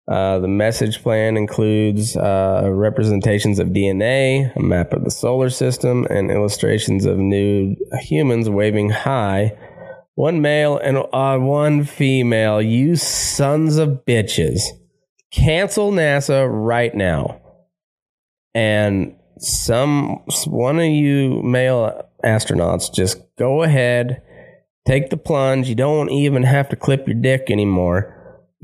Uh, 0.06 0.38
the 0.38 0.48
message 0.48 1.02
plan 1.02 1.36
includes 1.36 2.14
uh, 2.14 2.68
representations 2.70 3.58
of 3.58 3.68
DNA, 3.68 4.54
a 4.54 4.60
map 4.60 4.92
of 4.92 5.02
the 5.02 5.10
solar 5.10 5.48
system, 5.48 6.06
and 6.10 6.30
illustrations 6.30 7.06
of 7.06 7.16
nude 7.16 7.78
humans 8.00 8.50
waving 8.50 8.90
high. 8.90 9.56
One 10.14 10.42
male 10.42 10.76
and 10.76 10.98
uh, 11.12 11.38
one 11.38 11.84
female. 11.84 12.60
You 12.60 12.96
sons 12.96 13.78
of 13.78 14.04
bitches. 14.06 14.60
Cancel 15.32 15.90
NASA 15.90 16.46
right 16.48 16.94
now. 16.94 17.40
And 18.54 19.16
some 19.38 20.22
one 20.46 20.78
of 20.78 20.84
you 20.84 21.42
male 21.42 22.08
astronauts 22.22 22.94
just 22.94 23.20
go 23.36 23.62
ahead, 23.62 24.22
take 24.86 25.08
the 25.08 25.16
plunge. 25.16 25.68
You 25.68 25.74
don't 25.74 26.10
even 26.10 26.42
have 26.42 26.68
to 26.68 26.76
clip 26.76 27.08
your 27.08 27.16
dick 27.16 27.50
anymore 27.50 28.13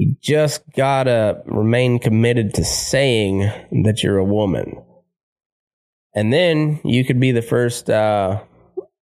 you 0.01 0.17
just 0.23 0.63
gotta 0.75 1.43
remain 1.45 1.99
committed 1.99 2.55
to 2.55 2.65
saying 2.65 3.41
that 3.85 4.03
you're 4.03 4.17
a 4.17 4.25
woman. 4.25 4.83
And 6.15 6.33
then 6.33 6.81
you 6.85 7.05
could 7.05 7.21
be 7.21 7.33
the 7.33 7.43
first, 7.43 7.91
uh, 7.91 8.41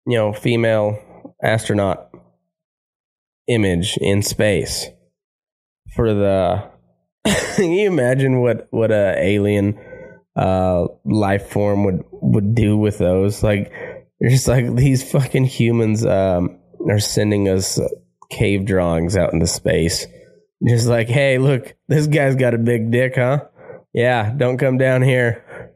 you 0.06 0.16
know, 0.16 0.32
female 0.32 0.98
astronaut 1.40 2.11
image 3.46 3.96
in 3.98 4.22
space 4.22 4.87
for 5.94 6.12
the. 6.12 6.68
Can 7.54 7.70
you 7.70 7.87
imagine 7.87 8.40
what 8.40 8.66
what 8.70 8.90
a 8.90 9.14
alien 9.18 9.78
uh, 10.34 10.87
life 11.04 11.48
form 11.48 11.84
would 11.84 12.02
would 12.11 12.56
do 12.56 12.76
with 12.76 12.98
those? 12.98 13.44
Like, 13.44 13.72
there's 14.18 14.48
like 14.48 14.74
these 14.74 15.08
fucking 15.08 15.44
humans 15.44 16.04
um, 16.04 16.58
are 16.90 16.98
sending 16.98 17.48
us 17.48 17.78
cave 18.30 18.66
drawings 18.66 19.16
out 19.16 19.32
into 19.32 19.46
space 19.46 20.04
just 20.66 20.87
like, 20.87 21.09
hey, 21.09 21.38
look, 21.38 21.75
this 21.88 22.07
guy's 22.07 22.37
got 22.37 22.55
a 22.55 22.59
big 22.59 22.90
dick, 22.90 23.14
huh? 23.16 23.44
Yeah, 23.92 24.33
don't 24.37 24.59
come 24.59 24.79
down 24.79 25.03
here. 25.03 25.73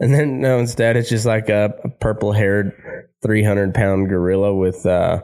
And 0.00 0.14
then 0.14 0.40
no, 0.40 0.58
instead 0.58 0.96
it's 0.96 1.08
just 1.08 1.26
like 1.26 1.48
a, 1.48 1.74
a 1.84 1.88
purple 1.88 2.32
haired, 2.32 2.72
three 3.22 3.42
hundred 3.42 3.74
pound 3.74 4.08
gorilla 4.08 4.54
with, 4.54 4.86
uh, 4.86 5.22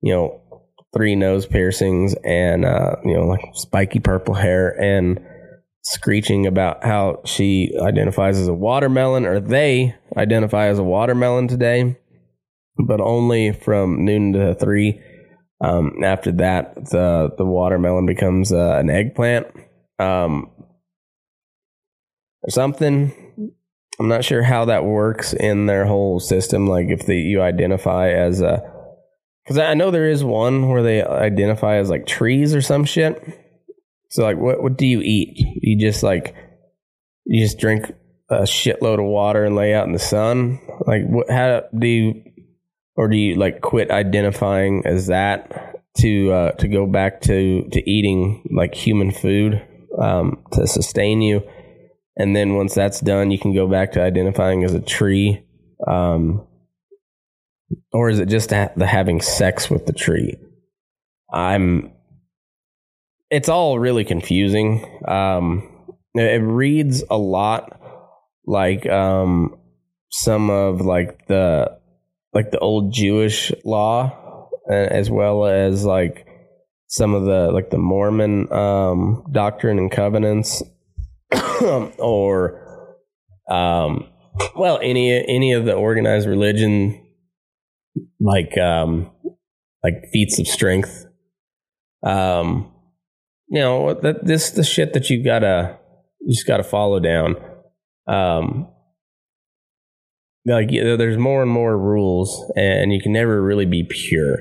you 0.00 0.12
know, 0.12 0.40
three 0.94 1.16
nose 1.16 1.46
piercings 1.46 2.14
and 2.24 2.64
uh, 2.64 2.96
you 3.04 3.14
know, 3.14 3.26
like 3.26 3.40
spiky 3.54 3.98
purple 3.98 4.34
hair 4.34 4.80
and 4.80 5.20
screeching 5.82 6.46
about 6.46 6.84
how 6.84 7.20
she 7.24 7.76
identifies 7.80 8.38
as 8.38 8.46
a 8.46 8.54
watermelon 8.54 9.26
or 9.26 9.40
they 9.40 9.94
identify 10.16 10.66
as 10.66 10.78
a 10.78 10.84
watermelon 10.84 11.48
today, 11.48 11.96
but 12.78 13.00
only 13.00 13.52
from 13.52 14.04
noon 14.04 14.32
to 14.32 14.54
three 14.54 15.00
um, 15.62 16.02
after 16.02 16.32
that, 16.32 16.74
the 16.90 17.30
the 17.38 17.46
watermelon 17.46 18.04
becomes 18.04 18.52
uh, 18.52 18.76
an 18.78 18.90
eggplant 18.90 19.46
um, 20.00 20.50
or 22.42 22.50
something. 22.50 23.12
I'm 24.00 24.08
not 24.08 24.24
sure 24.24 24.42
how 24.42 24.64
that 24.64 24.84
works 24.84 25.32
in 25.32 25.66
their 25.66 25.86
whole 25.86 26.18
system. 26.18 26.66
Like 26.66 26.86
if 26.88 27.08
you 27.08 27.40
identify 27.40 28.10
as 28.10 28.40
a, 28.40 28.60
because 29.44 29.58
I 29.58 29.74
know 29.74 29.92
there 29.92 30.08
is 30.08 30.24
one 30.24 30.68
where 30.68 30.82
they 30.82 31.04
identify 31.04 31.76
as 31.76 31.88
like 31.88 32.06
trees 32.06 32.54
or 32.54 32.60
some 32.60 32.84
shit. 32.84 33.22
So 34.08 34.24
like, 34.24 34.38
what 34.38 34.62
what 34.62 34.76
do 34.76 34.86
you 34.86 35.00
eat? 35.00 35.38
You 35.62 35.78
just 35.78 36.02
like 36.02 36.34
you 37.24 37.44
just 37.44 37.58
drink 37.58 37.92
a 38.28 38.42
shitload 38.42 38.98
of 38.98 39.04
water 39.04 39.44
and 39.44 39.54
lay 39.54 39.74
out 39.74 39.86
in 39.86 39.92
the 39.92 39.98
sun. 40.00 40.58
Like, 40.86 41.06
what? 41.06 41.30
How 41.30 41.62
do 41.78 41.86
you 41.86 42.24
or 42.96 43.08
do 43.08 43.16
you 43.16 43.36
like 43.36 43.60
quit 43.60 43.90
identifying 43.90 44.82
as 44.86 45.06
that 45.06 45.82
to 45.98 46.32
uh, 46.32 46.52
to 46.52 46.68
go 46.68 46.86
back 46.86 47.20
to 47.22 47.68
to 47.70 47.90
eating 47.90 48.42
like 48.50 48.74
human 48.74 49.10
food 49.10 49.62
um, 50.00 50.44
to 50.52 50.66
sustain 50.66 51.20
you, 51.20 51.42
and 52.16 52.34
then 52.34 52.54
once 52.54 52.74
that's 52.74 53.00
done, 53.00 53.30
you 53.30 53.38
can 53.38 53.54
go 53.54 53.66
back 53.66 53.92
to 53.92 54.02
identifying 54.02 54.64
as 54.64 54.74
a 54.74 54.80
tree, 54.80 55.44
um, 55.86 56.46
or 57.92 58.08
is 58.08 58.18
it 58.18 58.28
just 58.28 58.50
the 58.50 58.86
having 58.86 59.20
sex 59.20 59.70
with 59.70 59.86
the 59.86 59.92
tree? 59.92 60.36
I'm. 61.32 61.92
It's 63.30 63.48
all 63.48 63.78
really 63.78 64.04
confusing. 64.04 64.84
Um, 65.08 65.96
it 66.14 66.42
reads 66.42 67.02
a 67.08 67.16
lot 67.16 67.80
like 68.46 68.86
um, 68.86 69.56
some 70.10 70.50
of 70.50 70.82
like 70.82 71.26
the 71.28 71.78
like 72.32 72.50
the 72.50 72.58
old 72.58 72.92
Jewish 72.92 73.52
law, 73.64 74.48
as 74.68 75.10
well 75.10 75.46
as 75.46 75.84
like 75.84 76.26
some 76.88 77.14
of 77.14 77.24
the 77.24 77.50
like 77.52 77.70
the 77.70 77.78
Mormon 77.78 78.52
um, 78.52 79.24
doctrine 79.30 79.78
and 79.78 79.90
covenants, 79.90 80.62
or 81.98 82.62
um, 83.50 84.08
well, 84.56 84.78
any 84.82 85.12
any 85.12 85.52
of 85.52 85.64
the 85.64 85.74
organized 85.74 86.26
religion, 86.26 87.02
like 88.20 88.56
um, 88.58 89.10
like 89.82 90.06
feats 90.12 90.38
of 90.38 90.46
strength. 90.46 91.06
Um, 92.02 92.72
you 93.48 93.60
know 93.60 93.94
that 93.94 94.24
this 94.24 94.50
the 94.50 94.64
shit 94.64 94.94
that 94.94 95.10
you 95.10 95.22
gotta 95.22 95.78
you 96.20 96.34
just 96.34 96.46
gotta 96.46 96.64
follow 96.64 97.00
down. 97.00 97.36
Um, 98.06 98.71
like 100.44 100.70
there's 100.70 101.18
more 101.18 101.42
and 101.42 101.50
more 101.50 101.76
rules 101.78 102.50
and 102.56 102.92
you 102.92 103.00
can 103.00 103.12
never 103.12 103.40
really 103.40 103.66
be 103.66 103.84
pure. 103.84 104.38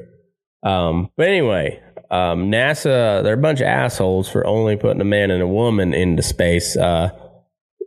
Um, 0.64 1.10
but 1.18 1.28
anyway 1.28 1.82
um, 2.12 2.52
nasa 2.52 3.24
they're 3.24 3.36
a 3.36 3.38
bunch 3.38 3.62
of 3.62 3.68
assholes 3.68 4.30
for 4.30 4.46
only 4.46 4.76
putting 4.76 5.00
a 5.00 5.06
man 5.06 5.32
and 5.32 5.42
a 5.42 5.48
woman 5.48 5.94
into 5.94 6.22
space 6.22 6.76
uh, 6.76 7.10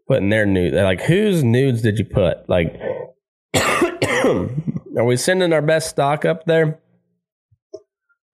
putting 0.09 0.31
their 0.31 0.47
nudes 0.47 0.75
like 0.75 1.03
whose 1.03 1.45
nudes 1.45 1.83
did 1.83 1.99
you 1.99 2.07
put? 2.07 2.49
Like 2.49 2.81
are 3.55 5.05
we 5.05 5.17
sending 5.17 5.53
our 5.53 5.63
best 5.63 5.91
stock 5.91 6.25
up 6.25 6.47
there? 6.47 6.81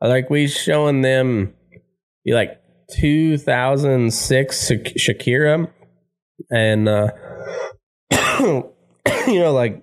Like 0.01 0.31
we 0.31 0.47
showing 0.47 1.03
them 1.03 1.55
like 2.25 2.61
2006 2.93 4.71
shakira 4.97 5.71
and 6.51 6.89
uh 6.89 7.09
you 9.27 9.41
know, 9.41 9.53
like, 9.53 9.83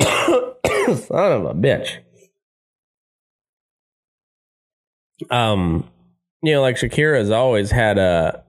son 0.00 1.32
of 1.32 1.44
a 1.44 1.54
bitch. 1.54 1.98
Um, 5.30 5.88
you 6.42 6.52
know, 6.52 6.60
like 6.60 6.76
Shakira 6.76 7.18
has 7.18 7.30
always 7.30 7.70
had 7.70 7.98
a, 7.98 8.44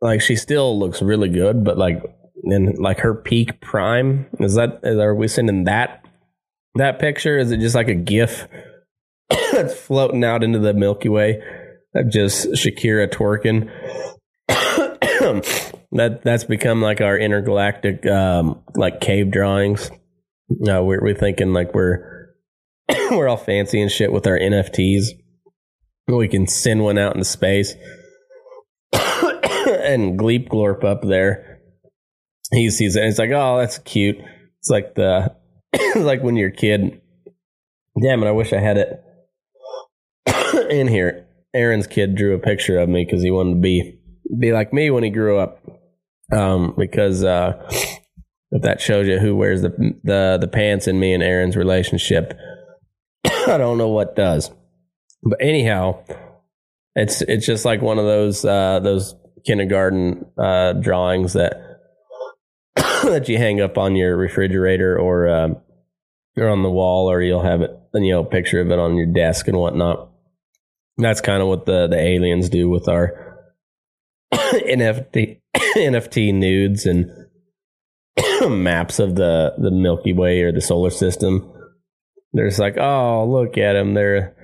like, 0.00 0.20
she 0.20 0.36
still 0.36 0.78
looks 0.78 1.00
really 1.02 1.28
good, 1.28 1.64
but 1.64 1.78
like, 1.78 2.02
in 2.44 2.74
like 2.74 2.98
her 3.00 3.14
peak 3.14 3.60
prime, 3.60 4.26
is 4.40 4.54
that, 4.54 4.84
are 4.84 5.14
we 5.14 5.28
sending 5.28 5.64
that, 5.64 6.04
that 6.74 6.98
picture? 6.98 7.38
Is 7.38 7.52
it 7.52 7.60
just 7.60 7.74
like 7.74 7.88
a 7.88 7.94
GIF 7.94 8.48
that's 9.52 9.74
floating 9.78 10.24
out 10.24 10.42
into 10.42 10.58
the 10.58 10.74
Milky 10.74 11.08
Way 11.08 11.42
of 11.94 12.10
just 12.10 12.48
Shakira 12.48 13.08
twerking? 13.08 13.70
That 15.92 16.22
that's 16.22 16.44
become 16.44 16.80
like 16.80 17.00
our 17.00 17.18
intergalactic 17.18 18.06
um, 18.06 18.62
like 18.74 19.00
cave 19.00 19.30
drawings. 19.30 19.90
No, 20.48 20.84
we're 20.84 21.02
we're 21.02 21.14
thinking 21.14 21.52
like 21.52 21.74
we're 21.74 22.34
we're 23.10 23.28
all 23.28 23.36
fancy 23.36 23.80
and 23.80 23.90
shit 23.90 24.12
with 24.12 24.26
our 24.26 24.38
NFTs. 24.38 25.08
We 26.08 26.28
can 26.28 26.46
send 26.46 26.82
one 26.82 26.98
out 26.98 27.14
into 27.14 27.24
space 27.24 27.74
and 28.92 30.18
Gleep 30.18 30.48
Glorp 30.48 30.84
up 30.84 31.02
there. 31.02 31.60
He 32.52 32.70
sees 32.70 32.96
it 32.96 33.00
and 33.00 33.08
it's 33.08 33.18
like, 33.18 33.30
oh, 33.30 33.58
that's 33.58 33.78
cute. 33.78 34.16
It's 34.58 34.70
like 34.70 34.94
the 34.94 35.34
like 35.96 36.22
when 36.22 36.36
you're 36.36 36.48
a 36.48 36.56
kid. 36.56 37.00
Damn 38.00 38.22
it, 38.22 38.26
I 38.26 38.32
wish 38.32 38.54
I 38.54 38.58
had 38.58 38.78
it 38.78 39.04
in 40.70 40.88
here. 40.88 41.26
Aaron's 41.54 41.86
kid 41.86 42.14
drew 42.14 42.34
a 42.34 42.38
picture 42.38 42.78
of 42.78 42.88
me 42.88 43.04
because 43.04 43.22
he 43.22 43.30
wanted 43.30 43.54
to 43.54 43.60
be 43.60 43.98
be 44.38 44.52
like 44.52 44.72
me 44.72 44.90
when 44.90 45.04
he 45.04 45.10
grew 45.10 45.38
up 45.38 45.62
um, 46.32 46.74
because 46.76 47.22
uh, 47.22 47.68
if 48.50 48.62
that 48.62 48.80
shows 48.80 49.06
you 49.06 49.18
who 49.18 49.36
wears 49.36 49.62
the 49.62 49.70
the 50.02 50.38
the 50.40 50.48
pants 50.48 50.86
in 50.86 50.98
me 50.98 51.12
and 51.12 51.22
Aaron's 51.22 51.56
relationship, 51.56 52.38
I 53.24 53.58
don't 53.58 53.78
know 53.78 53.88
what 53.88 54.16
does. 54.16 54.50
But 55.22 55.38
anyhow, 55.40 56.02
it's 56.94 57.22
it's 57.22 57.46
just 57.46 57.64
like 57.64 57.82
one 57.82 57.98
of 57.98 58.04
those 58.04 58.44
uh, 58.44 58.80
those 58.80 59.14
kindergarten 59.44 60.26
uh, 60.38 60.72
drawings 60.74 61.34
that 61.34 61.80
that 62.76 63.28
you 63.28 63.38
hang 63.38 63.60
up 63.60 63.78
on 63.78 63.96
your 63.96 64.16
refrigerator 64.16 64.98
or 64.98 65.28
um, 65.28 65.56
or 66.36 66.48
on 66.48 66.62
the 66.62 66.70
wall, 66.70 67.10
or 67.10 67.20
you'll 67.20 67.42
have 67.42 67.60
it, 67.60 67.70
you 67.94 68.12
know, 68.12 68.24
picture 68.24 68.60
of 68.60 68.70
it 68.70 68.78
on 68.78 68.96
your 68.96 69.06
desk 69.06 69.48
and 69.48 69.56
whatnot. 69.56 70.08
That's 70.96 71.20
kind 71.20 71.42
of 71.42 71.48
what 71.48 71.66
the 71.66 71.86
the 71.88 71.98
aliens 71.98 72.48
do 72.48 72.68
with 72.68 72.88
our 72.88 73.50
NFT 74.34 75.41
NFT 75.76 76.32
nudes 76.34 76.86
and 76.86 77.10
maps 78.48 78.98
of 78.98 79.14
the 79.16 79.54
the 79.58 79.70
Milky 79.70 80.12
Way 80.12 80.42
or 80.42 80.52
the 80.52 80.60
solar 80.60 80.90
system. 80.90 81.52
They're 82.32 82.48
just 82.48 82.60
like, 82.60 82.78
oh, 82.78 83.26
look 83.28 83.58
at 83.58 83.74
them. 83.74 83.94
They're 83.94 84.34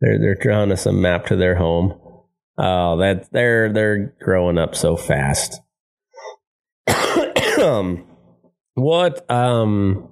they're 0.00 0.18
they're 0.18 0.34
drawing 0.34 0.72
us 0.72 0.86
a 0.86 0.92
map 0.92 1.26
to 1.26 1.36
their 1.36 1.56
home. 1.56 1.98
Oh, 2.56 2.98
that 2.98 3.30
they're 3.32 3.72
they're 3.72 4.14
growing 4.20 4.58
up 4.58 4.74
so 4.74 4.96
fast. 4.96 5.60
um, 7.60 8.06
what 8.74 9.28
um 9.30 10.10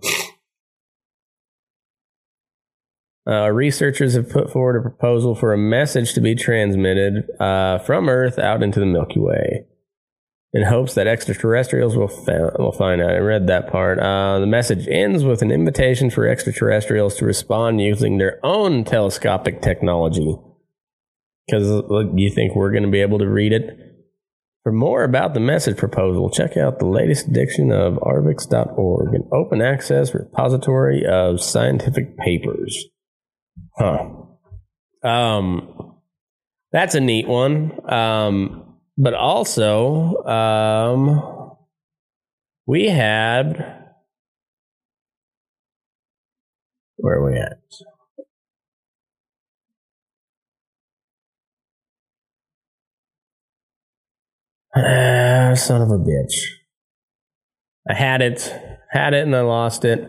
uh, 3.27 3.49
researchers 3.51 4.15
have 4.15 4.29
put 4.29 4.51
forward 4.53 4.77
a 4.77 4.83
proposal 4.83 5.35
for 5.35 5.53
a 5.53 5.59
message 5.59 6.13
to 6.13 6.21
be 6.21 6.35
transmitted 6.35 7.25
uh, 7.41 7.79
from 7.79 8.09
Earth 8.09 8.39
out 8.39 8.63
into 8.63 8.81
the 8.81 8.87
Milky 8.87 9.21
Way 9.21 9.65
in 10.53 10.65
hopes 10.65 10.95
that 10.95 11.07
extraterrestrials 11.07 11.97
will, 11.97 12.09
fa- 12.09 12.55
will 12.59 12.73
find 12.73 13.01
out. 13.01 13.11
I 13.11 13.19
read 13.19 13.47
that 13.47 13.71
part. 13.71 13.99
Uh, 13.99 14.39
the 14.39 14.47
message 14.47 14.87
ends 14.89 15.25
with 15.25 15.41
an 15.41 15.51
invitation 15.51 16.11
for 16.11 16.29
extraterrestrials 16.29 17.17
to 17.17 17.25
respond 17.25 17.81
using 17.81 18.19
their 18.19 18.39
own 18.45 18.85
telescopic 18.85 19.63
technology. 19.63 20.37
Because 21.47 21.83
you 22.15 22.31
think 22.31 22.55
we're 22.55 22.71
going 22.71 22.85
to 22.85 22.91
be 22.91 23.01
able 23.01 23.19
to 23.19 23.29
read 23.29 23.53
it? 23.53 23.79
For 24.63 24.73
more 24.73 25.03
about 25.03 25.35
the 25.35 25.41
message 25.41 25.77
proposal, 25.77 26.31
check 26.31 26.57
out 26.57 26.79
the 26.79 26.87
latest 26.87 27.27
edition 27.27 27.73
of 27.73 27.95
arvix.org, 27.95 29.15
an 29.15 29.29
open 29.33 29.61
access 29.61 30.15
repository 30.15 31.05
of 31.05 31.43
scientific 31.43 32.17
papers. 32.17 32.87
Huh. 33.77 34.09
Um, 35.03 35.97
that's 36.71 36.95
a 36.95 37.01
neat 37.01 37.27
one. 37.27 37.73
Um, 37.93 38.72
but 38.97 39.15
also, 39.15 40.17
um, 40.25 41.57
we 42.67 42.89
had 42.89 43.83
where 46.97 47.17
are 47.17 47.31
we 47.31 47.39
at? 47.39 47.59
Ah, 54.75 55.55
son 55.55 55.83
of 55.83 55.91
a 55.91 55.99
bitch. 55.99 56.35
I 57.89 57.95
had 57.95 58.23
it, 58.23 58.55
had 58.91 59.15
it, 59.15 59.25
and 59.25 59.35
I 59.35 59.41
lost 59.41 59.85
it. 59.85 60.09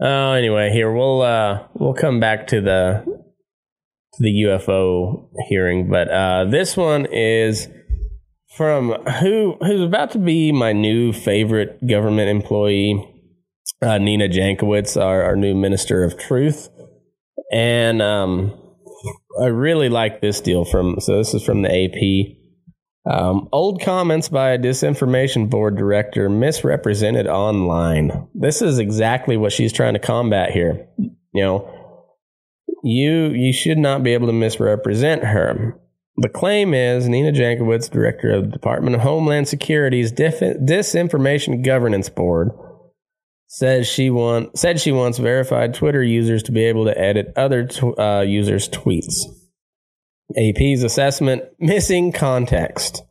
Oh, 0.00 0.32
anyway, 0.32 0.70
here 0.70 0.92
we'll 0.92 1.22
uh, 1.22 1.66
we'll 1.74 1.94
come 1.94 2.20
back 2.20 2.46
to 2.48 2.60
the 2.60 3.17
the 4.18 4.44
UFO 4.46 5.28
hearing, 5.48 5.90
but 5.90 6.10
uh, 6.10 6.44
this 6.44 6.76
one 6.76 7.06
is 7.06 7.68
from 8.56 8.90
who 9.20 9.56
who's 9.60 9.80
about 9.80 10.10
to 10.12 10.18
be 10.18 10.52
my 10.52 10.72
new 10.72 11.12
favorite 11.12 11.86
government 11.86 12.28
employee, 12.28 13.08
uh, 13.82 13.98
Nina 13.98 14.28
Jankowicz, 14.28 15.00
our, 15.00 15.22
our 15.22 15.36
new 15.36 15.54
minister 15.54 16.04
of 16.04 16.18
truth, 16.18 16.68
and 17.52 18.02
um, 18.02 18.60
I 19.40 19.46
really 19.46 19.88
like 19.88 20.20
this 20.20 20.40
deal 20.40 20.64
from. 20.64 20.96
So 21.00 21.18
this 21.18 21.34
is 21.34 21.44
from 21.44 21.62
the 21.62 21.68
AP. 21.70 22.34
Um, 23.10 23.48
old 23.52 23.80
comments 23.80 24.28
by 24.28 24.50
a 24.50 24.58
disinformation 24.58 25.48
board 25.48 25.76
director 25.76 26.28
misrepresented 26.28 27.26
online. 27.26 28.28
This 28.34 28.60
is 28.60 28.78
exactly 28.78 29.36
what 29.36 29.52
she's 29.52 29.72
trying 29.72 29.94
to 29.94 29.98
combat 29.98 30.50
here. 30.50 30.88
You 30.98 31.42
know, 31.42 31.77
you 32.82 33.28
you 33.28 33.52
should 33.52 33.78
not 33.78 34.02
be 34.02 34.14
able 34.14 34.26
to 34.26 34.32
misrepresent 34.32 35.24
her. 35.24 35.78
The 36.16 36.28
claim 36.28 36.74
is 36.74 37.08
Nina 37.08 37.30
Jankowicz, 37.30 37.90
director 37.90 38.30
of 38.30 38.44
the 38.44 38.50
Department 38.50 38.96
of 38.96 39.02
Homeland 39.02 39.46
Security's 39.46 40.10
Disinformation 40.10 41.62
Governance 41.64 42.08
Board, 42.08 42.50
says 43.46 43.86
she 43.86 44.10
want 44.10 44.58
said 44.58 44.80
she 44.80 44.92
wants 44.92 45.18
verified 45.18 45.74
Twitter 45.74 46.02
users 46.02 46.42
to 46.44 46.52
be 46.52 46.64
able 46.64 46.84
to 46.86 46.98
edit 46.98 47.32
other 47.36 47.66
tw- 47.66 47.98
uh, 47.98 48.24
users' 48.26 48.68
tweets. 48.68 49.24
AP's 50.36 50.82
assessment 50.82 51.44
missing 51.58 52.12
context. 52.12 53.02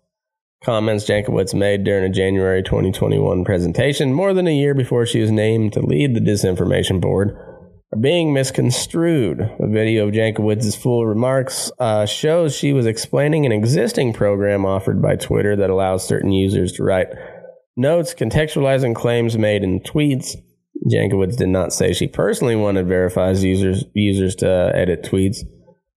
Comments 0.63 1.03
Jankowicz 1.03 1.53
made 1.53 1.83
during 1.83 2.03
a 2.03 2.13
January 2.13 2.61
2021 2.61 3.45
presentation, 3.45 4.13
more 4.13 4.33
than 4.33 4.47
a 4.47 4.55
year 4.55 4.73
before 4.73 5.05
she 5.05 5.21
was 5.21 5.31
named 5.31 5.73
to 5.73 5.81
lead 5.81 6.13
the 6.13 6.19
disinformation 6.19 6.99
board, 6.99 7.37
are 7.93 7.99
being 7.99 8.33
misconstrued. 8.33 9.39
A 9.41 9.67
video 9.67 10.07
of 10.07 10.13
Jankowicz's 10.13 10.75
full 10.75 11.05
remarks 11.05 11.71
uh, 11.79 12.05
shows 12.05 12.55
she 12.55 12.73
was 12.73 12.85
explaining 12.85 13.45
an 13.45 13.51
existing 13.51 14.13
program 14.13 14.65
offered 14.65 15.01
by 15.01 15.15
Twitter 15.15 15.55
that 15.55 15.69
allows 15.69 16.07
certain 16.07 16.31
users 16.31 16.73
to 16.73 16.83
write 16.83 17.07
notes 17.75 18.13
contextualizing 18.13 18.95
claims 18.95 19.37
made 19.37 19.63
in 19.63 19.79
tweets. 19.79 20.35
Jankowicz 20.91 21.37
did 21.37 21.49
not 21.49 21.73
say 21.73 21.93
she 21.93 22.07
personally 22.07 22.55
wanted 22.55 22.87
verified 22.87 23.37
users 23.37 23.83
users 23.93 24.35
to 24.35 24.71
edit 24.75 25.03
tweets 25.03 25.39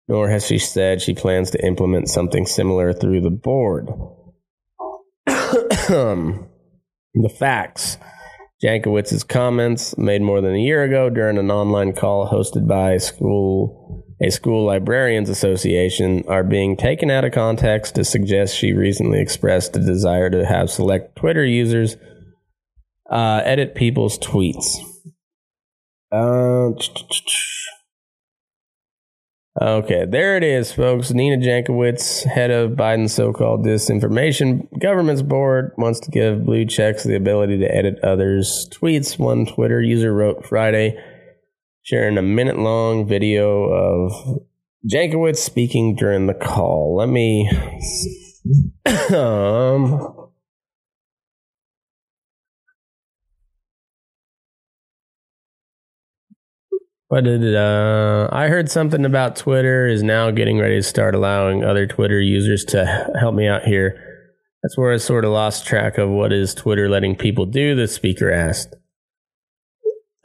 nor 0.09 0.29
has 0.29 0.47
she 0.47 0.59
said 0.59 1.01
she 1.03 1.15
plans 1.15 1.51
to 1.51 1.65
implement 1.65 2.09
something 2.09 2.47
similar 2.47 2.93
through 2.93 3.21
the 3.21 3.31
board. 3.31 3.89
the 5.27 6.49
facts. 7.39 7.99
Jankowicz's 8.63 9.23
comments 9.23 9.97
made 9.97 10.23
more 10.23 10.41
than 10.41 10.55
a 10.55 10.61
year 10.61 10.83
ago 10.83 11.11
during 11.11 11.39
an 11.39 11.51
online 11.51 11.93
call 11.93 12.29
hosted 12.29 12.67
by 12.67 12.99
school 12.99 14.05
a 14.21 14.31
school 14.31 14.67
librarians 14.67 15.29
association 15.29 16.25
are 16.27 16.43
being 16.43 16.77
taken 16.77 17.09
out 17.09 17.25
of 17.25 17.33
context 17.33 17.95
to 17.95 18.05
suggest 18.05 18.57
she 18.57 18.73
recently 18.73 19.21
expressed 19.21 19.77
a 19.77 19.81
desire 19.81 20.29
to 20.29 20.45
have 20.45 20.71
select 20.71 21.15
Twitter 21.15 21.45
users 21.45 21.97
uh, 23.11 23.41
edit 23.45 23.77
people's 23.77 24.19
tweets. 24.19 24.79
Uh, 26.11 26.73
Okay, 29.61 30.05
there 30.09 30.37
it 30.37 30.45
is, 30.45 30.71
folks. 30.71 31.11
Nina 31.11 31.37
Jankowicz, 31.37 32.25
head 32.25 32.53
of 32.53 32.73
Biden's 32.73 33.13
so 33.13 33.33
called 33.33 33.67
disinformation 33.67 34.69
governance 34.79 35.21
board, 35.21 35.73
wants 35.77 35.99
to 36.01 36.13
give 36.13 36.45
blue 36.45 36.65
checks 36.65 37.03
the 37.03 37.17
ability 37.17 37.59
to 37.59 37.75
edit 37.75 37.99
others' 38.05 38.69
tweets. 38.73 39.19
One 39.19 39.47
Twitter 39.47 39.83
user 39.83 40.15
wrote 40.15 40.47
Friday, 40.47 40.97
sharing 41.83 42.19
a 42.19 42.23
minute 42.23 42.57
long 42.57 43.09
video 43.09 43.65
of 43.65 44.43
Jankowicz 44.89 45.39
speaking 45.39 45.97
during 45.97 46.29
the 46.29 46.35
call. 46.35 46.95
Let 46.97 47.09
me. 47.09 47.51
um, 49.13 50.18
Did 57.11 57.57
uh, 57.57 58.29
I 58.31 58.49
heard 58.49 58.71
something 58.71 59.07
about 59.07 59.35
Twitter 59.35 59.87
is 59.87 60.03
now 60.03 60.31
getting 60.31 60.59
ready 60.59 60.77
to 60.77 60.83
start 60.83 61.15
allowing 61.15 61.65
other 61.65 61.87
Twitter 61.87 62.21
users 62.21 62.67
to 62.67 62.85
help 63.19 63.35
me 63.35 63.49
out 63.49 63.63
here. 63.63 63.99
That's 64.63 64.77
where 64.77 64.93
I 64.93 64.99
sort 64.99 65.25
of 65.25 65.31
lost 65.31 65.67
track 65.67 65.97
of 65.97 66.11
what 66.11 66.35
is 66.35 66.55
Twitter 66.55 66.89
letting 66.89 67.17
people 67.17 67.47
do. 67.47 67.75
The 67.75 67.89
speaker 67.89 68.31
asked. 68.31 68.75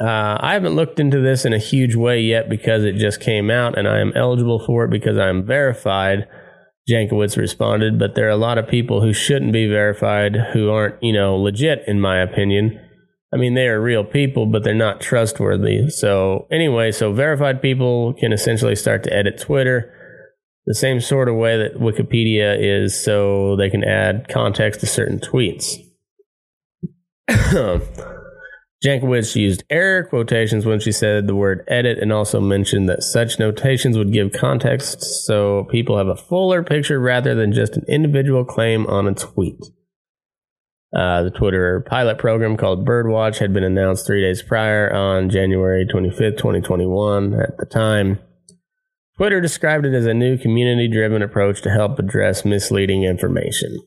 Uh, 0.02 0.38
I 0.42 0.54
haven't 0.54 0.76
looked 0.76 1.00
into 1.00 1.22
this 1.22 1.46
in 1.46 1.54
a 1.54 1.58
huge 1.58 1.96
way 1.96 2.20
yet 2.20 2.50
because 2.50 2.84
it 2.84 2.98
just 2.98 3.22
came 3.22 3.50
out 3.50 3.78
and 3.78 3.88
I 3.88 4.00
am 4.00 4.12
eligible 4.14 4.60
for 4.66 4.84
it 4.84 4.92
because 4.92 5.18
I'm 5.18 5.46
verified. 5.46 6.28
Jankowicz 6.90 7.38
responded, 7.38 7.98
but 7.98 8.16
there 8.16 8.28
are 8.28 8.32
a 8.32 8.36
lot 8.36 8.58
of 8.58 8.68
people 8.68 9.02
who 9.02 9.14
shouldn't 9.14 9.54
be 9.54 9.68
verified 9.68 10.36
who 10.52 10.70
aren't, 10.70 11.02
you 11.02 11.14
know, 11.14 11.38
legit 11.38 11.84
in 11.88 12.02
my 12.02 12.20
opinion. 12.20 12.83
I 13.34 13.38
mean, 13.38 13.56
they 13.56 13.68
are 13.68 13.82
real 13.82 14.04
people, 14.04 14.46
but 14.46 14.64
they're 14.64 14.76
not 14.76 15.02
trustworthy. 15.02 15.90
So, 15.90 16.48
anyway, 16.52 16.92
so 16.92 17.12
verified 17.14 17.62
people 17.62 18.14
can 18.14 18.32
essentially 18.32 18.76
start 18.76 19.04
to 19.04 19.14
edit 19.14 19.40
Twitter 19.40 19.92
the 20.66 20.76
same 20.76 21.02
sort 21.02 21.28
of 21.28 21.36
way 21.36 21.58
that 21.58 21.80
Wikipedia 21.80 22.56
is, 22.58 23.02
so 23.04 23.56
they 23.58 23.70
can 23.70 23.84
add 23.84 24.28
context 24.30 24.80
to 24.80 24.88
certain 24.88 25.20
tweets. 25.20 25.78
Jankowicz 28.84 29.36
used 29.36 29.64
error 29.70 30.04
quotations 30.04 30.66
when 30.66 30.80
she 30.80 30.92
said 30.92 31.26
the 31.26 31.36
word 31.36 31.64
edit 31.70 32.00
and 32.00 32.12
also 32.12 32.42
mentioned 32.42 32.90
that 32.90 33.02
such 33.02 33.40
notations 33.40 33.98
would 33.98 34.12
give 34.12 34.34
context 34.34 35.02
so 35.26 35.66
people 35.72 35.98
have 35.98 36.08
a 36.08 36.18
fuller 36.18 36.64
picture 36.64 37.00
rather 37.00 37.34
than 37.34 37.54
just 37.54 37.78
an 37.78 37.86
individual 37.88 38.44
claim 38.44 38.86
on 38.88 39.08
a 39.08 39.14
tweet. 39.14 39.56
Uh, 40.96 41.24
the 41.24 41.32
Twitter 41.32 41.82
pilot 41.90 42.20
program 42.20 42.56
called 42.56 42.86
Birdwatch 42.86 43.40
had 43.40 43.52
been 43.52 43.64
announced 43.64 44.06
three 44.06 44.22
days 44.22 44.44
prior 44.44 44.94
on 44.94 45.30
January 45.30 45.88
25th, 45.88 46.38
2021. 46.38 47.34
At 47.34 47.58
the 47.58 47.66
time, 47.66 48.20
Twitter 49.18 49.42
described 49.42 49.86
it 49.86 49.96
as 49.96 50.06
a 50.06 50.14
new 50.14 50.38
community 50.38 50.88
driven 50.88 51.24
approach 51.24 51.64
to 51.64 51.72
help 51.72 51.98
address 51.98 52.46
misleading 52.46 53.04
information. 53.04 53.80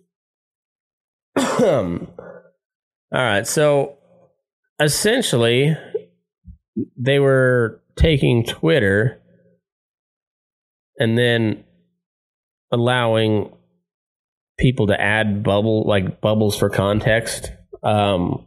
All 1.36 2.08
right, 3.12 3.46
so 3.46 3.98
essentially, 4.80 5.76
they 6.96 7.20
were 7.20 7.82
taking 7.94 8.44
Twitter 8.44 9.22
and 10.98 11.16
then 11.16 11.64
allowing 12.72 13.52
people 14.58 14.86
to 14.86 15.00
add 15.00 15.42
bubble 15.42 15.84
like 15.86 16.20
bubbles 16.20 16.56
for 16.56 16.70
context 16.70 17.52
um, 17.82 18.46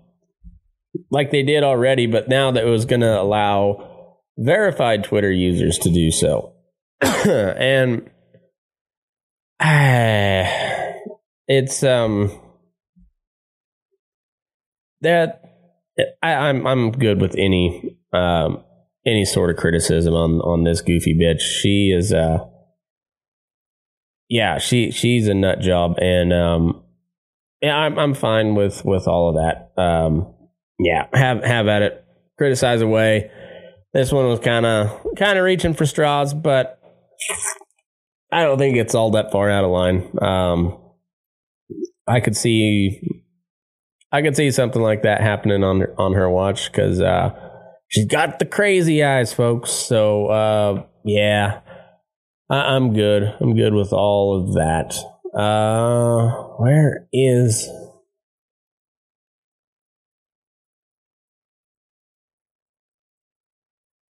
like 1.12 1.32
they 1.32 1.43
did 1.43 1.64
already 1.64 2.07
but 2.07 2.30
now 2.30 2.51
that 2.51 2.66
it 2.66 2.70
was 2.70 2.86
going 2.86 3.01
to 3.01 3.22
allow 3.22 4.18
verified 4.38 5.03
twitter 5.03 5.32
users 5.32 5.78
to 5.78 5.91
do 5.91 6.12
so 6.12 6.53
and 7.01 8.10
uh, 9.60 10.43
it's 11.47 11.84
um 11.84 12.32
that 15.01 15.41
I, 16.22 16.34
I'm 16.34 16.66
I'm 16.66 16.91
good 16.91 17.22
with 17.22 17.36
any 17.38 17.97
um 18.14 18.64
any 19.05 19.26
sort 19.26 19.49
of 19.49 19.57
criticism 19.57 20.14
on 20.14 20.41
on 20.41 20.64
this 20.64 20.82
goofy 20.82 21.14
bitch. 21.14 21.41
She 21.41 21.91
is 21.91 22.14
uh 22.14 22.45
yeah, 24.30 24.59
she 24.59 24.91
she's 24.91 25.27
a 25.27 25.34
nut 25.34 25.59
job 25.59 25.97
and 25.97 26.32
um 26.32 26.84
yeah, 27.61 27.75
I'm 27.75 27.97
I'm 27.97 28.13
fine 28.13 28.55
with 28.55 28.86
with 28.86 29.07
all 29.07 29.30
of 29.30 29.36
that. 29.36 29.82
Um 29.82 30.34
yeah, 30.80 31.07
have 31.13 31.43
have 31.43 31.67
at 31.67 31.82
it. 31.82 32.05
Criticize 32.38 32.82
away. 32.82 33.32
This 33.91 34.11
one 34.11 34.27
was 34.27 34.39
kind 34.39 34.65
of 34.65 35.05
kind 35.17 35.38
of 35.38 35.43
reaching 35.43 35.73
for 35.73 35.86
straws, 35.86 36.34
but 36.34 36.80
I 38.32 38.43
don't 38.43 38.59
think 38.59 38.77
it's 38.77 38.93
all 38.93 39.11
that 39.11 39.32
far 39.32 39.49
out 39.49 39.63
of 39.65 39.71
line. 39.71 40.07
Um 40.21 40.77
I 42.07 42.19
could 42.19 42.38
see 42.38 43.01
I 44.11 44.21
could 44.21 44.36
see 44.36 44.51
something 44.51 44.82
like 44.82 45.03
that 45.03 45.21
happening 45.21 45.63
on 45.63 45.82
her, 45.82 45.93
on 45.97 46.13
her 46.13 46.30
watch 46.30 46.71
cuz 46.71 47.01
uh 47.01 47.32
she's 47.88 48.05
got 48.05 48.38
the 48.38 48.45
crazy 48.45 49.03
eyes, 49.03 49.34
folks. 49.34 49.71
So 49.71 50.27
uh 50.27 50.84
yeah. 51.03 51.61
I- 52.49 52.75
I'm 52.75 52.93
good. 52.93 53.35
I'm 53.39 53.55
good 53.55 53.73
with 53.73 53.93
all 53.93 54.35
of 54.35 54.53
that. 54.55 54.95
Uh, 55.33 56.31
where 56.57 57.07
is? 57.13 57.69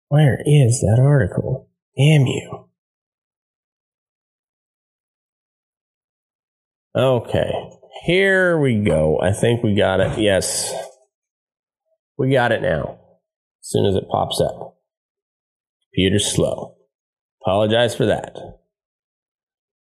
Where 0.09 0.39
is 0.45 0.81
that 0.81 0.99
article? 1.01 1.69
Damn 1.97 2.25
you. 2.27 2.69
Okay, 6.95 7.51
here 8.05 8.57
we 8.57 8.81
go. 8.81 9.19
I 9.21 9.33
think 9.33 9.63
we 9.63 9.75
got 9.75 9.99
it. 9.99 10.17
Yes, 10.17 10.73
we 12.17 12.31
got 12.31 12.53
it 12.53 12.61
now. 12.61 12.99
As 13.61 13.69
soon 13.69 13.85
as 13.85 13.95
it 13.95 14.07
pops 14.09 14.39
up, 14.39 14.77
computer's 15.93 16.31
slow. 16.31 16.74
Apologize 17.45 17.93
for 17.95 18.07
that. 18.07 18.35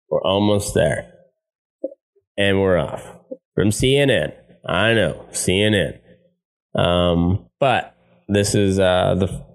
We're 0.09 0.23
almost 0.23 0.73
there. 0.73 1.11
And 2.37 2.61
we're 2.61 2.77
off. 2.77 3.03
From 3.53 3.69
CNN. 3.71 4.33
I 4.65 4.93
know, 4.93 5.25
CNN. 5.31 5.99
Um, 6.73 7.49
but 7.59 7.97
this 8.29 8.55
is 8.55 8.79
uh, 8.79 9.15
the 9.15 9.45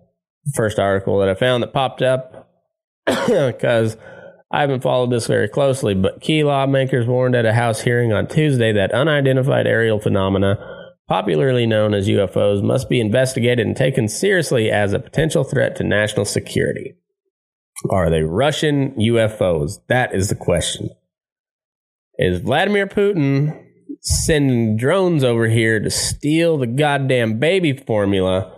first 0.55 0.79
article 0.79 1.19
that 1.21 1.31
I 1.31 1.35
found 1.35 1.63
that 1.63 1.73
popped 1.73 2.03
up 2.03 2.51
because 3.07 3.97
I 4.53 4.61
haven't 4.61 4.83
followed 4.83 5.11
this 5.11 5.27
very 5.27 5.49
closely. 5.49 5.95
But 5.95 6.21
key 6.21 6.45
lawmakers 6.45 7.07
warned 7.07 7.35
at 7.35 7.47
a 7.47 7.55
House 7.55 7.81
hearing 7.81 8.13
on 8.13 8.27
Tuesday 8.27 8.73
that 8.73 8.93
unidentified 8.93 9.67
aerial 9.67 9.99
phenomena, 9.99 10.59
popularly 11.09 11.65
known 11.65 11.95
as 11.95 12.07
UFOs, 12.07 12.63
must 12.63 12.91
be 12.91 13.01
investigated 13.01 13.67
and 13.67 13.75
taken 13.75 14.09
seriously 14.09 14.71
as 14.71 14.93
a 14.93 14.99
potential 14.99 15.43
threat 15.43 15.77
to 15.77 15.85
national 15.85 16.27
security. 16.27 16.97
Are 17.91 18.11
they 18.11 18.23
Russian 18.23 18.95
UFOs? 18.95 19.79
That 19.89 20.15
is 20.15 20.29
the 20.29 20.35
question. 20.35 20.91
Is 22.19 22.41
Vladimir 22.41 22.87
Putin 22.87 23.61
sending 24.01 24.77
drones 24.77 25.25
over 25.25 25.49
here 25.49 25.81
to 25.81 25.91
steal 25.91 26.59
the 26.59 26.67
goddamn 26.67 27.39
baby 27.39 27.73
formula 27.73 28.53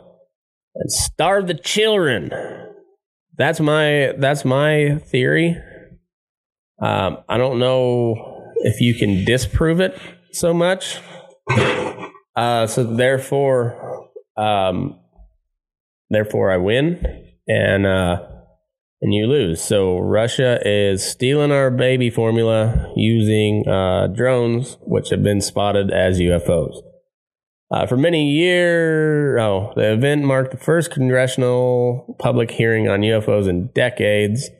and 0.75 0.93
starve 0.93 1.47
the 1.47 1.55
children? 1.55 2.31
That's 3.39 3.61
my 3.61 4.15
that's 4.19 4.45
my 4.45 4.99
theory. 5.07 5.57
Um, 6.81 7.19
I 7.29 7.39
don't 7.39 7.59
know 7.59 8.53
if 8.57 8.81
you 8.81 8.95
can 8.95 9.25
disprove 9.25 9.81
it 9.81 9.99
so 10.33 10.53
much. 10.53 10.99
Uh, 12.37 12.67
so 12.67 12.85
therefore, 12.85 14.11
um, 14.37 15.01
therefore 16.11 16.51
I 16.51 16.59
win, 16.59 17.33
and 17.49 17.87
uh, 17.87 18.27
and 19.07 19.15
you 19.15 19.29
lose. 19.29 19.63
So 19.63 19.99
Russia 19.99 20.59
is 20.65 21.09
stealing 21.09 21.53
our 21.53 21.71
baby 21.71 22.11
formula 22.11 22.93
using 22.97 23.67
uh, 23.69 24.09
drones, 24.09 24.79
which 24.81 25.11
have 25.11 25.23
been 25.23 25.41
spotted 25.41 25.93
as 25.93 26.19
UFOs. 26.19 26.83
Uh, 27.71 27.87
for 27.87 27.97
many 27.97 28.33
years, 28.33 29.41
oh, 29.41 29.73
the 29.77 29.93
event 29.93 30.25
marked 30.25 30.51
the 30.51 30.57
first 30.57 30.91
congressional 30.91 32.17
public 32.19 32.51
hearing 32.51 32.89
on 32.89 33.03
UFOs 33.03 33.49
in 33.49 33.69
decades. 33.69 34.51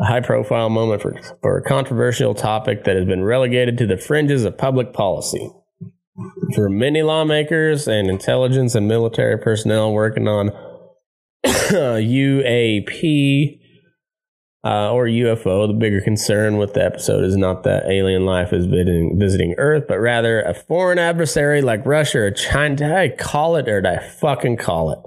A 0.00 0.04
high 0.04 0.20
profile 0.20 0.70
moment 0.70 1.02
for, 1.02 1.20
for 1.42 1.58
a 1.58 1.64
controversial 1.64 2.34
topic 2.34 2.84
that 2.84 2.94
has 2.94 3.04
been 3.04 3.24
relegated 3.24 3.76
to 3.78 3.86
the 3.86 3.98
fringes 3.98 4.44
of 4.44 4.56
public 4.56 4.92
policy. 4.92 5.50
For 6.54 6.68
many 6.68 7.02
lawmakers 7.02 7.88
and 7.88 8.08
intelligence 8.08 8.76
and 8.76 8.86
military 8.86 9.38
personnel 9.38 9.92
working 9.92 10.28
on 10.28 10.52
UAP 11.44 13.57
uh, 14.64 14.92
or 14.92 15.06
UFO, 15.06 15.68
the 15.68 15.74
bigger 15.74 16.00
concern 16.00 16.56
with 16.56 16.74
the 16.74 16.84
episode 16.84 17.24
is 17.24 17.36
not 17.36 17.62
that 17.62 17.86
alien 17.86 18.26
life 18.26 18.52
is 18.52 18.66
visiting, 18.66 19.16
visiting 19.18 19.54
Earth, 19.56 19.84
but 19.88 19.98
rather 19.98 20.42
a 20.42 20.52
foreign 20.52 20.98
adversary 20.98 21.62
like 21.62 21.86
Russia 21.86 22.18
or 22.18 22.30
China. 22.32 22.76
Did 22.76 22.92
I 22.92 23.08
call 23.08 23.56
it 23.56 23.68
or 23.68 23.80
did 23.80 23.90
I 23.90 23.98
fucking 23.98 24.56
call 24.56 24.90
it? 24.90 24.98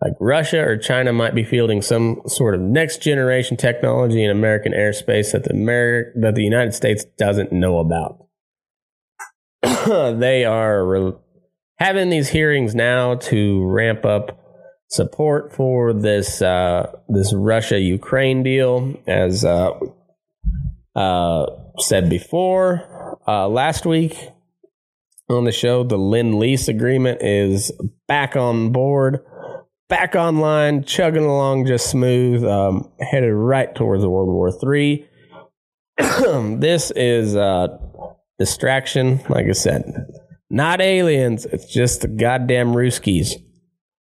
Like 0.00 0.12
Russia 0.20 0.60
or 0.60 0.76
China 0.76 1.12
might 1.12 1.34
be 1.34 1.42
fielding 1.42 1.82
some 1.82 2.20
sort 2.26 2.54
of 2.54 2.60
next 2.60 3.02
generation 3.02 3.56
technology 3.56 4.22
in 4.22 4.30
American 4.30 4.72
airspace 4.72 5.32
that 5.32 5.44
the 5.44 5.54
Ameri- 5.54 6.12
that 6.20 6.34
the 6.34 6.44
United 6.44 6.74
States 6.74 7.04
doesn't 7.18 7.50
know 7.50 7.78
about. 7.78 8.26
they 10.20 10.44
are 10.44 10.86
re- 10.86 11.12
having 11.78 12.10
these 12.10 12.28
hearings 12.28 12.74
now 12.74 13.14
to 13.16 13.66
ramp 13.66 14.04
up 14.04 14.45
support 14.88 15.52
for 15.52 15.92
this 15.92 16.40
uh, 16.42 16.92
this 17.08 17.34
Russia 17.34 17.78
Ukraine 17.78 18.42
deal, 18.42 18.94
as 19.06 19.44
uh, 19.44 19.72
uh, 20.94 21.46
said 21.78 22.08
before 22.08 23.18
uh, 23.26 23.48
last 23.48 23.86
week 23.86 24.16
on 25.28 25.44
the 25.44 25.52
show. 25.52 25.84
The 25.84 25.98
Lend 25.98 26.38
Lease 26.38 26.68
agreement 26.68 27.22
is 27.22 27.72
back 28.06 28.36
on 28.36 28.72
board, 28.72 29.24
back 29.88 30.14
online, 30.14 30.84
chugging 30.84 31.24
along 31.24 31.66
just 31.66 31.90
smooth, 31.90 32.44
um, 32.44 32.90
headed 33.00 33.32
right 33.34 33.74
towards 33.74 34.04
World 34.04 34.28
War 34.28 34.52
Three. 34.52 35.06
this 35.98 36.90
is 36.92 37.34
uh, 37.34 37.68
distraction, 38.38 39.20
like 39.28 39.46
I 39.46 39.52
said. 39.52 39.84
Not 40.48 40.80
aliens, 40.80 41.44
it's 41.44 41.66
just 41.66 42.02
the 42.02 42.08
goddamn 42.08 42.68
Ruskies. 42.68 43.32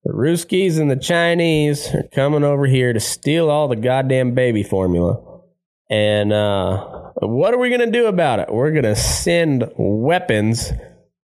The 0.03 0.11
Ruskies 0.11 0.79
and 0.79 0.91
the 0.91 0.97
Chinese 0.97 1.93
are 1.93 2.03
coming 2.13 2.43
over 2.43 2.65
here 2.65 2.91
to 2.91 2.99
steal 2.99 3.49
all 3.49 3.69
the 3.69 3.77
goddamn 3.77 4.33
baby 4.33 4.61
formula. 4.61 5.41
And 5.89 6.33
uh, 6.33 7.11
what 7.21 7.53
are 7.53 7.57
we 7.57 7.69
going 7.69 7.79
to 7.79 7.91
do 7.91 8.07
about 8.07 8.39
it? 8.39 8.51
We're 8.51 8.71
going 8.71 8.83
to 8.83 8.97
send 8.97 9.71
weapons 9.77 10.73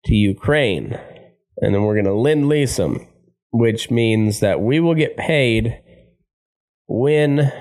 to 0.05 0.15
Ukraine. 0.15 0.97
And 1.57 1.75
then 1.75 1.83
we're 1.83 1.93
going 1.93 2.05
to 2.05 2.15
lend 2.15 2.49
lease 2.49 2.77
them, 2.77 3.07
which 3.51 3.91
means 3.91 4.39
that 4.39 4.59
we 4.59 4.79
will 4.79 4.95
get 4.95 5.17
paid 5.17 5.79
when, 6.87 7.51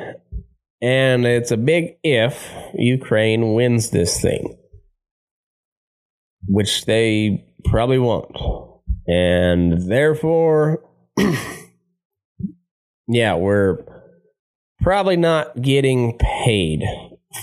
and 0.80 1.26
it's 1.26 1.50
a 1.50 1.58
big 1.58 1.96
if, 2.02 2.50
Ukraine 2.74 3.52
wins 3.52 3.90
this 3.90 4.18
thing, 4.18 4.56
which 6.46 6.86
they 6.86 7.44
probably 7.66 7.98
won't. 7.98 8.34
And 9.06 9.90
therefore, 9.90 10.82
yeah, 13.08 13.34
we're 13.34 13.78
probably 14.80 15.16
not 15.16 15.60
getting 15.60 16.18
paid 16.18 16.82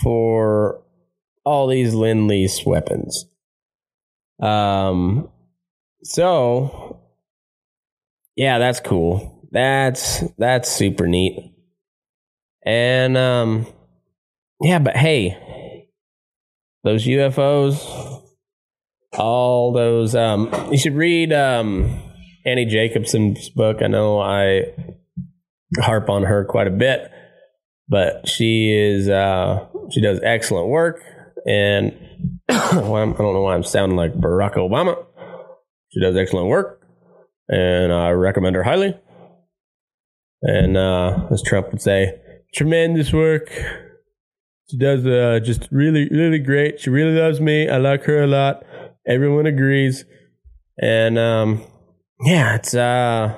for 0.03 0.81
all 1.45 1.67
these 1.67 1.93
Lend 1.93 2.27
Lease 2.27 2.65
weapons. 2.65 3.25
Um, 4.41 5.29
so 6.03 7.01
yeah, 8.35 8.57
that's 8.57 8.79
cool. 8.79 9.47
That's 9.51 10.23
that's 10.37 10.69
super 10.69 11.07
neat. 11.07 11.53
And 12.63 13.17
um, 13.17 13.67
yeah, 14.61 14.79
but 14.79 14.95
hey, 14.95 15.87
those 16.83 17.05
UFOs, 17.05 18.23
all 19.17 19.73
those. 19.73 20.15
Um, 20.15 20.53
you 20.71 20.77
should 20.77 20.95
read 20.95 21.33
um, 21.33 21.99
Annie 22.49 22.65
Jacobson's 22.65 23.49
book. 23.49 23.81
I 23.81 23.87
know 23.87 24.19
I 24.19 24.73
harp 25.79 26.09
on 26.09 26.23
her 26.23 26.45
quite 26.45 26.67
a 26.67 26.71
bit, 26.71 27.11
but 27.87 28.27
she 28.27 28.71
is 28.71 29.07
uh, 29.07 29.67
she 29.91 30.01
does 30.01 30.19
excellent 30.23 30.67
work. 30.69 31.01
And 31.45 31.93
I 32.49 32.71
don't 32.73 33.19
know 33.19 33.41
why 33.41 33.55
I'm 33.55 33.63
sounding 33.63 33.97
like 33.97 34.13
Barack 34.13 34.55
Obama. 34.55 35.05
She 35.91 36.01
does 36.01 36.17
excellent 36.17 36.47
work, 36.47 36.81
and 37.47 37.93
I 37.93 38.09
recommend 38.11 38.55
her 38.55 38.63
highly. 38.63 38.95
And 40.41 40.77
uh, 40.77 41.27
as 41.31 41.43
Trump 41.43 41.71
would 41.71 41.81
say, 41.81 42.19
tremendous 42.53 43.13
work. 43.13 43.49
She 44.69 44.77
does 44.77 45.05
uh, 45.05 45.39
just 45.43 45.67
really, 45.71 46.07
really 46.09 46.39
great. 46.39 46.79
She 46.79 46.89
really 46.89 47.19
loves 47.19 47.41
me. 47.41 47.67
I 47.67 47.77
like 47.77 48.03
her 48.03 48.23
a 48.23 48.27
lot. 48.27 48.63
Everyone 49.07 49.47
agrees. 49.47 50.05
And 50.79 51.17
um, 51.17 51.63
yeah, 52.21 52.55
it's 52.55 52.73
uh, 52.73 53.35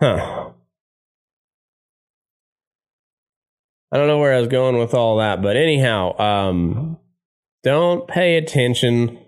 huh. 0.00 0.50
I 3.92 3.98
don't 3.98 4.06
know 4.06 4.18
where 4.18 4.32
I 4.32 4.38
was 4.38 4.48
going 4.48 4.78
with 4.78 4.94
all 4.94 5.18
that, 5.18 5.42
but 5.42 5.56
anyhow, 5.56 6.18
um, 6.18 6.98
don't 7.62 8.08
pay 8.08 8.38
attention 8.38 9.18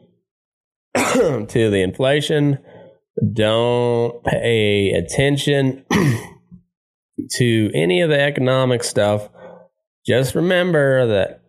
to 0.97 1.47
the 1.49 1.83
inflation. 1.83 2.59
Don't 3.33 4.25
pay 4.25 4.93
attention 4.93 5.85
to 7.37 7.71
any 7.75 8.01
of 8.01 8.09
the 8.09 8.21
economic 8.21 8.83
stuff. 8.83 9.29
Just 10.07 10.35
remember 10.35 11.07
that 11.09 11.44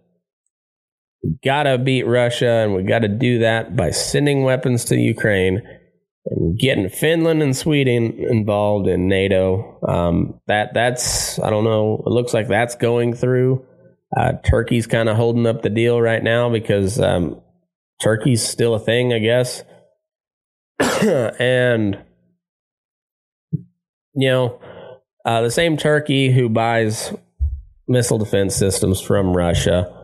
we 1.25 1.37
gotta 1.43 1.77
beat 1.79 2.05
Russia, 2.05 2.47
and 2.47 2.75
we 2.75 2.83
gotta 2.83 3.07
do 3.07 3.39
that 3.39 3.75
by 3.75 3.89
sending 3.89 4.43
weapons 4.43 4.85
to 4.85 4.95
Ukraine 4.95 5.61
and 6.27 6.57
getting 6.57 6.89
Finland 6.89 7.41
and 7.41 7.57
Sweden 7.57 8.13
involved 8.13 8.87
in 8.87 9.07
NATO. 9.07 9.79
Um, 9.87 10.39
that 10.47 10.73
that's 10.75 11.39
I 11.39 11.49
don't 11.49 11.63
know. 11.63 12.03
It 12.05 12.09
looks 12.09 12.33
like 12.33 12.47
that's 12.47 12.75
going 12.75 13.15
through. 13.15 13.65
Uh, 14.15 14.33
Turkey's 14.45 14.85
kind 14.85 15.09
of 15.09 15.17
holding 15.17 15.47
up 15.47 15.63
the 15.63 15.69
deal 15.69 15.99
right 15.99 16.23
now 16.23 16.49
because 16.49 16.99
um, 16.99 17.41
Turkey's 18.03 18.47
still 18.47 18.75
a 18.75 18.79
thing, 18.79 19.11
I 19.11 19.19
guess. 19.19 19.63
and 21.39 21.97
you 24.13 24.29
know, 24.29 24.59
uh, 25.25 25.41
the 25.41 25.51
same 25.51 25.75
Turkey 25.75 26.31
who 26.31 26.49
buys 26.49 27.13
missile 27.87 28.19
defense 28.19 28.55
systems 28.55 29.01
from 29.01 29.35
Russia 29.35 29.94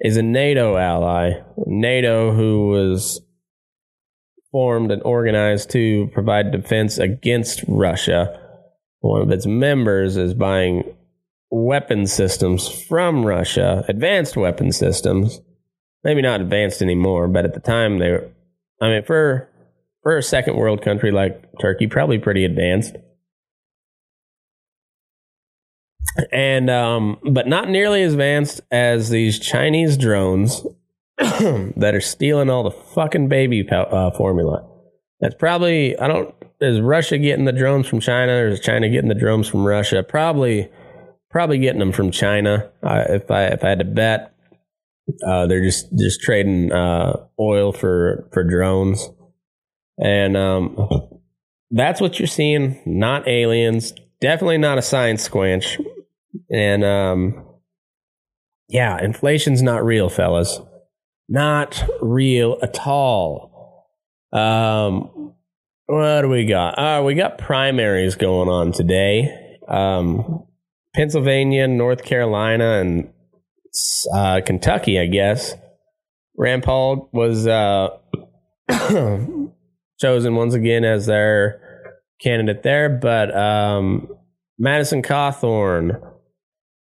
is 0.00 0.16
a 0.16 0.22
NATO 0.22 0.76
ally. 0.76 1.42
NATO, 1.66 2.32
who 2.32 2.68
was 2.68 3.20
formed 4.52 4.90
and 4.90 5.02
organized 5.02 5.70
to 5.70 6.08
provide 6.12 6.52
defense 6.52 6.98
against 6.98 7.64
Russia. 7.68 8.40
One 9.00 9.22
of 9.22 9.30
its 9.30 9.46
members 9.46 10.16
is 10.16 10.34
buying 10.34 10.96
weapon 11.50 12.06
systems 12.06 12.68
from 12.68 13.24
Russia, 13.24 13.84
advanced 13.88 14.36
weapon 14.36 14.72
systems. 14.72 15.40
Maybe 16.04 16.22
not 16.22 16.40
advanced 16.40 16.82
anymore, 16.82 17.28
but 17.28 17.44
at 17.44 17.54
the 17.54 17.60
time 17.60 17.98
they 17.98 18.10
were, 18.10 18.30
I 18.80 18.88
mean, 18.88 19.04
for, 19.04 19.48
for 20.02 20.16
a 20.16 20.22
second 20.22 20.56
world 20.56 20.82
country 20.82 21.10
like 21.10 21.44
Turkey, 21.60 21.86
probably 21.86 22.18
pretty 22.18 22.44
advanced. 22.44 22.96
And, 26.32 26.70
um, 26.70 27.18
but 27.30 27.46
not 27.46 27.68
nearly 27.68 28.02
as 28.02 28.12
advanced 28.12 28.60
as 28.70 29.10
these 29.10 29.38
Chinese 29.38 29.96
drones 29.96 30.64
that 31.18 31.94
are 31.94 32.00
stealing 32.00 32.50
all 32.50 32.62
the 32.62 32.70
fucking 32.70 33.28
baby 33.28 33.66
uh, 33.70 34.10
formula. 34.12 34.66
That's 35.20 35.34
probably 35.34 35.98
I 35.98 36.08
don't. 36.08 36.34
Is 36.60 36.80
Russia 36.80 37.18
getting 37.18 37.46
the 37.46 37.52
drones 37.52 37.86
from 37.86 38.00
China, 38.00 38.32
or 38.32 38.48
is 38.48 38.60
China 38.60 38.88
getting 38.88 39.08
the 39.08 39.14
drones 39.14 39.48
from 39.48 39.64
Russia? 39.64 40.02
Probably, 40.02 40.68
probably 41.30 41.58
getting 41.58 41.78
them 41.78 41.92
from 41.92 42.10
China. 42.10 42.70
Uh, 42.82 43.04
if 43.08 43.30
I 43.30 43.46
if 43.46 43.64
I 43.64 43.70
had 43.70 43.78
to 43.78 43.84
bet, 43.86 44.34
uh, 45.26 45.46
they're 45.46 45.64
just 45.64 45.86
just 45.96 46.20
trading 46.20 46.70
uh, 46.70 47.16
oil 47.40 47.72
for 47.72 48.28
for 48.32 48.44
drones, 48.44 49.08
and 49.98 50.36
um, 50.36 50.76
that's 51.70 52.00
what 52.00 52.18
you're 52.18 52.26
seeing. 52.26 52.80
Not 52.84 53.26
aliens. 53.26 53.94
Definitely 54.20 54.58
not 54.58 54.76
a 54.76 54.82
science 54.82 55.26
squanch. 55.26 55.82
And 56.50 56.84
um, 56.84 57.44
yeah, 58.68 59.02
inflation's 59.02 59.62
not 59.62 59.84
real, 59.84 60.08
fellas 60.08 60.60
not 61.28 61.82
real 62.00 62.58
at 62.62 62.86
all. 62.86 63.86
Um, 64.32 65.34
what 65.86 66.22
do 66.22 66.28
we 66.28 66.46
got? 66.46 66.78
Uh, 66.78 67.02
we 67.04 67.14
got 67.14 67.38
primaries 67.38 68.16
going 68.16 68.48
on 68.48 68.72
today. 68.72 69.58
Um, 69.68 70.44
Pennsylvania, 70.94 71.68
North 71.68 72.04
Carolina, 72.04 72.80
and 72.80 73.12
uh, 74.14 74.40
Kentucky, 74.44 74.98
I 74.98 75.06
guess. 75.06 75.54
Rand 76.36 76.64
Paul 76.64 77.08
was 77.12 77.46
uh, 77.46 77.88
chosen 80.00 80.34
once 80.34 80.54
again 80.54 80.84
as 80.84 81.06
their 81.06 81.60
candidate 82.20 82.62
there, 82.62 82.88
but 82.88 83.36
um, 83.36 84.08
Madison 84.58 85.02
Cawthorn 85.02 86.00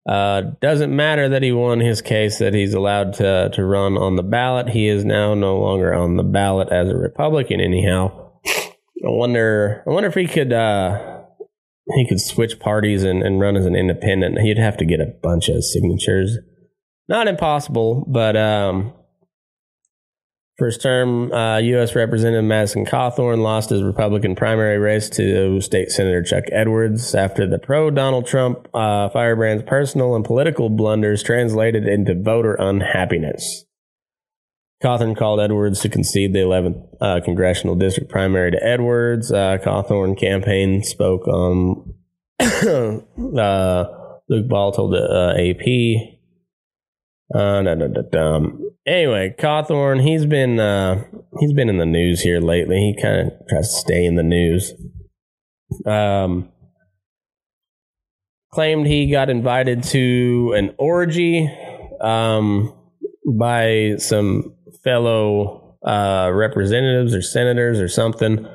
uh, 0.07 0.41
doesn't 0.61 0.95
matter 0.95 1.29
that 1.29 1.43
he 1.43 1.51
won 1.51 1.79
his 1.79 2.01
case, 2.01 2.39
that 2.39 2.53
he's 2.53 2.73
allowed 2.73 3.13
to, 3.13 3.49
to 3.53 3.65
run 3.65 3.97
on 3.97 4.15
the 4.15 4.23
ballot. 4.23 4.69
He 4.69 4.87
is 4.87 5.05
now 5.05 5.33
no 5.33 5.57
longer 5.57 5.93
on 5.93 6.17
the 6.17 6.23
ballot 6.23 6.69
as 6.71 6.89
a 6.89 6.95
Republican, 6.95 7.61
anyhow. 7.61 8.31
I 8.45 9.09
wonder, 9.09 9.83
I 9.87 9.89
wonder 9.89 10.09
if 10.09 10.15
he 10.15 10.27
could, 10.27 10.51
uh, 10.51 11.21
he 11.95 12.07
could 12.07 12.19
switch 12.19 12.59
parties 12.59 13.03
and, 13.03 13.23
and 13.23 13.39
run 13.39 13.55
as 13.55 13.65
an 13.65 13.75
independent. 13.75 14.39
He'd 14.39 14.57
have 14.57 14.77
to 14.77 14.85
get 14.85 14.99
a 14.99 15.13
bunch 15.21 15.49
of 15.49 15.63
signatures. 15.63 16.37
Not 17.07 17.27
impossible, 17.27 18.05
but 18.07 18.35
um, 18.37 18.93
First 20.59 20.83
term 20.83 21.31
uh, 21.31 21.57
U.S. 21.57 21.95
Representative 21.95 22.45
Madison 22.45 22.85
Cawthorn 22.85 23.39
lost 23.39 23.71
his 23.71 23.81
Republican 23.81 24.35
primary 24.35 24.77
race 24.77 25.09
to 25.11 25.59
State 25.61 25.89
Senator 25.89 26.21
Chuck 26.21 26.43
Edwards 26.51 27.15
after 27.15 27.47
the 27.47 27.57
pro 27.57 27.89
Donald 27.89 28.27
Trump 28.27 28.67
uh, 28.71 29.09
firebrand's 29.09 29.63
personal 29.63 30.15
and 30.15 30.23
political 30.23 30.69
blunders 30.69 31.23
translated 31.23 31.87
into 31.87 32.13
voter 32.13 32.53
unhappiness. 32.53 33.65
Cawthorn 34.83 35.17
called 35.17 35.39
Edwards 35.39 35.79
to 35.79 35.89
concede 35.89 36.33
the 36.33 36.39
11th 36.39 36.87
uh, 37.01 37.19
congressional 37.23 37.75
district 37.75 38.11
primary 38.11 38.51
to 38.51 38.63
Edwards. 38.63 39.31
Uh, 39.31 39.57
Cawthorn 39.57 40.19
campaign 40.19 40.83
spoke 40.83 41.27
on 41.27 41.95
uh, 42.39 43.85
Luke 44.29 44.47
Ball 44.47 44.71
told 44.71 44.93
the 44.93 45.03
uh, 45.03 45.33
AP. 45.39 46.13
Uh, 47.33 47.63
da, 47.63 47.73
da, 47.73 48.01
da. 48.11 48.39
Anyway, 48.85 49.33
Cawthorn, 49.39 50.01
he's 50.03 50.25
been 50.25 50.59
uh, 50.59 51.05
he's 51.39 51.53
been 51.53 51.69
in 51.69 51.77
the 51.77 51.85
news 51.85 52.21
here 52.21 52.41
lately. 52.41 52.75
He 52.75 53.01
kind 53.01 53.27
of 53.27 53.47
tries 53.47 53.69
to 53.69 53.79
stay 53.79 54.03
in 54.03 54.15
the 54.15 54.23
news. 54.23 54.73
Um, 55.85 56.49
claimed 58.51 58.85
he 58.85 59.09
got 59.09 59.29
invited 59.29 59.83
to 59.83 60.53
an 60.57 60.75
orgy 60.77 61.49
um, 62.01 62.75
by 63.25 63.95
some 63.97 64.53
fellow 64.83 65.77
uh, 65.85 66.29
representatives 66.33 67.15
or 67.15 67.21
senators 67.21 67.79
or 67.79 67.87
something. 67.87 68.45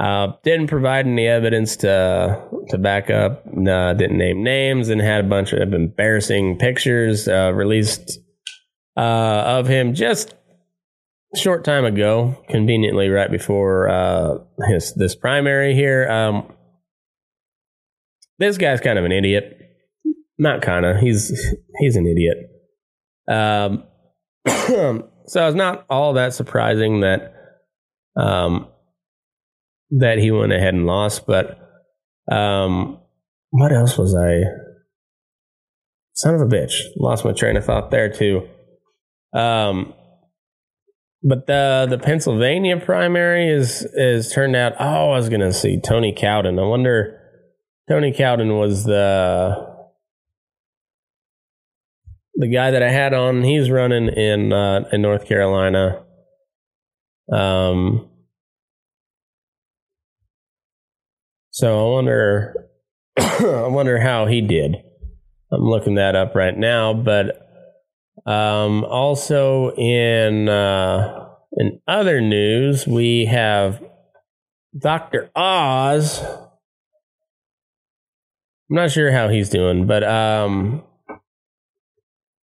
Uh, 0.00 0.28
didn't 0.42 0.68
provide 0.68 1.06
any 1.06 1.26
evidence 1.26 1.76
to 1.76 2.42
to 2.70 2.78
back 2.78 3.10
up. 3.10 3.44
Uh, 3.46 3.92
didn't 3.92 4.16
name 4.16 4.42
names 4.42 4.88
and 4.88 5.02
had 5.02 5.26
a 5.26 5.28
bunch 5.28 5.52
of 5.52 5.74
embarrassing 5.74 6.56
pictures 6.56 7.28
uh, 7.28 7.52
released 7.54 8.18
uh, 8.96 9.00
of 9.46 9.66
him 9.66 9.94
just 9.94 10.34
short 11.36 11.64
time 11.64 11.84
ago, 11.84 12.42
conveniently 12.48 13.08
right 13.08 13.30
before 13.30 13.88
uh, 13.88 14.38
his 14.68 14.94
this 14.94 15.14
primary 15.14 15.74
here. 15.74 16.10
Um, 16.10 16.52
this 18.38 18.58
guy's 18.58 18.80
kind 18.80 18.98
of 18.98 19.04
an 19.04 19.12
idiot. 19.12 19.56
Not 20.38 20.62
kind 20.62 20.84
of. 20.86 20.96
He's 20.98 21.28
he's 21.78 21.96
an 21.96 22.06
idiot. 22.06 22.38
Um, 23.28 23.84
so 25.26 25.46
it's 25.46 25.54
not 25.54 25.84
all 25.88 26.14
that 26.14 26.34
surprising 26.34 27.00
that 27.00 27.34
um, 28.16 28.68
that 29.90 30.18
he 30.18 30.30
went 30.30 30.52
ahead 30.52 30.74
and 30.74 30.86
lost. 30.86 31.26
But 31.26 31.58
um, 32.30 32.98
what 33.50 33.72
else 33.72 33.98
was 33.98 34.14
I? 34.14 34.44
Son 36.14 36.34
of 36.34 36.40
a 36.40 36.46
bitch, 36.46 36.74
lost 36.96 37.24
my 37.24 37.32
train 37.32 37.56
of 37.56 37.64
thought 37.64 37.90
there 37.90 38.08
too. 38.10 38.48
Um, 39.32 39.94
but 41.22 41.46
the 41.46 41.86
the 41.88 41.98
Pennsylvania 41.98 42.78
primary 42.78 43.48
is 43.48 43.82
is 43.94 44.32
turned 44.32 44.56
out. 44.56 44.72
Oh, 44.80 45.10
I 45.10 45.16
was 45.16 45.28
gonna 45.28 45.52
see 45.52 45.80
Tony 45.80 46.14
Cowden. 46.16 46.58
I 46.58 46.62
wonder 46.62 47.20
Tony 47.88 48.12
Cowden 48.12 48.56
was 48.56 48.84
the 48.84 49.70
the 52.36 52.48
guy 52.48 52.70
that 52.70 52.82
I 52.82 52.90
had 52.90 53.12
on. 53.12 53.42
He's 53.42 53.70
running 53.70 54.08
in 54.08 54.52
uh, 54.52 54.88
in 54.92 55.02
North 55.02 55.26
Carolina. 55.26 56.04
Um, 57.30 58.08
so 61.50 61.90
I 61.90 61.92
wonder, 61.94 62.54
I 63.18 63.66
wonder 63.68 64.00
how 64.00 64.26
he 64.26 64.40
did. 64.40 64.76
I'm 65.52 65.62
looking 65.62 65.96
that 65.96 66.16
up 66.16 66.34
right 66.34 66.56
now, 66.56 66.94
but 66.94 67.49
um, 68.26 68.84
also 68.84 69.72
in 69.72 70.48
uh, 70.48 71.28
in 71.52 71.80
other 71.86 72.20
news, 72.20 72.86
we 72.86 73.26
have 73.26 73.82
Doctor 74.78 75.30
Oz. 75.34 76.20
I'm 78.70 78.76
not 78.76 78.90
sure 78.92 79.10
how 79.10 79.28
he's 79.28 79.48
doing, 79.48 79.86
but 79.86 80.04
um, 80.04 80.84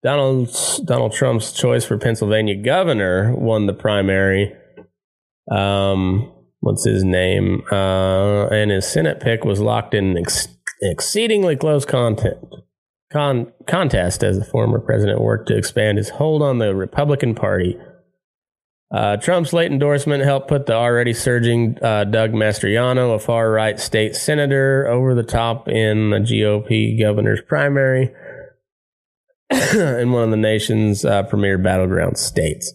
Donald 0.03 0.55
Donald 0.85 1.13
Trump's 1.13 1.51
choice 1.51 1.85
for 1.85 1.97
Pennsylvania 1.97 2.55
governor 2.55 3.35
won 3.35 3.67
the 3.67 3.73
primary. 3.73 4.53
Um, 5.51 6.31
what's 6.59 6.85
his 6.85 7.03
name? 7.03 7.61
Uh, 7.71 8.47
and 8.47 8.71
his 8.71 8.87
Senate 8.87 9.19
pick 9.19 9.45
was 9.45 9.59
locked 9.59 9.93
in 9.93 10.17
ex- 10.17 10.47
exceedingly 10.81 11.55
close 11.55 11.85
content 11.85 12.39
con- 13.11 13.51
contest 13.67 14.23
as 14.23 14.39
the 14.39 14.45
former 14.45 14.79
president 14.79 15.21
worked 15.21 15.47
to 15.49 15.57
expand 15.57 15.97
his 15.97 16.09
hold 16.09 16.41
on 16.41 16.59
the 16.59 16.75
Republican 16.75 17.35
Party. 17.35 17.77
Uh, 18.89 19.17
Trump's 19.17 19.51
late 19.51 19.71
endorsement 19.71 20.23
helped 20.23 20.47
put 20.47 20.65
the 20.65 20.73
already 20.73 21.13
surging 21.13 21.77
uh, 21.81 22.05
Doug 22.05 22.31
Mastriano, 22.31 23.15
a 23.15 23.19
far 23.19 23.51
right 23.51 23.77
state 23.79 24.15
senator, 24.15 24.87
over 24.87 25.13
the 25.13 25.23
top 25.23 25.67
in 25.67 26.11
the 26.11 26.19
GOP 26.19 26.97
governor's 26.99 27.41
primary 27.41 28.13
in 29.73 30.11
one 30.11 30.23
of 30.23 30.31
the 30.31 30.37
nation's 30.37 31.03
uh, 31.03 31.23
premier 31.23 31.57
battleground 31.57 32.17
states. 32.17 32.73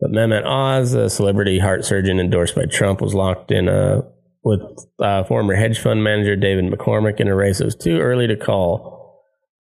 But 0.00 0.12
Mehmet 0.12 0.44
Oz, 0.44 0.94
a 0.94 1.10
celebrity 1.10 1.58
heart 1.58 1.84
surgeon 1.84 2.20
endorsed 2.20 2.54
by 2.54 2.66
Trump, 2.66 3.00
was 3.00 3.14
locked 3.14 3.50
in 3.50 3.68
a, 3.68 4.02
with 4.44 4.60
uh, 5.00 5.24
former 5.24 5.56
hedge 5.56 5.80
fund 5.80 6.04
manager 6.04 6.36
David 6.36 6.66
McCormick 6.66 7.18
in 7.18 7.26
a 7.26 7.34
race 7.34 7.58
that 7.58 7.64
was 7.64 7.74
too 7.74 7.98
early 7.98 8.28
to 8.28 8.36
call. 8.36 8.97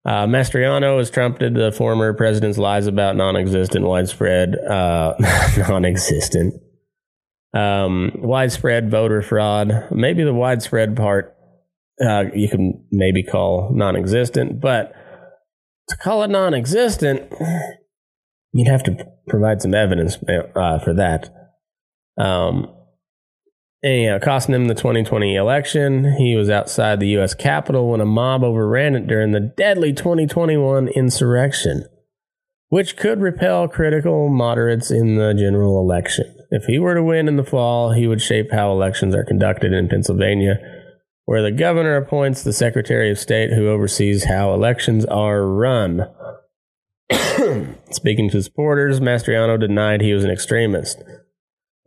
Uh, 0.04 0.26
Mastriano 0.26 0.98
has 0.98 1.10
trumpeted 1.10 1.54
the 1.54 1.72
former 1.72 2.14
president's 2.14 2.56
lies 2.56 2.86
about 2.86 3.16
non-existent, 3.16 3.84
widespread, 3.84 4.56
uh, 4.56 5.14
non-existent, 5.58 6.54
um, 7.54 8.12
widespread 8.16 8.90
voter 8.90 9.20
fraud. 9.20 9.88
Maybe 9.90 10.24
the 10.24 10.32
widespread 10.32 10.96
part 10.96 11.36
uh, 12.00 12.24
you 12.34 12.48
can 12.48 12.84
maybe 12.90 13.22
call 13.22 13.70
non-existent, 13.72 14.60
but 14.60 14.92
to 15.88 15.96
call 15.96 16.22
it 16.22 16.28
non-existent, 16.28 17.32
you'd 18.52 18.68
have 18.68 18.82
to 18.84 19.06
provide 19.28 19.60
some 19.60 19.74
evidence 19.74 20.16
uh, 20.56 20.78
for 20.78 20.94
that. 20.94 21.28
Um, 22.16 22.74
Anyhow, 23.82 24.18
costing 24.18 24.54
him 24.54 24.66
the 24.66 24.74
2020 24.74 25.36
election. 25.36 26.16
He 26.18 26.36
was 26.36 26.50
outside 26.50 27.00
the 27.00 27.08
U.S. 27.08 27.32
Capitol 27.32 27.90
when 27.90 28.02
a 28.02 28.06
mob 28.06 28.44
overran 28.44 28.94
it 28.94 29.06
during 29.06 29.32
the 29.32 29.40
deadly 29.40 29.94
2021 29.94 30.88
insurrection, 30.88 31.86
which 32.68 32.98
could 32.98 33.22
repel 33.22 33.68
critical 33.68 34.28
moderates 34.28 34.90
in 34.90 35.16
the 35.16 35.32
general 35.32 35.80
election. 35.80 36.26
If 36.50 36.64
he 36.64 36.78
were 36.78 36.94
to 36.94 37.02
win 37.02 37.26
in 37.26 37.36
the 37.36 37.44
fall, 37.44 37.92
he 37.92 38.06
would 38.06 38.20
shape 38.20 38.52
how 38.52 38.70
elections 38.70 39.14
are 39.14 39.24
conducted 39.24 39.72
in 39.72 39.88
Pennsylvania, 39.88 40.58
where 41.24 41.40
the 41.40 41.50
governor 41.50 41.96
appoints 41.96 42.42
the 42.42 42.52
Secretary 42.52 43.10
of 43.10 43.18
State 43.18 43.54
who 43.54 43.68
oversees 43.68 44.24
how 44.24 44.52
elections 44.52 45.06
are 45.06 45.46
run. 45.46 46.06
Speaking 47.90 48.28
to 48.28 48.42
supporters, 48.42 49.00
Mastriano 49.00 49.58
denied 49.58 50.02
he 50.02 50.12
was 50.12 50.24
an 50.24 50.30
extremist. 50.30 51.02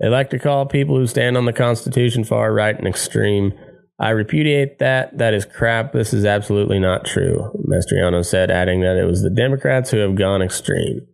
They 0.03 0.09
like 0.09 0.31
to 0.31 0.37
call 0.39 0.65
people 0.65 0.97
who 0.97 1.07
stand 1.07 1.37
on 1.37 1.45
the 1.45 1.53
Constitution 1.53 2.25
far 2.25 2.51
right 2.51 2.77
and 2.77 2.85
extreme. 2.85 3.53
I 3.97 4.09
repudiate 4.09 4.79
that. 4.79 5.17
That 5.17 5.33
is 5.33 5.45
crap. 5.45 5.93
This 5.93 6.13
is 6.13 6.25
absolutely 6.25 6.77
not 6.77 7.05
true, 7.05 7.49
Mastriano 7.65 8.25
said, 8.25 8.51
adding 8.51 8.81
that 8.81 8.97
it 8.97 9.05
was 9.05 9.21
the 9.21 9.29
Democrats 9.29 9.91
who 9.91 9.99
have 9.99 10.15
gone 10.15 10.41
extreme. 10.41 11.07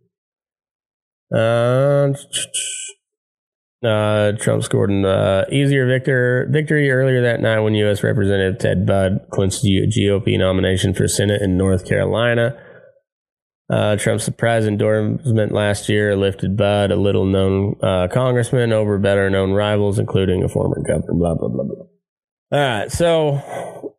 Uh, 1.32 2.14
uh, 3.86 4.32
Trump 4.32 4.64
scored 4.64 4.90
an 4.90 5.04
uh, 5.04 5.44
easier 5.52 5.86
victor, 5.86 6.48
victory 6.50 6.90
earlier 6.90 7.22
that 7.22 7.40
night 7.40 7.60
when 7.60 7.76
U.S. 7.76 8.02
Representative 8.02 8.58
Ted 8.58 8.86
Budd 8.86 9.20
clinched 9.30 9.62
the 9.62 9.86
GOP 9.86 10.36
nomination 10.36 10.94
for 10.94 11.06
Senate 11.06 11.42
in 11.42 11.56
North 11.56 11.86
Carolina. 11.86 12.60
Uh, 13.70 13.94
Trump's 13.96 14.24
surprise 14.24 14.66
endorsement 14.66 15.52
last 15.52 15.88
year 15.88 16.16
lifted 16.16 16.56
Budd, 16.56 16.90
a 16.90 16.96
little 16.96 17.24
known 17.24 17.76
uh, 17.82 18.08
congressman, 18.08 18.72
over 18.72 18.98
better 18.98 19.30
known 19.30 19.52
rivals, 19.52 19.98
including 19.98 20.42
a 20.42 20.48
former 20.48 20.82
governor, 20.82 21.14
blah, 21.14 21.34
blah, 21.34 21.48
blah, 21.48 21.64
blah. 21.64 21.84
All 22.52 22.58
right. 22.58 22.90
So 22.90 23.94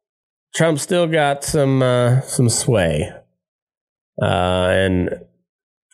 Trump 0.54 0.78
still 0.80 1.08
got 1.08 1.46
some, 1.46 1.82
uh, 1.82 2.20
some 2.22 2.50
sway. 2.50 3.14
Uh, 4.22 4.26
and 4.72 5.10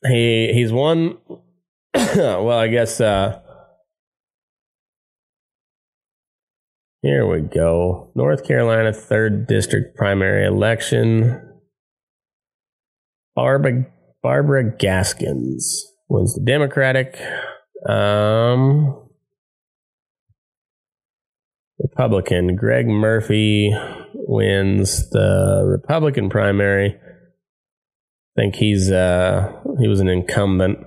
he, 0.07 0.53
he's 0.53 0.71
won. 0.71 1.19
well, 1.93 2.57
I 2.57 2.69
guess, 2.69 2.99
uh, 2.99 3.41
here 7.03 7.27
we 7.27 7.41
go. 7.41 8.09
North 8.15 8.43
Carolina 8.43 8.89
3rd 8.89 9.45
District 9.45 9.95
primary 9.95 10.47
election. 10.47 11.46
Barbara 13.37 13.85
Barbara 14.23 14.75
Gaskins 14.77 15.85
wins 16.09 16.33
the 16.33 16.41
Democratic. 16.41 17.21
Um, 17.87 19.07
Republican 21.79 22.55
Greg 22.55 22.87
Murphy 22.87 23.71
wins 24.15 25.07
the 25.11 25.63
Republican 25.67 26.31
primary. 26.31 26.95
I 26.95 28.41
think 28.41 28.55
he's 28.55 28.91
uh 28.91 29.53
he 29.79 29.87
was 29.87 29.99
an 29.99 30.09
incumbent. 30.09 30.79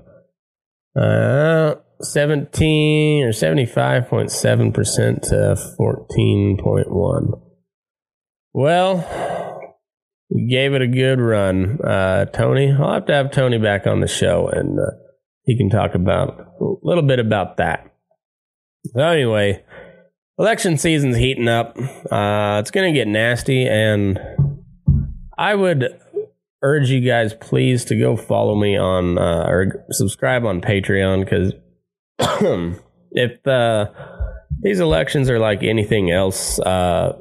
Uh 1.00 1.76
17 2.02 3.24
or 3.24 3.30
75.7% 3.30 5.22
to 5.22 5.54
14.1. 5.78 7.42
Well, 8.54 9.39
gave 10.48 10.74
it 10.74 10.82
a 10.82 10.86
good 10.86 11.20
run. 11.20 11.80
Uh, 11.82 12.26
Tony, 12.26 12.72
I'll 12.72 12.94
have 12.94 13.06
to 13.06 13.14
have 13.14 13.30
Tony 13.30 13.58
back 13.58 13.86
on 13.86 14.00
the 14.00 14.08
show 14.08 14.48
and 14.48 14.78
uh, 14.78 14.92
he 15.44 15.56
can 15.56 15.70
talk 15.70 15.94
about 15.94 16.40
a 16.60 16.64
little 16.82 17.02
bit 17.02 17.18
about 17.18 17.56
that. 17.56 17.92
So 18.86 19.00
anyway, 19.00 19.64
election 20.38 20.78
season's 20.78 21.16
heating 21.16 21.48
up. 21.48 21.76
Uh, 21.78 22.58
it's 22.60 22.70
going 22.70 22.92
to 22.92 22.98
get 22.98 23.08
nasty, 23.08 23.66
and 23.66 24.18
I 25.36 25.54
would 25.54 25.84
urge 26.62 26.90
you 26.90 27.00
guys 27.00 27.34
please 27.34 27.84
to 27.86 27.98
go 27.98 28.16
follow 28.16 28.54
me 28.54 28.76
on 28.76 29.18
uh, 29.18 29.44
or 29.46 29.86
subscribe 29.90 30.44
on 30.44 30.60
Patreon 30.60 31.24
because 31.24 31.52
if 33.12 33.46
uh, 33.46 33.86
these 34.60 34.80
elections 34.80 35.28
are 35.28 35.38
like 35.38 35.62
anything 35.62 36.10
else, 36.10 36.58
uh, 36.60 37.12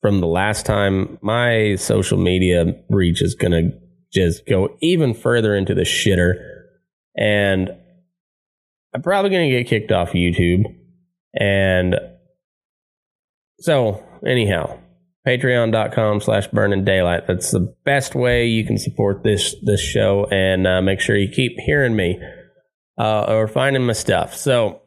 from 0.00 0.20
the 0.20 0.26
last 0.26 0.64
time, 0.64 1.18
my 1.20 1.76
social 1.76 2.18
media 2.18 2.74
reach 2.88 3.22
is 3.22 3.34
going 3.34 3.52
to 3.52 3.78
just 4.12 4.46
go 4.46 4.76
even 4.80 5.14
further 5.14 5.54
into 5.54 5.74
the 5.74 5.82
shitter. 5.82 6.34
And 7.16 7.70
I'm 8.94 9.02
probably 9.02 9.30
going 9.30 9.50
to 9.50 9.56
get 9.58 9.68
kicked 9.68 9.92
off 9.92 10.12
YouTube. 10.12 10.64
And 11.38 11.96
so, 13.60 14.02
anyhow, 14.26 14.78
patreon.com 15.26 16.20
slash 16.20 16.48
burning 16.48 16.84
daylight. 16.84 17.26
That's 17.26 17.50
the 17.50 17.74
best 17.84 18.14
way 18.14 18.46
you 18.46 18.64
can 18.64 18.78
support 18.78 19.22
this, 19.22 19.54
this 19.62 19.80
show 19.80 20.26
and 20.30 20.66
uh, 20.66 20.80
make 20.80 21.00
sure 21.00 21.16
you 21.16 21.28
keep 21.28 21.58
hearing 21.58 21.94
me 21.94 22.18
uh, 22.98 23.24
or 23.28 23.48
finding 23.48 23.84
my 23.84 23.92
stuff. 23.92 24.34
So, 24.34 24.80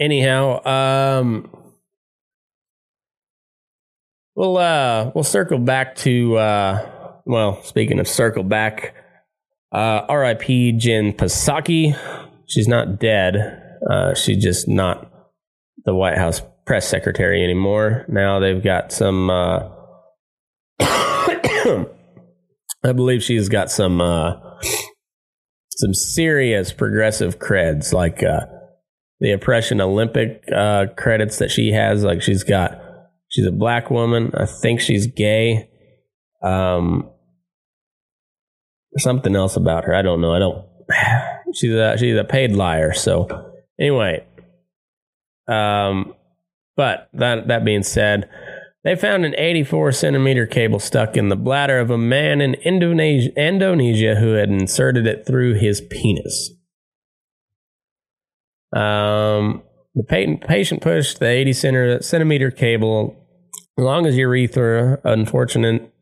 anyhow, 0.00 0.64
um, 0.64 1.50
We'll 4.34 4.56
uh 4.56 5.10
we'll 5.14 5.24
circle 5.24 5.58
back 5.58 5.94
to 5.96 6.36
uh 6.36 7.16
well, 7.26 7.62
speaking 7.64 7.98
of 8.00 8.08
circle 8.08 8.42
back, 8.42 8.94
uh 9.72 10.06
RIP 10.08 10.76
Jen 10.78 11.12
Psaki. 11.12 11.96
She's 12.46 12.66
not 12.66 12.98
dead. 12.98 13.60
Uh 13.90 14.14
she's 14.14 14.42
just 14.42 14.68
not 14.68 15.10
the 15.84 15.94
White 15.94 16.16
House 16.16 16.40
press 16.64 16.88
secretary 16.88 17.44
anymore. 17.44 18.06
Now 18.08 18.40
they've 18.40 18.62
got 18.62 18.90
some 18.90 19.28
uh 19.28 19.68
I 20.80 21.86
believe 22.94 23.22
she's 23.22 23.50
got 23.50 23.70
some 23.70 24.00
uh 24.00 24.32
some 25.72 25.92
serious 25.92 26.72
progressive 26.72 27.38
creds 27.38 27.92
like 27.92 28.20
the 29.20 29.32
oppression 29.32 29.82
Olympic 29.82 30.46
credits 30.96 31.36
that 31.38 31.50
she 31.50 31.72
has 31.72 32.02
like 32.02 32.22
she's 32.22 32.44
got 32.44 32.81
She's 33.32 33.46
a 33.46 33.52
black 33.52 33.90
woman. 33.90 34.30
I 34.34 34.44
think 34.44 34.80
she's 34.80 35.06
gay. 35.06 35.70
Um, 36.42 37.10
something 38.98 39.34
else 39.34 39.56
about 39.56 39.84
her. 39.84 39.94
I 39.94 40.02
don't 40.02 40.20
know. 40.20 40.34
I 40.34 40.38
don't. 40.38 40.66
She's 41.54 41.74
a 41.74 41.98
she's 41.98 42.16
a 42.16 42.24
paid 42.24 42.52
liar. 42.52 42.94
So 42.94 43.28
anyway, 43.78 44.26
um, 45.48 46.14
but 46.76 47.10
that 47.12 47.48
that 47.48 47.62
being 47.62 47.82
said, 47.82 48.28
they 48.84 48.96
found 48.96 49.26
an 49.26 49.34
84 49.36 49.92
centimeter 49.92 50.46
cable 50.46 50.78
stuck 50.78 51.14
in 51.16 51.28
the 51.28 51.36
bladder 51.36 51.78
of 51.78 51.90
a 51.90 51.98
man 51.98 52.40
in 52.40 52.54
Indonesia, 52.54 53.30
Indonesia 53.36 54.14
who 54.14 54.32
had 54.32 54.48
inserted 54.48 55.06
it 55.06 55.26
through 55.26 55.54
his 55.54 55.82
penis. 55.82 56.52
Um, 58.74 59.62
the 59.94 60.38
patient 60.48 60.80
pushed 60.80 61.20
the 61.20 61.28
80 61.28 61.52
centimeter 62.00 62.50
cable 62.50 63.21
along 63.78 64.04
his 64.04 64.16
urethra, 64.16 65.00
unfortunate 65.04 65.92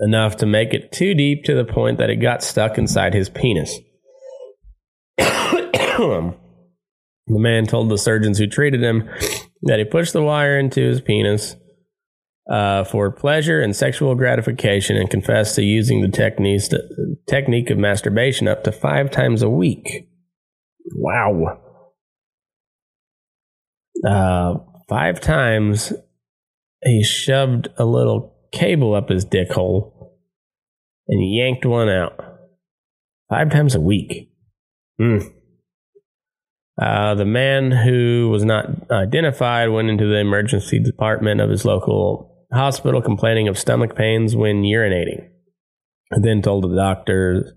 enough 0.00 0.36
to 0.36 0.46
make 0.46 0.74
it 0.74 0.92
too 0.92 1.14
deep 1.14 1.44
to 1.44 1.54
the 1.54 1.64
point 1.64 1.98
that 1.98 2.10
it 2.10 2.16
got 2.16 2.42
stuck 2.42 2.76
inside 2.76 3.14
his 3.14 3.28
penis. 3.28 3.78
the 5.18 6.34
man 7.28 7.66
told 7.66 7.88
the 7.88 7.98
surgeons 7.98 8.38
who 8.38 8.46
treated 8.46 8.82
him 8.82 9.08
that 9.62 9.78
he 9.78 9.84
pushed 9.84 10.12
the 10.12 10.22
wire 10.22 10.58
into 10.58 10.80
his 10.80 11.00
penis 11.00 11.56
uh, 12.50 12.82
for 12.84 13.10
pleasure 13.10 13.60
and 13.60 13.76
sexual 13.76 14.14
gratification 14.14 14.96
and 14.96 15.08
confessed 15.10 15.54
to 15.54 15.62
using 15.62 16.00
the 16.00 16.08
techniques 16.08 16.68
to, 16.68 16.80
technique 17.28 17.70
of 17.70 17.78
masturbation 17.78 18.48
up 18.48 18.64
to 18.64 18.72
five 18.72 19.10
times 19.10 19.42
a 19.42 19.48
week. 19.48 20.08
Wow. 20.96 21.60
Uh, 24.04 24.54
five 24.88 25.20
times 25.20 25.92
he 26.82 27.02
shoved 27.02 27.68
a 27.76 27.84
little 27.84 28.34
cable 28.52 28.94
up 28.94 29.08
his 29.08 29.24
dick 29.24 29.52
hole 29.52 30.18
and 31.08 31.34
yanked 31.34 31.64
one 31.64 31.88
out. 31.88 32.18
Five 33.28 33.50
times 33.50 33.74
a 33.74 33.80
week. 33.80 34.30
Hmm. 34.98 35.18
Uh, 36.80 37.14
the 37.14 37.24
man 37.24 37.70
who 37.70 38.28
was 38.30 38.44
not 38.44 38.66
identified 38.90 39.70
went 39.70 39.88
into 39.88 40.06
the 40.06 40.18
emergency 40.18 40.78
department 40.78 41.40
of 41.40 41.50
his 41.50 41.64
local 41.64 42.46
hospital 42.52 43.00
complaining 43.00 43.48
of 43.48 43.58
stomach 43.58 43.94
pains 43.94 44.34
when 44.34 44.62
urinating. 44.62 45.28
And 46.10 46.24
then 46.24 46.42
told 46.42 46.64
the 46.64 46.74
doctors 46.74 47.52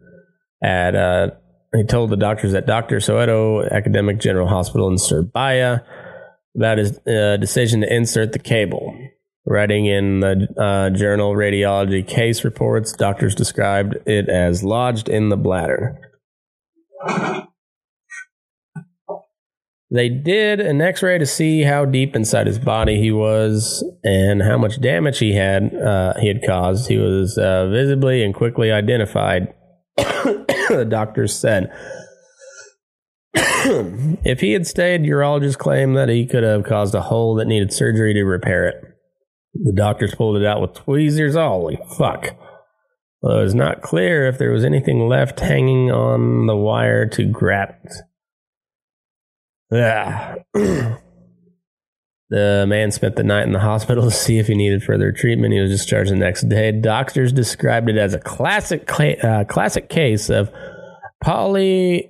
at 0.63 0.95
uh, 0.95 1.31
he 1.75 1.83
told 1.83 2.09
the 2.09 2.17
doctors 2.17 2.53
at 2.53 2.65
Dr. 2.65 2.97
Soweto 2.97 3.69
Academic 3.69 4.19
General 4.19 4.47
Hospital 4.47 4.87
in 4.89 4.97
Surabaya 4.97 5.83
about 6.55 6.77
his 6.77 6.97
uh, 7.05 7.37
decision 7.37 7.81
to 7.81 7.93
insert 7.93 8.31
the 8.31 8.39
cable. 8.39 8.97
Writing 9.47 9.85
in 9.85 10.21
the 10.21 10.47
uh, 10.57 10.89
journal 10.89 11.33
Radiology 11.33 12.07
Case 12.07 12.43
Reports, 12.43 12.93
doctors 12.93 13.35
described 13.35 13.95
it 14.07 14.27
as 14.27 14.63
lodged 14.63 15.07
in 15.07 15.29
the 15.29 15.37
bladder. 15.37 15.99
They 19.91 20.09
did 20.09 20.59
an 20.59 20.81
x 20.81 21.03
ray 21.03 21.19
to 21.19 21.27
see 21.27 21.61
how 21.61 21.85
deep 21.85 22.15
inside 22.15 22.47
his 22.47 22.57
body 22.57 22.99
he 22.99 23.11
was 23.11 23.85
and 24.03 24.41
how 24.41 24.57
much 24.57 24.81
damage 24.81 25.19
he 25.19 25.35
had, 25.35 25.75
uh, 25.75 26.15
he 26.19 26.27
had 26.27 26.43
caused. 26.43 26.89
He 26.89 26.97
was 26.97 27.37
uh, 27.37 27.69
visibly 27.69 28.23
and 28.23 28.33
quickly 28.33 28.71
identified, 28.71 29.53
the 29.97 30.87
doctors 30.89 31.35
said. 31.35 31.71
if 33.35 34.41
he 34.41 34.53
had 34.53 34.65
stayed, 34.65 35.01
urologists 35.01 35.57
claimed 35.57 35.95
that 35.95 36.09
he 36.09 36.25
could 36.25 36.43
have 36.43 36.63
caused 36.63 36.95
a 36.95 37.01
hole 37.01 37.35
that 37.35 37.45
needed 37.45 37.71
surgery 37.71 38.13
to 38.15 38.23
repair 38.23 38.67
it. 38.67 38.94
The 39.63 39.73
doctors 39.73 40.13
pulled 40.13 40.37
it 40.37 40.45
out 40.45 40.61
with 40.61 40.73
tweezers. 40.73 41.35
Holy 41.35 41.79
fuck. 41.97 42.35
Well, 43.21 43.39
it 43.39 43.43
was 43.43 43.55
not 43.55 43.81
clear 43.81 44.27
if 44.27 44.37
there 44.37 44.51
was 44.51 44.65
anything 44.65 45.07
left 45.07 45.39
hanging 45.39 45.91
on 45.91 46.45
the 46.45 46.55
wire 46.55 47.07
to 47.09 47.25
grab 47.25 47.75
it. 47.83 47.93
Yeah. 49.71 50.35
the 52.29 52.65
man 52.67 52.91
spent 52.91 53.15
the 53.15 53.23
night 53.23 53.47
in 53.47 53.53
the 53.53 53.59
hospital 53.59 54.03
to 54.03 54.11
see 54.11 54.37
if 54.37 54.47
he 54.47 54.55
needed 54.55 54.83
further 54.83 55.11
treatment. 55.11 55.53
He 55.53 55.59
was 55.59 55.71
discharged 55.71 56.11
the 56.11 56.15
next 56.15 56.49
day. 56.49 56.71
Doctors 56.71 57.33
described 57.33 57.89
it 57.89 57.97
as 57.97 58.13
a 58.13 58.19
classic 58.19 58.87
uh, 59.23 59.45
classic 59.45 59.89
case 59.89 60.29
of 60.29 60.51
polyembolo 61.23 62.05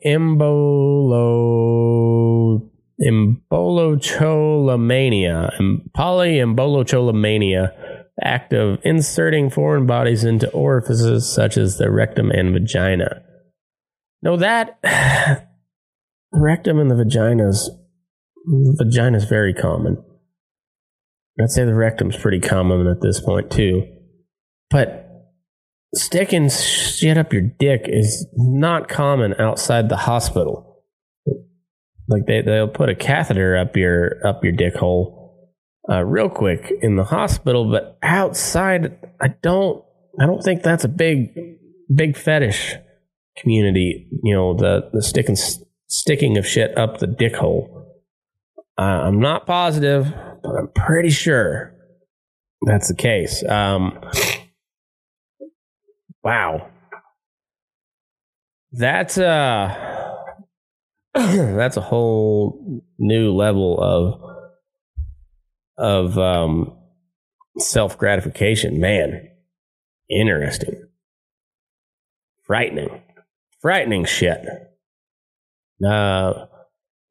embolocholomania, 3.01 5.81
polyembolocholomania 5.95 7.71
act 8.21 8.53
of 8.53 8.79
inserting 8.83 9.49
foreign 9.49 9.85
bodies 9.85 10.23
into 10.23 10.49
orifices 10.51 11.29
such 11.29 11.57
as 11.57 11.77
the 11.77 11.91
rectum 11.91 12.31
and 12.31 12.53
vagina. 12.53 13.21
No, 14.21 14.37
that 14.37 14.79
rectum 16.31 16.79
and 16.79 16.89
the 16.89 16.95
vaginas, 16.95 17.67
vagina 18.77 19.17
is 19.17 19.25
very 19.25 19.53
common. 19.53 20.01
I'd 21.41 21.49
say 21.49 21.65
the 21.65 21.75
rectum's 21.75 22.15
pretty 22.15 22.39
common 22.39 22.87
at 22.87 23.01
this 23.01 23.19
point 23.19 23.51
too, 23.51 23.83
but 24.69 25.01
sticking 25.93 26.49
shit 26.49 27.17
up 27.17 27.33
your 27.33 27.41
dick 27.41 27.81
is 27.87 28.25
not 28.35 28.87
common 28.87 29.35
outside 29.37 29.89
the 29.89 29.97
hospital. 29.97 30.74
Like 32.07 32.25
they 32.27 32.41
they'll 32.41 32.67
put 32.67 32.89
a 32.89 32.95
catheter 32.95 33.57
up 33.57 33.75
your 33.75 34.25
up 34.25 34.43
your 34.43 34.53
dick 34.53 34.75
hole 34.75 35.25
uh, 35.89 36.03
real 36.03 36.29
quick 36.29 36.71
in 36.81 36.95
the 36.95 37.03
hospital, 37.03 37.69
but 37.69 37.97
outside, 38.01 38.97
I 39.21 39.29
don't 39.41 39.83
I 40.19 40.25
don't 40.25 40.41
think 40.41 40.63
that's 40.63 40.83
a 40.83 40.89
big 40.89 41.29
big 41.93 42.17
fetish 42.17 42.75
community. 43.37 44.07
You 44.23 44.35
know 44.35 44.53
the 44.55 44.89
the 44.93 45.01
sticking 45.01 45.37
sticking 45.87 46.37
of 46.37 46.47
shit 46.47 46.77
up 46.77 46.99
the 46.99 47.07
dick 47.07 47.35
hole. 47.35 47.71
Uh, 48.77 48.81
I'm 48.81 49.19
not 49.19 49.45
positive, 49.45 50.11
but 50.43 50.55
I'm 50.55 50.69
pretty 50.75 51.09
sure 51.09 51.73
that's 52.65 52.87
the 52.87 52.95
case. 52.95 53.43
Um, 53.47 53.99
wow, 56.23 56.69
that's 58.71 59.17
uh 59.17 59.94
that's 61.55 61.77
a 61.77 61.81
whole 61.81 62.83
new 62.99 63.33
level 63.33 63.79
of 63.79 64.21
of 65.77 66.17
um, 66.17 66.77
self 67.57 67.97
gratification. 67.97 68.79
Man, 68.79 69.29
interesting, 70.09 70.87
frightening, 72.45 73.01
frightening 73.61 74.05
shit. 74.05 74.45
Uh, 75.85 76.47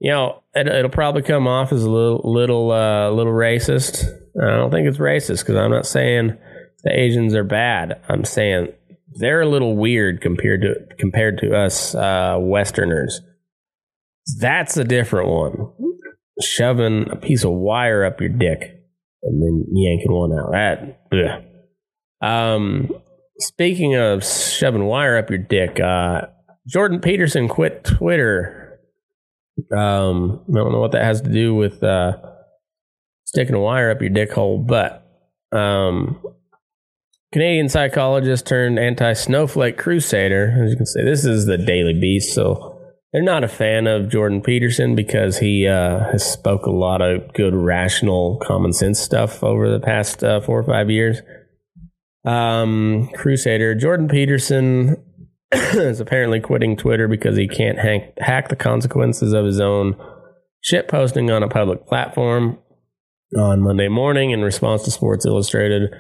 you 0.01 0.11
know, 0.11 0.43
it, 0.55 0.83
will 0.83 0.91
probably 0.91 1.23
come 1.23 1.47
off 1.47 1.73
as 1.73 1.83
a 1.83 1.91
little, 1.91 2.21
little, 2.25 2.71
uh, 2.73 3.11
little 3.11 3.33
racist. 3.33 4.05
I 4.43 4.49
don't 4.49 4.71
think 4.71 4.87
it's 4.87 4.99
racist 4.99 5.41
because 5.41 5.57
I'm 5.57 5.71
not 5.71 5.87
saying 5.87 6.37
the 6.83 6.99
Asians 6.99 7.35
are 7.35 7.45
bad. 7.45 8.03
I'm 8.09 8.25
saying 8.25 8.69
they're 9.15 9.41
a 9.41 9.49
little 9.49 9.77
weird 9.77 10.21
compared 10.21 10.63
to 10.63 10.75
compared 10.99 11.39
to 11.39 11.57
us 11.57 11.95
uh, 11.95 12.37
Westerners. 12.39 13.21
That's 14.39 14.77
a 14.77 14.85
different 14.85 15.29
one. 15.29 15.73
Shoving 16.41 17.11
a 17.11 17.17
piece 17.17 17.45
of 17.45 17.53
wire 17.53 18.05
up 18.05 18.21
your 18.21 18.31
dick 18.31 18.85
and 19.23 19.43
then 19.43 19.67
yanking 19.73 20.13
one 20.13 20.33
out. 20.33 20.53
That, 20.53 21.01
ugh. 21.13 21.45
Um, 22.29 22.91
speaking 23.39 23.97
of 23.97 24.25
shoving 24.25 24.85
wire 24.85 25.19
up 25.19 25.31
your 25.31 25.39
dick, 25.39 25.79
uh, 25.81 26.23
Jordan 26.67 27.01
Peterson 27.01 27.49
quit 27.49 27.85
Twitter. 27.85 28.81
Um, 29.77 30.45
I 30.49 30.57
don't 30.57 30.73
know 30.73 30.81
what 30.81 30.93
that 30.93 31.05
has 31.05 31.21
to 31.21 31.31
do 31.31 31.55
with 31.55 31.83
uh, 31.83 32.17
sticking 33.25 33.55
a 33.55 33.61
wire 33.61 33.91
up 33.91 34.01
your 34.01 34.11
dick 34.11 34.33
hole, 34.33 34.59
but 34.59 35.07
um, 35.53 36.21
Canadian 37.33 37.69
psychologist 37.69 38.47
turned 38.47 38.79
anti 38.79 39.13
snowflake 39.13 39.77
crusader. 39.77 40.57
As 40.65 40.71
you 40.71 40.77
can 40.77 40.87
see, 40.87 41.05
this 41.05 41.25
is 41.25 41.47
the 41.47 41.59
Daily 41.59 41.99
Beast, 41.99 42.35
so 42.35 42.74
they're 43.15 43.23
not 43.23 43.45
a 43.45 43.49
fan 43.49 43.87
of 43.87 44.09
Jordan 44.09 44.43
Peterson 44.43 44.97
because 44.97 45.39
he 45.39 45.69
uh, 45.69 46.01
has 46.11 46.29
spoke 46.29 46.67
a 46.67 46.71
lot 46.73 47.01
of 47.01 47.33
good, 47.33 47.55
rational, 47.55 48.41
common 48.43 48.73
sense 48.73 48.99
stuff 48.99 49.45
over 49.45 49.71
the 49.71 49.79
past 49.79 50.25
uh, 50.25 50.41
four 50.41 50.59
or 50.59 50.65
five 50.65 50.91
years. 50.91 51.23
Um, 52.25 53.09
Crusader 53.15 53.77
Jordan 53.77 54.09
Peterson 54.09 54.97
is 55.53 56.01
apparently 56.01 56.41
quitting 56.41 56.77
Twitter 56.77 57.07
because 57.07 57.37
he 57.37 57.47
can't 57.47 57.79
hack, 57.79 58.15
hack 58.19 58.49
the 58.49 58.57
consequences 58.57 59.33
of 59.33 59.47
his 59.47 59.61
own 59.61 59.95
shit 60.61 60.89
posting 60.89 61.31
on 61.31 61.45
a 61.45 61.49
public 61.49 61.87
platform. 61.87 62.59
On 63.39 63.63
Monday 63.63 63.89
morning, 63.89 64.33
in 64.33 64.43
response 64.43 64.83
to 64.85 64.91
Sports 64.91 65.25
Illustrated, 65.25 65.95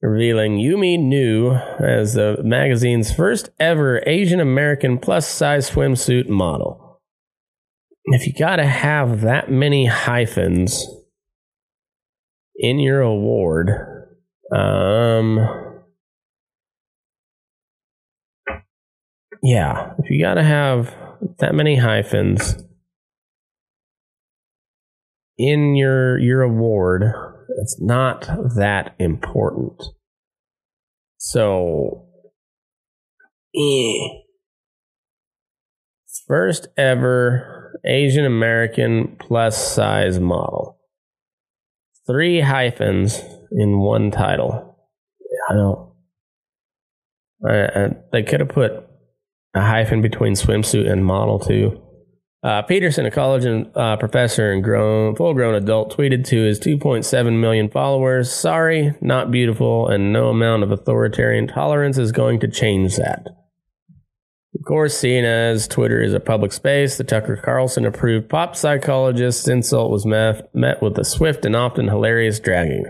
revealing 0.00 0.58
Yumi 0.58 0.98
Nu 0.98 1.52
as 1.80 2.14
the 2.14 2.38
magazine's 2.42 3.12
first 3.12 3.50
ever 3.58 4.02
Asian 4.06 4.40
American 4.40 4.98
plus 4.98 5.28
size 5.28 5.70
swimsuit 5.70 6.28
model. 6.28 7.00
If 8.04 8.26
you 8.26 8.32
gotta 8.32 8.66
have 8.66 9.20
that 9.22 9.50
many 9.50 9.86
hyphens 9.86 10.86
in 12.58 12.80
your 12.80 13.00
award. 13.00 13.70
Um, 14.52 15.38
yeah, 19.42 19.92
if 19.98 20.10
you 20.10 20.20
got 20.20 20.34
to 20.34 20.42
have 20.42 20.94
that 21.38 21.54
many 21.54 21.76
hyphens 21.76 22.56
in 25.36 25.76
your 25.76 26.18
your 26.18 26.42
award, 26.42 27.04
it's 27.56 27.80
not 27.80 28.26
that 28.56 28.94
important. 28.98 29.82
So, 31.16 32.06
eh. 33.54 34.08
first 36.26 36.68
ever 36.76 37.80
Asian 37.84 38.24
American 38.24 39.16
plus 39.18 39.74
size 39.74 40.20
model. 40.20 40.78
Three 42.06 42.40
hyphens 42.40 43.20
in 43.50 43.78
one 43.78 44.10
title. 44.10 44.76
I 45.50 45.54
don't. 45.54 45.92
I, 47.46 47.54
I, 47.64 47.88
they 48.12 48.22
could 48.22 48.40
have 48.40 48.48
put 48.48 48.72
a 49.54 49.60
hyphen 49.60 50.02
between 50.02 50.34
swimsuit 50.34 50.90
and 50.90 51.04
model 51.04 51.38
too. 51.38 51.82
Uh, 52.40 52.62
Peterson, 52.62 53.04
a 53.04 53.10
college 53.10 53.44
and, 53.44 53.68
uh, 53.74 53.96
professor 53.96 54.52
and 54.52 54.62
grown, 54.62 55.16
full-grown 55.16 55.56
adult, 55.56 55.96
tweeted 55.96 56.24
to 56.24 56.44
his 56.44 56.60
2.7 56.60 57.40
million 57.40 57.68
followers, 57.68 58.30
"Sorry, 58.30 58.94
not 59.00 59.32
beautiful, 59.32 59.88
and 59.88 60.12
no 60.12 60.28
amount 60.28 60.62
of 60.62 60.70
authoritarian 60.70 61.48
tolerance 61.48 61.98
is 61.98 62.12
going 62.12 62.38
to 62.40 62.48
change 62.48 62.96
that." 62.96 63.26
Of 64.54 64.64
course, 64.64 64.96
seeing 64.96 65.24
as 65.24 65.66
Twitter 65.66 66.00
is 66.00 66.14
a 66.14 66.20
public 66.20 66.52
space, 66.52 66.96
the 66.96 67.04
Tucker 67.04 67.36
Carlson 67.36 67.84
approved 67.84 68.28
pop 68.28 68.54
psychologist's 68.54 69.48
insult 69.48 69.90
was 69.90 70.06
met, 70.06 70.48
met 70.54 70.80
with 70.80 70.96
a 70.98 71.04
swift 71.04 71.44
and 71.44 71.56
often 71.56 71.88
hilarious 71.88 72.38
dragging. 72.38 72.86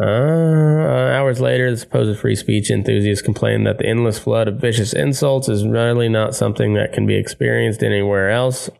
Uh, 0.00 0.04
hours 0.04 1.40
later, 1.40 1.70
the 1.70 1.76
supposed 1.76 2.18
free 2.18 2.34
speech 2.34 2.70
enthusiast 2.70 3.24
complained 3.24 3.66
that 3.66 3.78
the 3.78 3.86
endless 3.86 4.18
flood 4.18 4.48
of 4.48 4.60
vicious 4.60 4.94
insults 4.94 5.48
is 5.48 5.66
really 5.66 6.08
not 6.08 6.34
something 6.34 6.74
that 6.74 6.92
can 6.92 7.06
be 7.06 7.16
experienced 7.16 7.82
anywhere 7.82 8.30
else, 8.30 8.70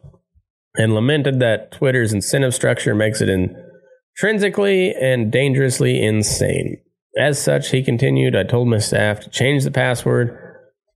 and 0.76 0.94
lamented 0.94 1.38
that 1.40 1.72
Twitter's 1.72 2.14
incentive 2.14 2.54
structure 2.54 2.94
makes 2.94 3.20
it 3.20 3.28
intrinsically 3.28 4.94
and 4.94 5.30
dangerously 5.30 6.02
insane. 6.02 6.78
As 7.18 7.42
such, 7.42 7.70
he 7.70 7.82
continued, 7.82 8.34
I 8.34 8.44
told 8.44 8.68
my 8.68 8.78
staff 8.78 9.20
to 9.20 9.28
change 9.28 9.64
the 9.64 9.70
password, 9.70 10.34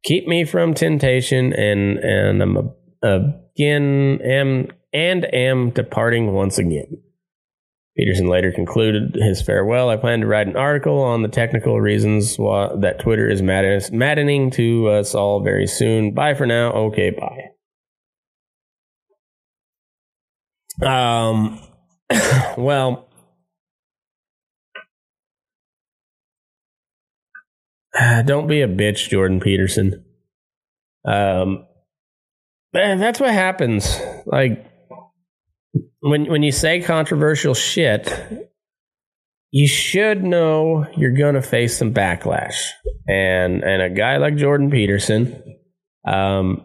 keep 0.02 0.26
me 0.26 0.44
from 0.44 0.72
temptation, 0.72 1.52
and 1.52 1.98
and 1.98 2.42
I'm 2.42 2.56
a, 3.02 3.18
again 3.54 4.20
am 4.24 4.68
and 4.94 5.26
am 5.34 5.70
departing 5.70 6.32
once 6.32 6.56
again. 6.56 7.02
Peterson 7.96 8.26
later 8.26 8.52
concluded 8.52 9.14
his 9.14 9.40
farewell. 9.40 9.88
I 9.88 9.96
plan 9.96 10.20
to 10.20 10.26
write 10.26 10.46
an 10.46 10.56
article 10.56 11.00
on 11.00 11.22
the 11.22 11.28
technical 11.28 11.80
reasons 11.80 12.36
why, 12.36 12.70
that 12.80 13.00
Twitter 13.00 13.28
is 13.28 13.40
mad- 13.40 13.90
maddening 13.90 14.50
to 14.52 14.88
us 14.88 15.14
all 15.14 15.42
very 15.42 15.66
soon. 15.66 16.12
Bye 16.12 16.34
for 16.34 16.44
now. 16.44 16.72
Okay, 16.72 17.10
bye. 17.10 17.52
Um, 20.86 21.58
well, 22.58 23.08
don't 28.26 28.46
be 28.46 28.60
a 28.60 28.68
bitch, 28.68 29.08
Jordan 29.08 29.40
Peterson. 29.40 30.04
Um, 31.06 31.66
that's 32.74 33.20
what 33.20 33.32
happens. 33.32 33.98
Like, 34.26 34.66
when 36.00 36.26
when 36.26 36.42
you 36.42 36.52
say 36.52 36.80
controversial 36.80 37.54
shit, 37.54 38.12
you 39.50 39.66
should 39.66 40.22
know 40.22 40.86
you're 40.96 41.16
gonna 41.16 41.42
face 41.42 41.76
some 41.76 41.92
backlash. 41.92 42.68
And 43.08 43.62
and 43.62 43.82
a 43.82 43.90
guy 43.90 44.16
like 44.18 44.36
Jordan 44.36 44.70
Peterson 44.70 45.42
um, 46.06 46.64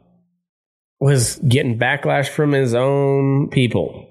was 0.99 1.37
getting 1.37 1.79
backlash 1.79 2.29
from 2.29 2.51
his 2.51 2.73
own 2.73 3.49
people. 3.49 4.07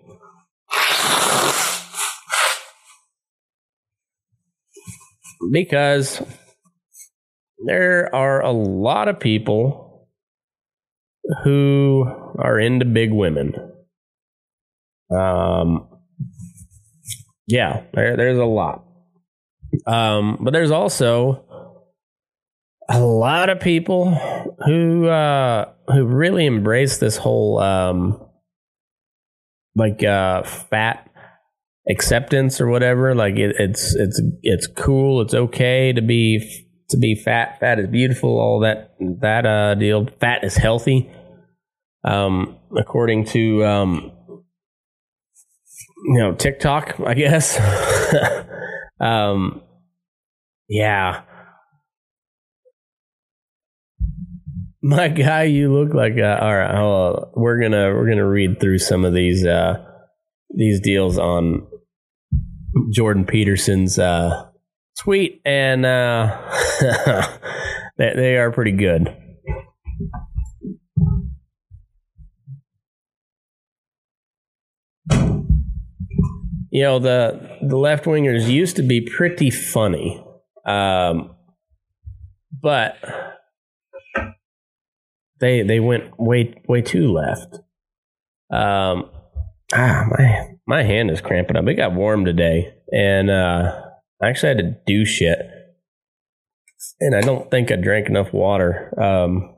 Because 5.53 6.23
there 7.67 8.15
are 8.15 8.41
a 8.41 8.53
lot 8.53 9.09
of 9.09 9.19
people 9.19 10.09
who 11.45 12.05
are 12.39 12.59
into 12.59 12.85
big 12.85 13.13
women 13.13 13.55
um, 15.11 15.89
yeah, 17.47 17.83
there, 17.93 18.17
there's 18.17 18.39
a 18.39 18.45
lot. 18.45 18.85
Um, 19.87 20.39
but 20.41 20.53
there's 20.53 20.71
also 20.71 21.45
a 22.89 23.01
lot 23.01 23.49
of 23.51 23.61
people 23.61 24.13
who 24.67 25.07
uh, 25.07 25.73
who 25.89 26.05
really 26.07 26.47
embrace 26.47 26.99
this 26.99 27.17
whole 27.17 27.59
um, 27.61 28.21
like 29.77 30.03
uh, 30.03 30.43
fat 30.43 31.09
acceptance 31.89 32.61
or 32.61 32.69
whatever. 32.69 33.15
Like 33.15 33.37
it, 33.37 33.57
it's 33.59 33.95
it's 33.95 34.21
it's 34.43 34.67
cool. 34.67 35.21
It's 35.23 35.35
okay 35.35 35.93
to 35.93 36.03
be 36.03 36.67
to 36.91 36.97
be 36.97 37.15
fat. 37.15 37.61
Fat 37.61 37.79
is 37.79 37.89
beautiful. 37.89 38.39
All 38.39 38.61
that 38.61 38.95
that 39.21 39.47
uh, 39.47 39.75
deal. 39.77 40.09
Fat 40.21 40.45
is 40.45 40.57
healthy. 40.57 41.11
Um, 42.03 42.57
according 42.77 43.27
to 43.27 43.65
um, 43.65 44.13
you 46.11 46.19
know 46.19 46.35
TikTok, 46.35 46.97
I 47.07 47.15
guess. 47.15 47.57
um, 49.01 49.63
yeah. 50.69 51.23
My 54.83 55.07
guy, 55.09 55.45
you 55.45 55.73
look 55.73 55.95
like 55.95 56.17
a, 56.17 56.43
all 56.43 56.57
right. 56.57 56.75
Oh, 56.75 57.31
we're 57.37 57.61
gonna 57.61 57.95
we're 57.95 58.09
gonna 58.09 58.29
read 58.29 58.59
through 58.61 58.79
some 58.79 59.05
of 59.05 59.15
these 59.15 59.47
uh, 59.47 59.85
these 60.53 60.81
deals 60.81 61.17
on 61.17 61.65
Jordan 62.93 63.25
Peterson's 63.25 63.97
uh, 63.97 64.49
tweet, 64.99 65.41
and 65.45 65.87
uh, 65.87 66.37
they, 67.99 68.13
they 68.17 68.37
are 68.37 68.51
pretty 68.51 68.73
good. 68.73 69.17
You 76.71 76.83
know 76.83 76.99
the 76.99 77.59
the 77.63 77.77
left 77.77 78.05
wingers 78.05 78.49
used 78.49 78.77
to 78.77 78.83
be 78.83 79.01
pretty 79.01 79.51
funny, 79.51 80.25
um, 80.65 81.35
but 82.53 82.97
they 85.41 85.63
they 85.63 85.81
went 85.81 86.19
way 86.19 86.55
way 86.69 86.81
too 86.83 87.13
left. 87.13 87.57
Um, 88.53 89.11
ah, 89.73 90.07
my 90.11 90.49
my 90.67 90.83
hand 90.85 91.11
is 91.11 91.21
cramping 91.21 91.57
up. 91.57 91.67
It 91.67 91.75
got 91.75 91.95
warm 91.95 92.25
today, 92.25 92.75
and 92.93 93.31
uh, 93.31 93.83
I 94.23 94.29
actually 94.29 94.49
had 94.55 94.59
to 94.59 94.77
do 94.87 95.05
shit, 95.05 95.39
and 97.01 97.17
I 97.17 97.21
don't 97.21 97.51
think 97.51 97.73
I 97.73 97.77
drank 97.77 98.09
enough 98.09 98.33
water. 98.33 98.95
Um, 99.01 99.55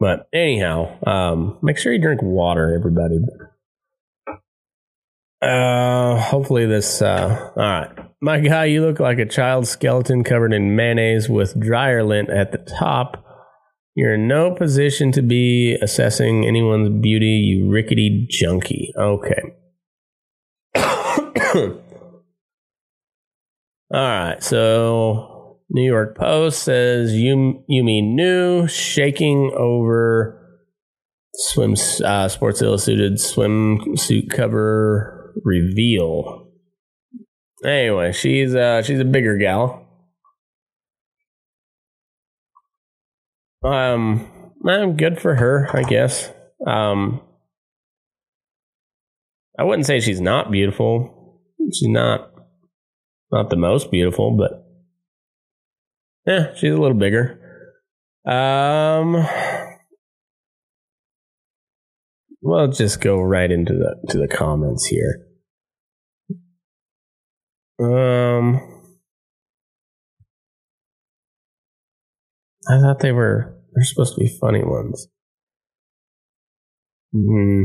but 0.00 0.28
anyhow, 0.32 0.96
um, 1.06 1.58
make 1.62 1.78
sure 1.78 1.92
you 1.92 2.00
drink 2.00 2.22
water, 2.22 2.74
everybody. 2.74 3.18
Uh, 5.42 6.20
hopefully 6.20 6.66
this. 6.66 7.02
Uh, 7.02 7.50
all 7.56 7.62
right, 7.62 7.90
my 8.20 8.40
guy, 8.40 8.64
you 8.66 8.82
look 8.82 9.00
like 9.00 9.18
a 9.18 9.26
child 9.26 9.68
skeleton 9.68 10.24
covered 10.24 10.52
in 10.52 10.74
mayonnaise 10.76 11.28
with 11.28 11.60
dryer 11.60 12.02
lint 12.02 12.30
at 12.30 12.52
the 12.52 12.58
top. 12.58 13.22
You're 13.94 14.14
in 14.14 14.28
no 14.28 14.54
position 14.54 15.12
to 15.12 15.22
be 15.22 15.76
assessing 15.80 16.46
anyone's 16.46 17.02
beauty, 17.02 17.26
you 17.26 17.70
rickety 17.70 18.26
junkie. 18.30 18.92
Okay. 18.98 19.42
all 20.76 21.80
right, 23.90 24.42
so 24.42 25.58
New 25.70 25.84
York 25.84 26.16
Post 26.16 26.62
says 26.62 27.14
you 27.14 27.62
you 27.68 27.82
mean 27.84 28.14
new 28.14 28.68
shaking 28.68 29.52
over 29.56 30.62
swim 31.34 31.74
uh, 32.04 32.28
Sports 32.28 32.62
Illustrated 32.62 33.14
swimsuit 33.14 34.30
cover 34.30 35.25
reveal. 35.42 36.48
Anyway, 37.64 38.12
she's 38.12 38.54
uh 38.54 38.82
she's 38.82 39.00
a 39.00 39.04
bigger 39.04 39.36
gal. 39.36 39.82
Um, 43.64 44.28
I'm 44.66 44.96
good 44.96 45.20
for 45.20 45.34
her, 45.34 45.68
I 45.72 45.82
guess. 45.82 46.30
Um, 46.66 47.20
I 49.58 49.64
wouldn't 49.64 49.86
say 49.86 50.00
she's 50.00 50.20
not 50.20 50.50
beautiful. 50.50 51.42
She's 51.72 51.88
not 51.88 52.30
not 53.32 53.50
the 53.50 53.56
most 53.56 53.90
beautiful, 53.90 54.36
but 54.36 54.64
yeah, 56.26 56.54
she's 56.54 56.72
a 56.72 56.76
little 56.76 56.96
bigger. 56.96 57.40
Um, 58.24 59.26
we'll 62.42 62.68
just 62.68 63.00
go 63.00 63.20
right 63.20 63.50
into 63.50 63.72
the 63.72 63.96
to 64.10 64.18
the 64.18 64.28
comments 64.28 64.86
here. 64.86 65.25
Um, 67.78 68.60
I 72.68 72.78
thought 72.80 73.00
they 73.00 73.12
were 73.12 73.56
they're 73.74 73.84
supposed 73.84 74.14
to 74.14 74.20
be 74.20 74.28
funny 74.28 74.62
ones. 74.64 75.08
Hmm. 77.12 77.64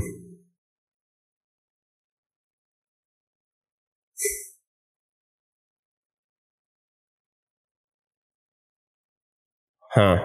Huh. 9.92 10.18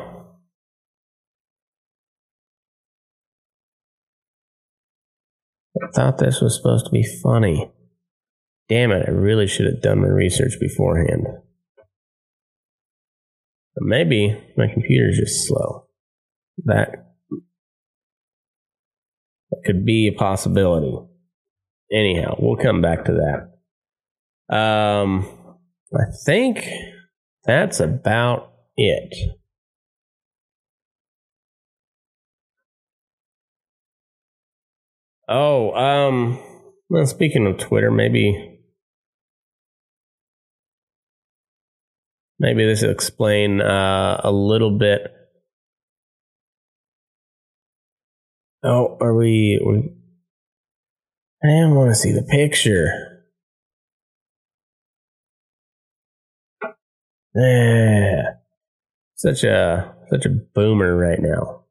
I 5.82 5.86
thought 5.94 6.18
this 6.18 6.40
was 6.42 6.54
supposed 6.56 6.86
to 6.86 6.92
be 6.92 7.02
funny. 7.02 7.70
Damn 8.68 8.90
it, 8.90 9.08
I 9.08 9.12
really 9.12 9.46
should 9.46 9.66
have 9.66 9.82
done 9.82 10.00
my 10.00 10.08
research 10.08 10.58
beforehand. 10.58 11.24
But 13.74 13.84
maybe 13.84 14.36
my 14.56 14.66
computer's 14.72 15.18
just 15.18 15.46
slow. 15.46 15.86
That, 16.64 16.90
that 19.50 19.62
could 19.64 19.84
be 19.84 20.08
a 20.08 20.18
possibility. 20.18 20.96
Anyhow, 21.92 22.36
we'll 22.38 22.56
come 22.56 22.82
back 22.82 23.04
to 23.04 23.12
that. 24.48 24.54
Um, 24.54 25.28
I 25.94 26.04
think 26.24 26.68
that's 27.44 27.78
about 27.78 28.52
it. 28.76 29.14
Oh, 35.28 35.72
um, 35.74 36.38
well, 36.88 37.06
speaking 37.06 37.46
of 37.46 37.58
Twitter, 37.58 37.90
maybe 37.90 38.55
maybe 42.38 42.64
this 42.64 42.82
will 42.82 42.90
explain 42.90 43.60
uh, 43.60 44.20
a 44.22 44.32
little 44.32 44.78
bit. 44.78 45.12
Oh, 48.62 48.96
are 49.00 49.14
we? 49.14 49.60
we 49.64 49.92
I 51.42 51.46
didn't 51.46 51.74
want 51.74 51.90
to 51.90 51.94
see 51.94 52.12
the 52.12 52.22
picture. 52.22 53.22
Yeah, 57.34 58.22
such 59.14 59.44
a 59.44 59.94
such 60.10 60.24
a 60.24 60.30
boomer 60.30 60.96
right 60.96 61.20
now. 61.20 61.64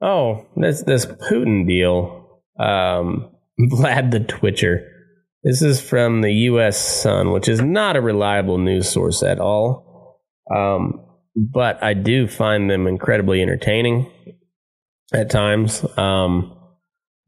Oh, 0.00 0.46
this 0.56 0.82
this 0.82 1.06
Putin 1.06 1.66
deal. 1.66 2.21
Um, 2.58 3.30
Vlad 3.60 4.10
the 4.10 4.20
Twitcher. 4.20 4.88
This 5.44 5.62
is 5.62 5.80
from 5.80 6.20
the 6.22 6.32
U.S. 6.32 6.78
Sun, 6.78 7.32
which 7.32 7.48
is 7.48 7.60
not 7.60 7.96
a 7.96 8.00
reliable 8.00 8.58
news 8.58 8.88
source 8.88 9.22
at 9.22 9.40
all. 9.40 10.20
Um, 10.54 11.04
but 11.34 11.82
I 11.82 11.94
do 11.94 12.28
find 12.28 12.70
them 12.70 12.86
incredibly 12.86 13.42
entertaining 13.42 14.10
at 15.12 15.30
times. 15.30 15.84
Um, 15.96 16.56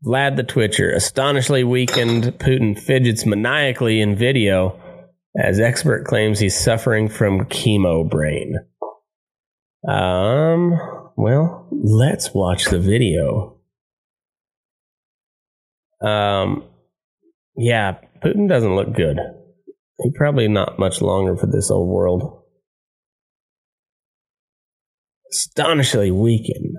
Vlad 0.04 0.36
the 0.36 0.42
Twitcher 0.42 0.90
astonishingly 0.90 1.64
weakened. 1.64 2.24
Putin 2.38 2.78
fidgets 2.78 3.24
maniacally 3.24 4.00
in 4.00 4.16
video 4.16 4.80
as 5.36 5.58
expert 5.58 6.04
claims 6.04 6.38
he's 6.38 6.58
suffering 6.58 7.08
from 7.08 7.46
chemo 7.46 8.08
brain. 8.08 8.56
Um, 9.88 10.78
well, 11.16 11.68
let's 11.72 12.32
watch 12.32 12.66
the 12.66 12.78
video. 12.78 13.53
Um, 16.04 16.64
yeah, 17.56 17.98
Putin 18.22 18.48
doesn't 18.48 18.74
look 18.74 18.94
good. 18.94 19.18
He 19.98 20.10
probably 20.14 20.48
not 20.48 20.78
much 20.78 21.00
longer 21.00 21.36
for 21.36 21.46
this 21.46 21.70
old 21.70 21.88
world. 21.88 22.42
Astonishingly 25.30 26.10
weakened. 26.10 26.76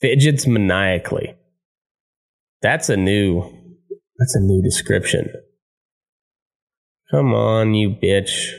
Fidgets 0.00 0.46
maniacally. 0.46 1.34
That's 2.62 2.88
a 2.88 2.96
new 2.96 3.42
that's 4.18 4.34
a 4.34 4.40
new 4.40 4.62
description. 4.62 5.28
Come 7.10 7.34
on, 7.34 7.74
you 7.74 7.90
bitch. 7.90 8.52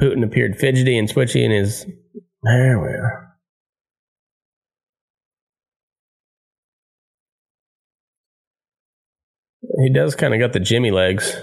Putin 0.00 0.24
appeared 0.24 0.58
fidgety 0.58 0.96
and 0.96 1.08
twitchy 1.08 1.44
in 1.44 1.50
his. 1.50 1.84
There 2.42 2.78
we 2.78 2.88
are. 2.88 3.27
He 9.78 9.90
does 9.90 10.16
kind 10.16 10.34
of 10.34 10.40
got 10.40 10.52
the 10.52 10.60
Jimmy 10.60 10.90
legs. 10.90 11.36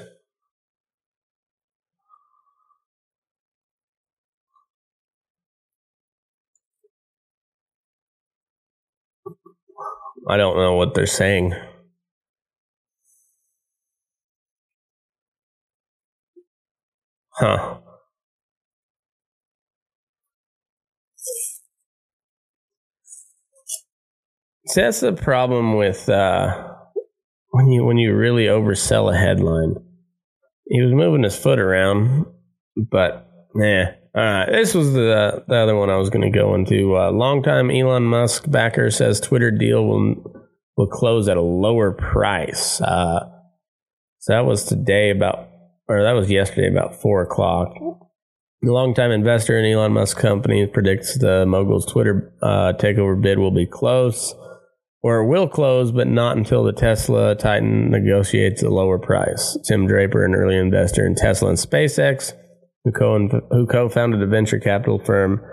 I 10.27 10.38
don't 10.38 10.57
know 10.57 10.73
what 10.75 10.93
they're 10.95 11.05
saying. 11.05 11.53
Huh. 17.29 17.77
See, 24.67 24.81
that's 24.81 25.01
the 25.01 25.13
problem 25.13 25.75
with 25.75 26.09
uh, 26.09 26.74
when 27.55 27.71
you 27.71 27.85
when 27.85 27.97
you 27.97 28.13
really 28.13 28.47
oversell 28.47 29.13
a 29.13 29.17
headline. 29.17 29.75
He 30.65 30.81
was 30.81 30.91
moving 30.91 31.23
his 31.23 31.37
foot 31.37 31.57
around, 31.57 32.25
but 32.75 33.31
nah. 33.53 33.85
All 34.13 34.23
right, 34.23 34.51
this 34.51 34.73
was 34.73 34.91
the 34.91 35.41
the 35.47 35.55
other 35.55 35.75
one 35.75 35.89
I 35.89 35.95
was 35.95 36.09
going 36.09 36.29
to 36.29 36.37
go 36.37 36.53
into. 36.53 36.97
Uh, 36.97 37.11
longtime 37.11 37.71
Elon 37.71 38.03
Musk 38.03 38.51
backer 38.51 38.91
says 38.91 39.21
Twitter 39.21 39.51
deal 39.51 39.85
will 39.85 40.15
will 40.75 40.87
close 40.87 41.29
at 41.29 41.37
a 41.37 41.41
lower 41.41 41.93
price. 41.93 42.81
Uh, 42.81 43.21
so 44.19 44.33
that 44.33 44.45
was 44.45 44.65
today 44.65 45.11
about, 45.11 45.47
or 45.87 46.03
that 46.03 46.11
was 46.11 46.29
yesterday 46.29 46.67
about 46.67 47.01
four 47.01 47.21
o'clock. 47.21 47.73
The 48.61 48.73
longtime 48.73 49.11
investor 49.11 49.57
in 49.57 49.65
Elon 49.65 49.93
Musk 49.93 50.17
company 50.17 50.67
predicts 50.67 51.17
the 51.17 51.45
mogul's 51.45 51.86
Twitter 51.86 52.33
uh, 52.41 52.73
takeover 52.73 53.21
bid 53.21 53.39
will 53.39 53.51
be 53.51 53.65
close 53.65 54.33
or 55.05 55.23
will 55.23 55.47
close, 55.47 55.91
but 55.91 56.07
not 56.07 56.36
until 56.36 56.63
the 56.63 56.73
Tesla 56.73 57.36
Titan 57.36 57.91
negotiates 57.91 58.63
a 58.63 58.69
lower 58.71 58.97
price. 58.97 59.55
Tim 59.67 59.86
Draper, 59.86 60.25
an 60.25 60.33
early 60.33 60.57
investor 60.57 61.05
in 61.05 61.13
Tesla 61.13 61.49
and 61.49 61.59
SpaceX, 61.59 62.33
who, 62.83 62.91
co- 62.91 63.29
who 63.51 63.67
co-founded 63.67 64.23
a 64.23 64.25
venture 64.25 64.59
capital 64.59 64.97
firm, 64.97 65.45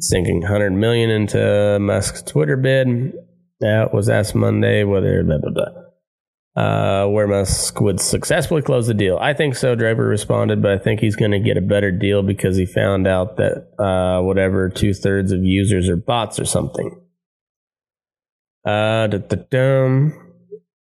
sinking 0.00 0.40
100 0.40 0.72
million 0.72 1.08
into 1.08 1.78
Musk's 1.80 2.22
Twitter 2.22 2.56
bid. 2.56 3.12
That 3.60 3.94
was 3.94 4.08
asked 4.08 4.34
Monday 4.34 4.82
whether 4.82 5.22
blah 5.22 5.38
blah 5.38 5.52
blah. 5.52 6.60
Uh, 6.60 7.08
where 7.10 7.28
Musk 7.28 7.80
would 7.80 8.00
successfully 8.00 8.60
close 8.60 8.88
the 8.88 8.94
deal. 8.94 9.18
I 9.20 9.34
think 9.34 9.54
so, 9.54 9.76
Draper 9.76 10.04
responded, 10.04 10.62
but 10.62 10.72
I 10.72 10.78
think 10.78 10.98
he's 10.98 11.14
going 11.14 11.30
to 11.30 11.38
get 11.38 11.56
a 11.56 11.60
better 11.60 11.92
deal 11.92 12.24
because 12.24 12.56
he 12.56 12.66
found 12.66 13.06
out 13.06 13.36
that 13.36 13.68
uh, 13.78 14.20
whatever 14.20 14.68
two 14.68 14.94
thirds 14.94 15.30
of 15.30 15.44
users 15.44 15.88
are 15.88 15.96
bots 15.96 16.40
or 16.40 16.44
something. 16.44 17.00
Uh, 18.64 19.08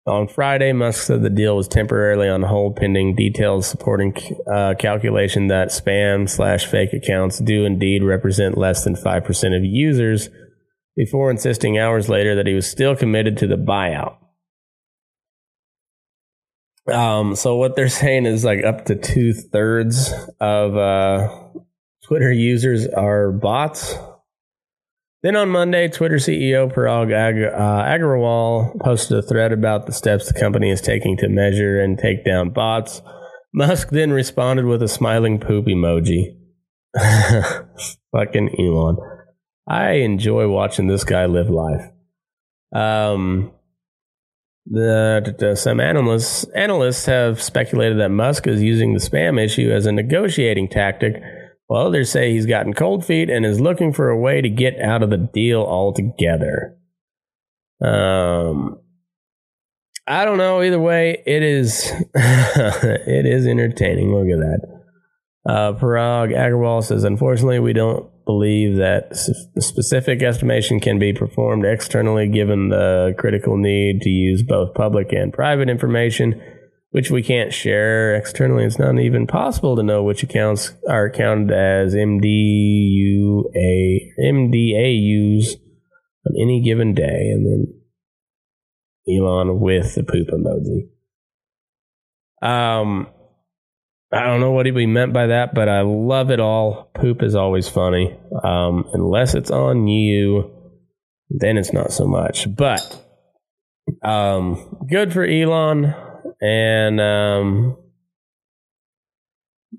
on 0.06 0.28
Friday, 0.28 0.72
Musk 0.72 1.04
said 1.04 1.22
the 1.22 1.30
deal 1.30 1.56
was 1.56 1.66
temporarily 1.66 2.28
on 2.28 2.42
hold 2.42 2.76
pending 2.76 3.16
details 3.16 3.66
supporting 3.66 4.14
uh, 4.52 4.74
calculation 4.78 5.46
that 5.46 5.68
spam 5.68 6.28
slash 6.28 6.66
fake 6.66 6.92
accounts 6.92 7.38
do 7.38 7.64
indeed 7.64 8.02
represent 8.02 8.58
less 8.58 8.84
than 8.84 8.94
5% 8.94 9.56
of 9.56 9.64
users 9.64 10.28
before 10.94 11.30
insisting 11.30 11.78
hours 11.78 12.10
later 12.10 12.34
that 12.36 12.46
he 12.46 12.52
was 12.52 12.70
still 12.70 12.94
committed 12.94 13.38
to 13.38 13.46
the 13.46 13.56
buyout. 13.56 14.18
Um, 16.86 17.34
so 17.34 17.56
what 17.56 17.74
they're 17.74 17.88
saying 17.88 18.26
is 18.26 18.44
like 18.44 18.62
up 18.62 18.84
to 18.86 18.96
two 18.96 19.32
thirds 19.32 20.12
of 20.38 20.76
uh, 20.76 21.28
Twitter 22.04 22.30
users 22.30 22.86
are 22.88 23.32
bots 23.32 23.96
then 25.24 25.36
on 25.36 25.48
Monday, 25.48 25.88
Twitter 25.88 26.16
CEO 26.16 26.70
Parag 26.70 27.10
Ag- 27.10 27.54
uh, 27.54 27.82
Agrawal 27.82 28.78
posted 28.80 29.16
a 29.16 29.22
thread 29.22 29.52
about 29.52 29.86
the 29.86 29.92
steps 29.92 30.28
the 30.28 30.38
company 30.38 30.68
is 30.68 30.82
taking 30.82 31.16
to 31.16 31.30
measure 31.30 31.80
and 31.80 31.98
take 31.98 32.26
down 32.26 32.50
bots. 32.50 33.00
Musk 33.54 33.88
then 33.88 34.10
responded 34.10 34.66
with 34.66 34.82
a 34.82 34.88
smiling 34.88 35.40
poop 35.40 35.64
emoji. 35.64 36.36
Fucking 36.94 38.54
Elon. 38.58 38.98
I 39.66 39.92
enjoy 39.92 40.46
watching 40.46 40.88
this 40.88 41.04
guy 41.04 41.24
live 41.24 41.48
life. 41.48 41.90
Um, 42.74 43.50
the, 44.66 45.34
the, 45.38 45.56
some 45.56 45.80
analysts 45.80 46.44
analysts 46.54 47.06
have 47.06 47.40
speculated 47.40 47.98
that 47.98 48.10
Musk 48.10 48.46
is 48.46 48.62
using 48.62 48.92
the 48.92 49.00
spam 49.00 49.42
issue 49.42 49.70
as 49.70 49.86
a 49.86 49.92
negotiating 49.92 50.68
tactic 50.68 51.14
while 51.66 51.86
others 51.86 52.10
say 52.10 52.32
he's 52.32 52.46
gotten 52.46 52.74
cold 52.74 53.04
feet 53.04 53.30
and 53.30 53.46
is 53.46 53.60
looking 53.60 53.92
for 53.92 54.10
a 54.10 54.18
way 54.18 54.40
to 54.40 54.48
get 54.48 54.78
out 54.80 55.02
of 55.02 55.10
the 55.10 55.16
deal 55.16 55.62
altogether. 55.62 56.76
Um, 57.82 58.78
I 60.06 60.24
don't 60.24 60.38
know. 60.38 60.62
Either 60.62 60.80
way, 60.80 61.22
it 61.26 61.42
is 61.42 61.90
it 62.14 63.26
is 63.26 63.46
entertaining. 63.46 64.14
Look 64.14 64.28
at 64.28 64.40
that. 64.40 64.74
Uh, 65.46 65.72
Parag 65.74 66.34
Agrawal 66.34 66.82
says, 66.82 67.04
unfortunately, 67.04 67.58
we 67.58 67.74
don't 67.74 68.10
believe 68.24 68.76
that 68.76 69.14
specific 69.58 70.22
estimation 70.22 70.80
can 70.80 70.98
be 70.98 71.12
performed 71.12 71.66
externally 71.66 72.26
given 72.28 72.70
the 72.70 73.14
critical 73.18 73.58
need 73.58 74.00
to 74.00 74.08
use 74.08 74.42
both 74.42 74.72
public 74.74 75.12
and 75.12 75.32
private 75.32 75.68
information, 75.68 76.40
which 76.94 77.10
we 77.10 77.24
can't 77.24 77.52
share 77.52 78.14
externally. 78.14 78.64
It's 78.64 78.78
not 78.78 79.00
even 79.00 79.26
possible 79.26 79.74
to 79.74 79.82
know 79.82 80.04
which 80.04 80.22
accounts 80.22 80.74
are 80.88 81.10
counted 81.10 81.50
as 81.50 81.92
MDUA, 81.92 83.42
MDAUs 84.16 85.56
on 86.24 86.36
any 86.40 86.60
given 86.60 86.94
day. 86.94 87.30
And 87.32 87.44
then 87.44 87.80
Elon 89.08 89.58
with 89.58 89.96
the 89.96 90.04
poop 90.04 90.28
emoji. 90.28 90.88
Um, 92.40 93.08
I 94.12 94.26
don't 94.26 94.38
know 94.38 94.52
what 94.52 94.66
he 94.66 94.86
meant 94.86 95.12
by 95.12 95.26
that, 95.26 95.52
but 95.52 95.68
I 95.68 95.80
love 95.80 96.30
it 96.30 96.38
all. 96.38 96.92
Poop 96.94 97.24
is 97.24 97.34
always 97.34 97.66
funny. 97.66 98.16
Um, 98.44 98.84
unless 98.92 99.34
it's 99.34 99.50
on 99.50 99.88
you, 99.88 100.48
then 101.28 101.58
it's 101.58 101.72
not 101.72 101.90
so 101.90 102.06
much. 102.06 102.46
But 102.54 103.04
um, 104.04 104.86
good 104.88 105.12
for 105.12 105.24
Elon, 105.24 105.92
and 106.44 107.00
um, 107.00 107.76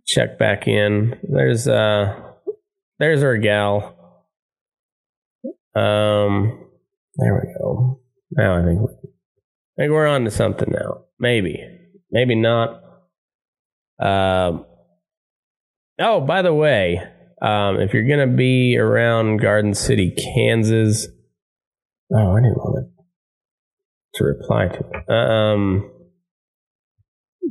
check 0.08 0.40
back 0.40 0.68
in. 0.68 1.20
There's 1.24 1.68
uh, 1.68 2.16
there's 2.98 3.24
our 3.24 3.38
gal. 3.38 4.24
Um, 5.76 6.68
there 7.18 7.34
we 7.36 7.54
go. 7.60 8.00
Now 8.32 8.58
I 8.58 8.66
think 8.66 8.82
I 8.82 9.82
think 9.82 9.92
we're 9.92 10.08
on 10.08 10.26
to 10.26 10.32
something 10.32 10.72
now. 10.72 11.04
Maybe. 11.20 11.64
Maybe 12.12 12.36
not. 12.36 12.82
Um, 14.00 14.66
oh, 16.00 16.22
by 16.22 16.42
the 16.42 16.54
way, 16.54 17.02
um, 17.42 17.80
if 17.80 17.94
you're 17.94 18.04
to 18.28 18.36
be 18.36 18.78
around 18.78 19.38
Garden 19.38 19.74
City, 19.74 20.12
Kansas. 20.12 21.08
Oh, 22.12 22.36
I 22.36 22.40
didn't 22.40 22.58
want 22.58 22.88
to, 24.16 24.20
to 24.20 24.24
reply 24.24 24.68
to 24.68 24.80
it. 24.80 25.10
Um, 25.12 25.92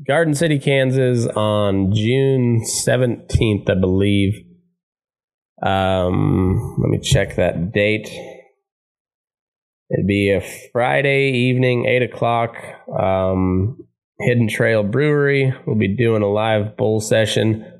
Garden 0.07 0.35
City, 0.35 0.59
Kansas 0.59 1.27
on 1.27 1.95
June 1.95 2.63
17th, 2.63 3.71
I 3.71 3.75
believe. 3.75 4.45
Um, 5.63 6.77
let 6.79 6.91
me 6.91 6.99
check 6.99 7.37
that 7.37 7.73
date. 7.73 8.11
It'd 9.91 10.07
be 10.07 10.31
a 10.31 10.41
Friday 10.73 11.31
evening, 11.31 11.87
eight 11.87 12.03
o'clock. 12.03 12.57
Um, 12.89 13.79
Hidden 14.21 14.49
Trail 14.49 14.83
Brewery. 14.83 15.55
We'll 15.67 15.77
be 15.77 15.89
doing 15.97 16.23
a 16.23 16.31
live 16.31 16.77
bowl 16.77 17.01
session. 17.01 17.71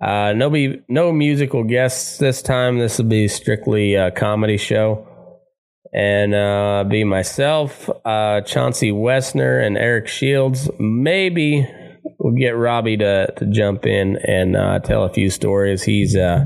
Uh, 0.00 0.32
no 0.32 1.12
musical 1.12 1.64
guests 1.64 2.18
this 2.18 2.42
time. 2.42 2.78
This 2.78 2.98
will 2.98 3.06
be 3.06 3.28
strictly 3.28 3.94
a 3.94 4.10
comedy 4.10 4.56
show, 4.56 5.06
and 5.92 6.34
uh, 6.34 6.84
be 6.88 7.04
myself, 7.04 7.90
uh, 8.04 8.40
Chauncey 8.42 8.92
Westner, 8.92 9.64
and 9.64 9.76
Eric 9.76 10.08
Shields. 10.08 10.70
Maybe 10.78 11.66
we'll 12.18 12.34
get 12.34 12.50
Robbie 12.50 12.96
to 12.98 13.32
to 13.36 13.46
jump 13.46 13.86
in 13.86 14.16
and 14.18 14.56
uh, 14.56 14.78
tell 14.80 15.04
a 15.04 15.12
few 15.12 15.30
stories. 15.30 15.82
He's 15.82 16.16
uh, 16.16 16.44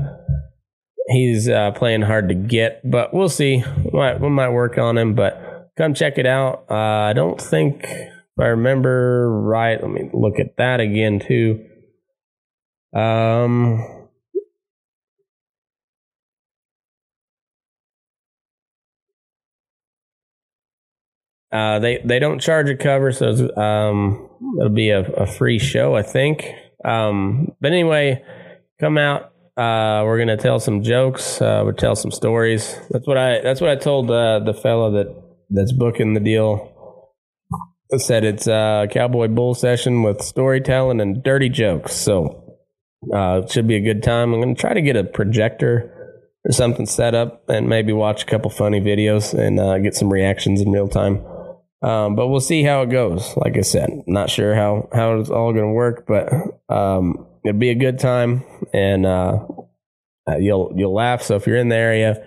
he's 1.07 1.47
uh, 1.47 1.71
playing 1.71 2.01
hard 2.01 2.29
to 2.29 2.35
get, 2.35 2.81
but 2.89 3.13
we'll 3.13 3.29
see. 3.29 3.63
We 3.83 3.91
might, 3.91 4.19
we 4.19 4.29
might 4.29 4.49
work 4.49 4.77
on 4.77 4.97
him, 4.97 5.13
but 5.13 5.71
come 5.77 5.93
check 5.93 6.17
it 6.17 6.25
out. 6.25 6.65
Uh, 6.69 6.73
I 6.73 7.13
don't 7.13 7.39
think, 7.39 7.83
if 7.83 8.39
I 8.39 8.47
remember 8.47 9.29
right, 9.29 9.81
let 9.81 9.91
me 9.91 10.09
look 10.13 10.39
at 10.39 10.57
that 10.57 10.79
again 10.79 11.19
too. 11.19 11.65
Um, 12.93 13.83
uh, 21.55 21.79
they 21.79 22.01
they 22.03 22.19
don't 22.19 22.41
charge 22.41 22.69
a 22.69 22.75
cover, 22.75 23.13
so 23.13 23.29
it's, 23.29 23.57
um, 23.57 24.29
it'll 24.59 24.73
be 24.73 24.89
a, 24.89 24.99
a 24.99 25.25
free 25.25 25.57
show, 25.57 25.95
I 25.95 26.01
think. 26.01 26.51
Um, 26.83 27.55
but 27.61 27.71
anyway, 27.71 28.21
come 28.77 28.97
out. 28.97 29.31
Uh, 29.55 30.03
we're 30.03 30.17
gonna 30.17 30.35
tell 30.35 30.59
some 30.59 30.83
jokes. 30.83 31.41
Uh, 31.41 31.61
we'll 31.63 31.73
tell 31.73 31.95
some 31.95 32.11
stories. 32.11 32.77
That's 32.89 33.07
what 33.07 33.17
I. 33.17 33.39
That's 33.39 33.61
what 33.61 33.69
I 33.69 33.77
told 33.77 34.11
uh, 34.11 34.39
the 34.39 34.53
fellow 34.53 34.91
that 34.91 35.15
that's 35.49 35.71
booking 35.71 36.13
the 36.13 36.19
deal. 36.19 36.73
I 37.93 37.97
said 37.97 38.25
it's 38.25 38.47
a 38.47 38.87
cowboy 38.91 39.29
bull 39.29 39.55
session 39.55 40.03
with 40.03 40.21
storytelling 40.21 40.99
and 40.99 41.23
dirty 41.23 41.47
jokes. 41.47 41.95
So 41.95 42.57
uh, 43.13 43.43
it 43.45 43.51
should 43.51 43.67
be 43.67 43.75
a 43.77 43.81
good 43.81 44.03
time. 44.03 44.33
I'm 44.33 44.41
gonna 44.41 44.55
try 44.55 44.73
to 44.73 44.81
get 44.81 44.97
a 44.97 45.05
projector 45.05 46.19
or 46.43 46.51
something 46.51 46.85
set 46.85 47.15
up 47.15 47.47
and 47.47 47.69
maybe 47.69 47.93
watch 47.93 48.23
a 48.23 48.25
couple 48.25 48.51
funny 48.51 48.81
videos 48.81 49.33
and 49.33 49.83
get 49.83 49.95
some 49.95 50.11
reactions 50.11 50.59
in 50.59 50.69
real 50.69 50.89
time. 50.89 51.23
Um, 51.81 52.15
but 52.15 52.27
we'll 52.27 52.39
see 52.39 52.63
how 52.63 52.81
it 52.81 52.89
goes. 52.89 53.35
Like 53.37 53.57
I 53.57 53.61
said, 53.61 53.89
not 54.07 54.29
sure 54.29 54.55
how 54.55 54.89
how 54.93 55.19
it's 55.19 55.29
all 55.29 55.53
going 55.53 55.65
to 55.65 55.73
work, 55.73 56.05
but 56.07 56.31
um, 56.69 57.27
it'll 57.43 57.59
be 57.59 57.69
a 57.69 57.75
good 57.75 57.99
time, 57.99 58.43
and 58.73 59.05
uh, 59.05 59.45
uh, 60.27 60.37
you'll 60.37 60.73
you'll 60.75 60.95
laugh. 60.95 61.21
So 61.21 61.35
if 61.35 61.45
you're 61.47 61.57
in 61.57 61.69
the 61.69 61.75
area, 61.75 62.25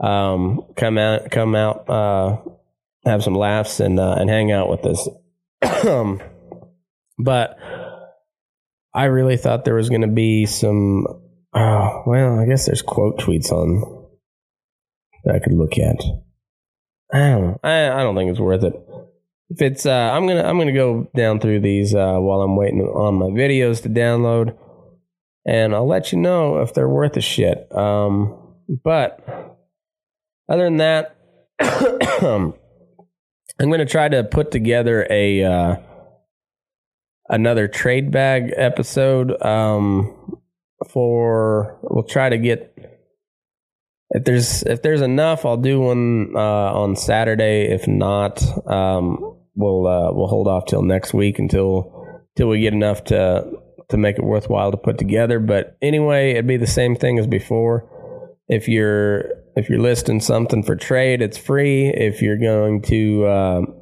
um, 0.00 0.62
come 0.76 0.98
out, 0.98 1.30
come 1.30 1.54
out, 1.54 1.88
uh, 1.90 2.36
have 3.04 3.24
some 3.24 3.34
laughs, 3.34 3.80
and 3.80 3.98
uh, 3.98 4.14
and 4.18 4.30
hang 4.30 4.52
out 4.52 4.68
with 4.68 4.86
us. 4.86 5.08
But 7.18 7.58
I 8.92 9.04
really 9.04 9.36
thought 9.36 9.64
there 9.64 9.74
was 9.74 9.88
going 9.88 10.02
to 10.02 10.08
be 10.08 10.46
some. 10.46 11.06
Oh, 11.54 12.02
well, 12.06 12.38
I 12.38 12.46
guess 12.46 12.66
there's 12.66 12.82
quote 12.82 13.18
tweets 13.18 13.52
on 13.52 14.06
that 15.24 15.36
I 15.36 15.38
could 15.38 15.52
look 15.52 15.78
at. 15.78 15.96
I 17.14 17.18
don't 17.30 17.42
know. 17.42 17.60
I, 17.62 17.90
I 17.90 18.02
don't 18.02 18.16
think 18.16 18.30
it's 18.30 18.40
worth 18.40 18.64
it. 18.64 18.74
If 19.50 19.62
it's, 19.62 19.86
uh, 19.86 20.10
I'm 20.12 20.26
gonna 20.26 20.42
I'm 20.42 20.58
gonna 20.58 20.72
go 20.72 21.08
down 21.14 21.38
through 21.38 21.60
these 21.60 21.94
uh, 21.94 22.16
while 22.16 22.40
I'm 22.40 22.56
waiting 22.56 22.80
on 22.80 23.14
my 23.14 23.26
videos 23.26 23.82
to 23.82 23.88
download, 23.88 24.56
and 25.46 25.74
I'll 25.74 25.86
let 25.86 26.10
you 26.10 26.18
know 26.18 26.58
if 26.58 26.74
they're 26.74 26.88
worth 26.88 27.16
a 27.16 27.20
shit. 27.20 27.68
Um, 27.70 28.36
but 28.82 29.24
other 30.48 30.64
than 30.64 30.78
that, 30.78 31.16
I'm 31.60 32.54
gonna 33.60 33.86
try 33.86 34.08
to 34.08 34.24
put 34.24 34.50
together 34.50 35.06
a 35.08 35.44
uh, 35.44 35.76
another 37.28 37.68
trade 37.68 38.10
bag 38.10 38.52
episode. 38.56 39.40
Um, 39.40 40.40
for 40.88 41.78
we'll 41.82 42.02
try 42.02 42.28
to 42.28 42.38
get 42.38 42.73
if 44.14 44.24
there's 44.24 44.62
if 44.62 44.80
there's 44.82 45.00
enough, 45.00 45.44
I'll 45.44 45.56
do 45.56 45.80
one 45.80 46.32
uh, 46.36 46.38
on 46.38 46.94
Saturday. 46.94 47.64
If 47.72 47.88
not, 47.88 48.40
um, 48.70 49.38
we'll 49.56 49.86
uh, 49.88 50.12
we'll 50.12 50.28
hold 50.28 50.46
off 50.46 50.66
till 50.66 50.82
next 50.82 51.12
week 51.12 51.40
until 51.40 52.22
till 52.36 52.48
we 52.48 52.60
get 52.60 52.72
enough 52.72 53.02
to 53.04 53.44
to 53.88 53.96
make 53.96 54.16
it 54.16 54.24
worthwhile 54.24 54.70
to 54.70 54.76
put 54.76 54.98
together. 54.98 55.40
But 55.40 55.76
anyway, 55.82 56.30
it'd 56.30 56.46
be 56.46 56.56
the 56.56 56.66
same 56.66 56.94
thing 56.94 57.18
as 57.18 57.26
before. 57.26 57.90
If 58.48 58.68
you're 58.68 59.24
if 59.56 59.68
you're 59.68 59.80
listing 59.80 60.20
something 60.20 60.62
for 60.62 60.76
trade, 60.76 61.20
it's 61.20 61.36
free. 61.36 61.88
If 61.88 62.22
you're 62.22 62.38
going 62.38 62.82
to 62.82 63.28
um, 63.28 63.74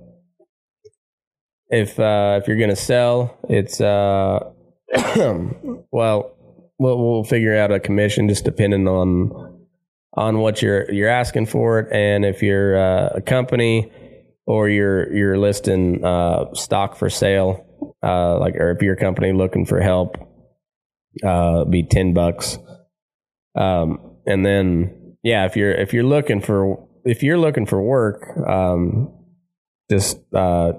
if 1.68 2.00
uh, 2.00 2.40
if 2.40 2.48
you're 2.48 2.56
going 2.56 2.70
to 2.70 2.76
sell, 2.76 3.38
it's 3.50 3.82
uh, 3.82 4.50
well, 5.90 6.36
we'll 6.78 6.98
we'll 6.98 7.24
figure 7.24 7.54
out 7.54 7.70
a 7.70 7.78
commission 7.78 8.30
just 8.30 8.46
depending 8.46 8.88
on 8.88 9.51
on 10.14 10.38
what 10.38 10.62
you're 10.62 10.90
you're 10.92 11.08
asking 11.08 11.46
for 11.46 11.80
it, 11.80 11.92
and 11.92 12.24
if 12.24 12.42
you're 12.42 12.76
uh, 12.76 13.10
a 13.14 13.20
company 13.20 13.90
or 14.46 14.68
you're 14.68 15.12
you're 15.12 15.38
listing 15.38 16.04
uh, 16.04 16.52
stock 16.54 16.96
for 16.96 17.08
sale, 17.08 17.66
uh, 18.02 18.38
like 18.38 18.56
or 18.56 18.70
if 18.72 18.82
you're 18.82 18.94
a 18.94 18.98
company 18.98 19.32
looking 19.32 19.64
for 19.64 19.80
help, 19.80 20.16
uh, 21.24 21.64
be 21.64 21.82
ten 21.82 22.12
bucks. 22.12 22.58
Um, 23.54 24.16
and 24.26 24.44
then 24.44 25.16
yeah, 25.22 25.46
if 25.46 25.56
you're 25.56 25.72
if 25.72 25.92
you're 25.92 26.04
looking 26.04 26.40
for 26.40 26.88
if 27.04 27.22
you're 27.22 27.38
looking 27.38 27.66
for 27.66 27.82
work, 27.82 28.36
um, 28.46 29.12
just 29.90 30.18
uh, 30.34 30.72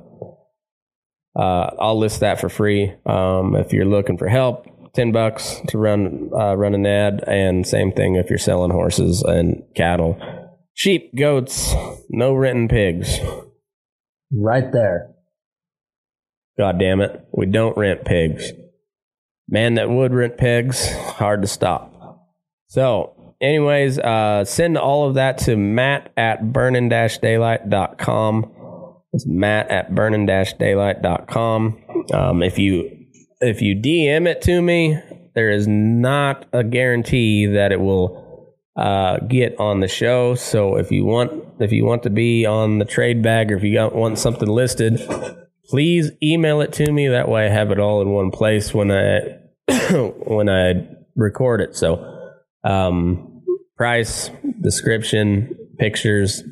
uh, 1.35 1.69
I'll 1.79 1.97
list 1.97 2.19
that 2.19 2.39
for 2.39 2.49
free. 2.49 2.93
Um, 3.05 3.55
if 3.55 3.73
you're 3.73 3.85
looking 3.85 4.17
for 4.17 4.27
help, 4.27 4.67
ten 4.93 5.11
bucks 5.11 5.61
to 5.67 5.77
run 5.77 6.29
uh, 6.33 6.55
run 6.55 6.75
an 6.75 6.85
ad, 6.85 7.23
and 7.27 7.65
same 7.67 7.91
thing 7.91 8.15
if 8.15 8.29
you're 8.29 8.39
selling 8.39 8.71
horses 8.71 9.21
and 9.23 9.63
cattle, 9.75 10.17
sheep, 10.73 11.15
goats, 11.15 11.73
no 12.09 12.33
renting 12.33 12.69
pigs. 12.69 13.19
Right 14.31 14.71
there. 14.71 15.09
God 16.57 16.79
damn 16.79 17.01
it, 17.01 17.25
we 17.31 17.45
don't 17.47 17.77
rent 17.77 18.05
pigs. 18.05 18.51
Man 19.49 19.75
that 19.75 19.89
would 19.89 20.13
rent 20.13 20.37
pigs, 20.37 20.91
hard 20.93 21.41
to 21.41 21.47
stop. 21.47 21.91
So, 22.67 23.35
anyways, 23.41 23.99
uh, 23.99 24.45
send 24.45 24.77
all 24.77 25.07
of 25.07 25.15
that 25.15 25.39
to 25.39 25.55
matt 25.55 26.11
at 26.15 26.53
burning 26.53 26.89
daylight.com. 26.89 28.51
It's 29.13 29.27
matt 29.27 29.69
at 29.69 29.93
burning 29.93 30.25
daylight.com. 30.25 31.83
Um, 32.13 32.41
if 32.43 32.57
you 32.57 33.02
if 33.43 33.61
you 33.61 33.75
DM 33.75 34.27
it 34.27 34.41
to 34.43 34.61
me, 34.61 34.99
there 35.35 35.51
is 35.51 35.67
not 35.67 36.45
a 36.53 36.63
guarantee 36.63 37.45
that 37.47 37.71
it 37.71 37.79
will 37.79 38.55
uh, 38.75 39.17
get 39.19 39.59
on 39.59 39.79
the 39.79 39.87
show. 39.87 40.35
So 40.35 40.77
if 40.77 40.91
you 40.91 41.05
want 41.05 41.43
if 41.59 41.71
you 41.71 41.85
want 41.85 42.03
to 42.03 42.09
be 42.09 42.45
on 42.45 42.79
the 42.79 42.85
trade 42.85 43.21
bag 43.21 43.51
or 43.51 43.57
if 43.57 43.63
you 43.63 43.73
got, 43.73 43.95
want 43.95 44.17
something 44.17 44.47
listed, 44.47 44.99
please 45.65 46.11
email 46.21 46.61
it 46.61 46.73
to 46.73 46.91
me. 46.91 47.07
That 47.07 47.29
way 47.29 47.45
I 47.45 47.49
have 47.49 47.71
it 47.71 47.79
all 47.79 48.01
in 48.01 48.09
one 48.09 48.31
place 48.31 48.73
when 48.73 48.91
I 48.91 49.37
when 49.91 50.49
I 50.49 50.87
record 51.15 51.61
it. 51.61 51.75
So 51.75 52.31
um, 52.63 53.43
price, 53.77 54.29
description, 54.61 55.55
pictures, 55.77 56.43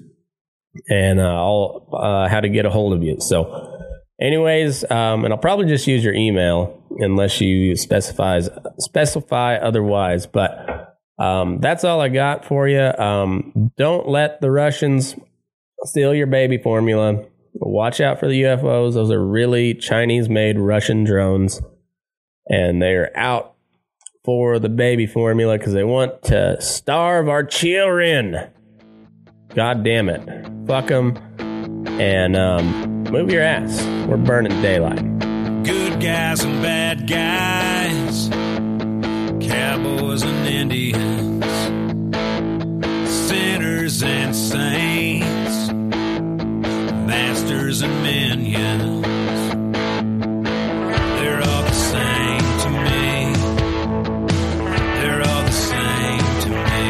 and 0.90 1.20
uh, 1.20 1.24
all 1.24 1.90
uh, 1.94 2.28
how 2.28 2.40
to 2.40 2.50
get 2.50 2.66
a 2.66 2.70
hold 2.70 2.94
of 2.94 3.04
you. 3.04 3.20
So, 3.20 3.80
anyways, 4.20 4.90
um, 4.90 5.26
and 5.26 5.34
I'll 5.34 5.40
probably 5.40 5.68
just 5.68 5.88
use 5.88 6.04
your 6.04 6.14
email 6.14 6.81
unless 7.00 7.42
you 7.42 7.76
specifies 7.76 8.50
specify 8.80 9.56
otherwise. 9.56 10.26
But 10.28 10.98
um, 11.18 11.60
that's 11.60 11.84
all 11.84 12.02
I 12.02 12.10
got 12.10 12.46
for 12.46 12.68
you. 12.68 12.82
Um, 12.82 13.72
don't 13.78 14.08
let 14.08 14.42
the 14.42 14.52
Russians 14.52 15.16
steal 15.84 16.14
your 16.14 16.28
baby 16.28 16.58
formula. 16.58 17.26
Watch 17.54 18.02
out 18.02 18.20
for 18.20 18.28
the 18.28 18.44
UFOs. 18.44 18.94
Those 18.94 19.12
are 19.12 19.24
really 19.24 19.74
Chinese 19.74 20.30
made 20.30 20.58
Russian 20.58 21.04
drones. 21.04 21.62
And 22.48 22.82
they're 22.82 23.16
out 23.16 23.56
for 24.24 24.60
the 24.60 24.70
baby 24.70 25.06
formula 25.06 25.58
because 25.58 25.74
they 25.74 25.84
want 25.84 26.24
to 26.24 26.60
starve 26.62 27.30
our 27.30 27.44
children. 27.44 28.50
God 29.54 29.84
damn 29.84 30.10
it. 30.10 30.68
Fuck 30.68 30.88
them. 30.88 31.18
And 32.00 32.36
um, 32.36 33.04
move 33.04 33.32
your 33.32 33.44
ass. 33.44 33.84
We're 34.08 34.18
burning 34.18 34.60
daylight. 34.62 35.31
Guys 36.02 36.44
and 36.44 36.62
bad 36.64 37.06
guys, 37.06 38.28
cowboys 39.48 40.24
and 40.24 40.48
Indians, 40.48 41.46
sinners 43.08 44.02
and 44.02 44.36
saints, 44.36 45.72
masters 47.06 47.84
and 47.84 48.02
minions. 48.02 49.06
They're 51.20 51.42
all 51.44 51.64
the 51.64 51.72
same 51.72 52.60
to 52.64 52.70
me. 52.88 53.34
They're 55.02 55.22
all 55.22 55.44
the 55.44 55.52
same 55.52 56.26
to 56.42 56.50
me. 56.68 56.84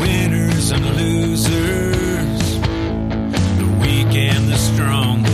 Winners 0.00 0.70
and 0.70 0.84
losers 0.96 2.58
the 3.58 3.66
weak 3.80 4.14
and 4.14 4.48
the 4.50 4.58
strong 4.58 5.25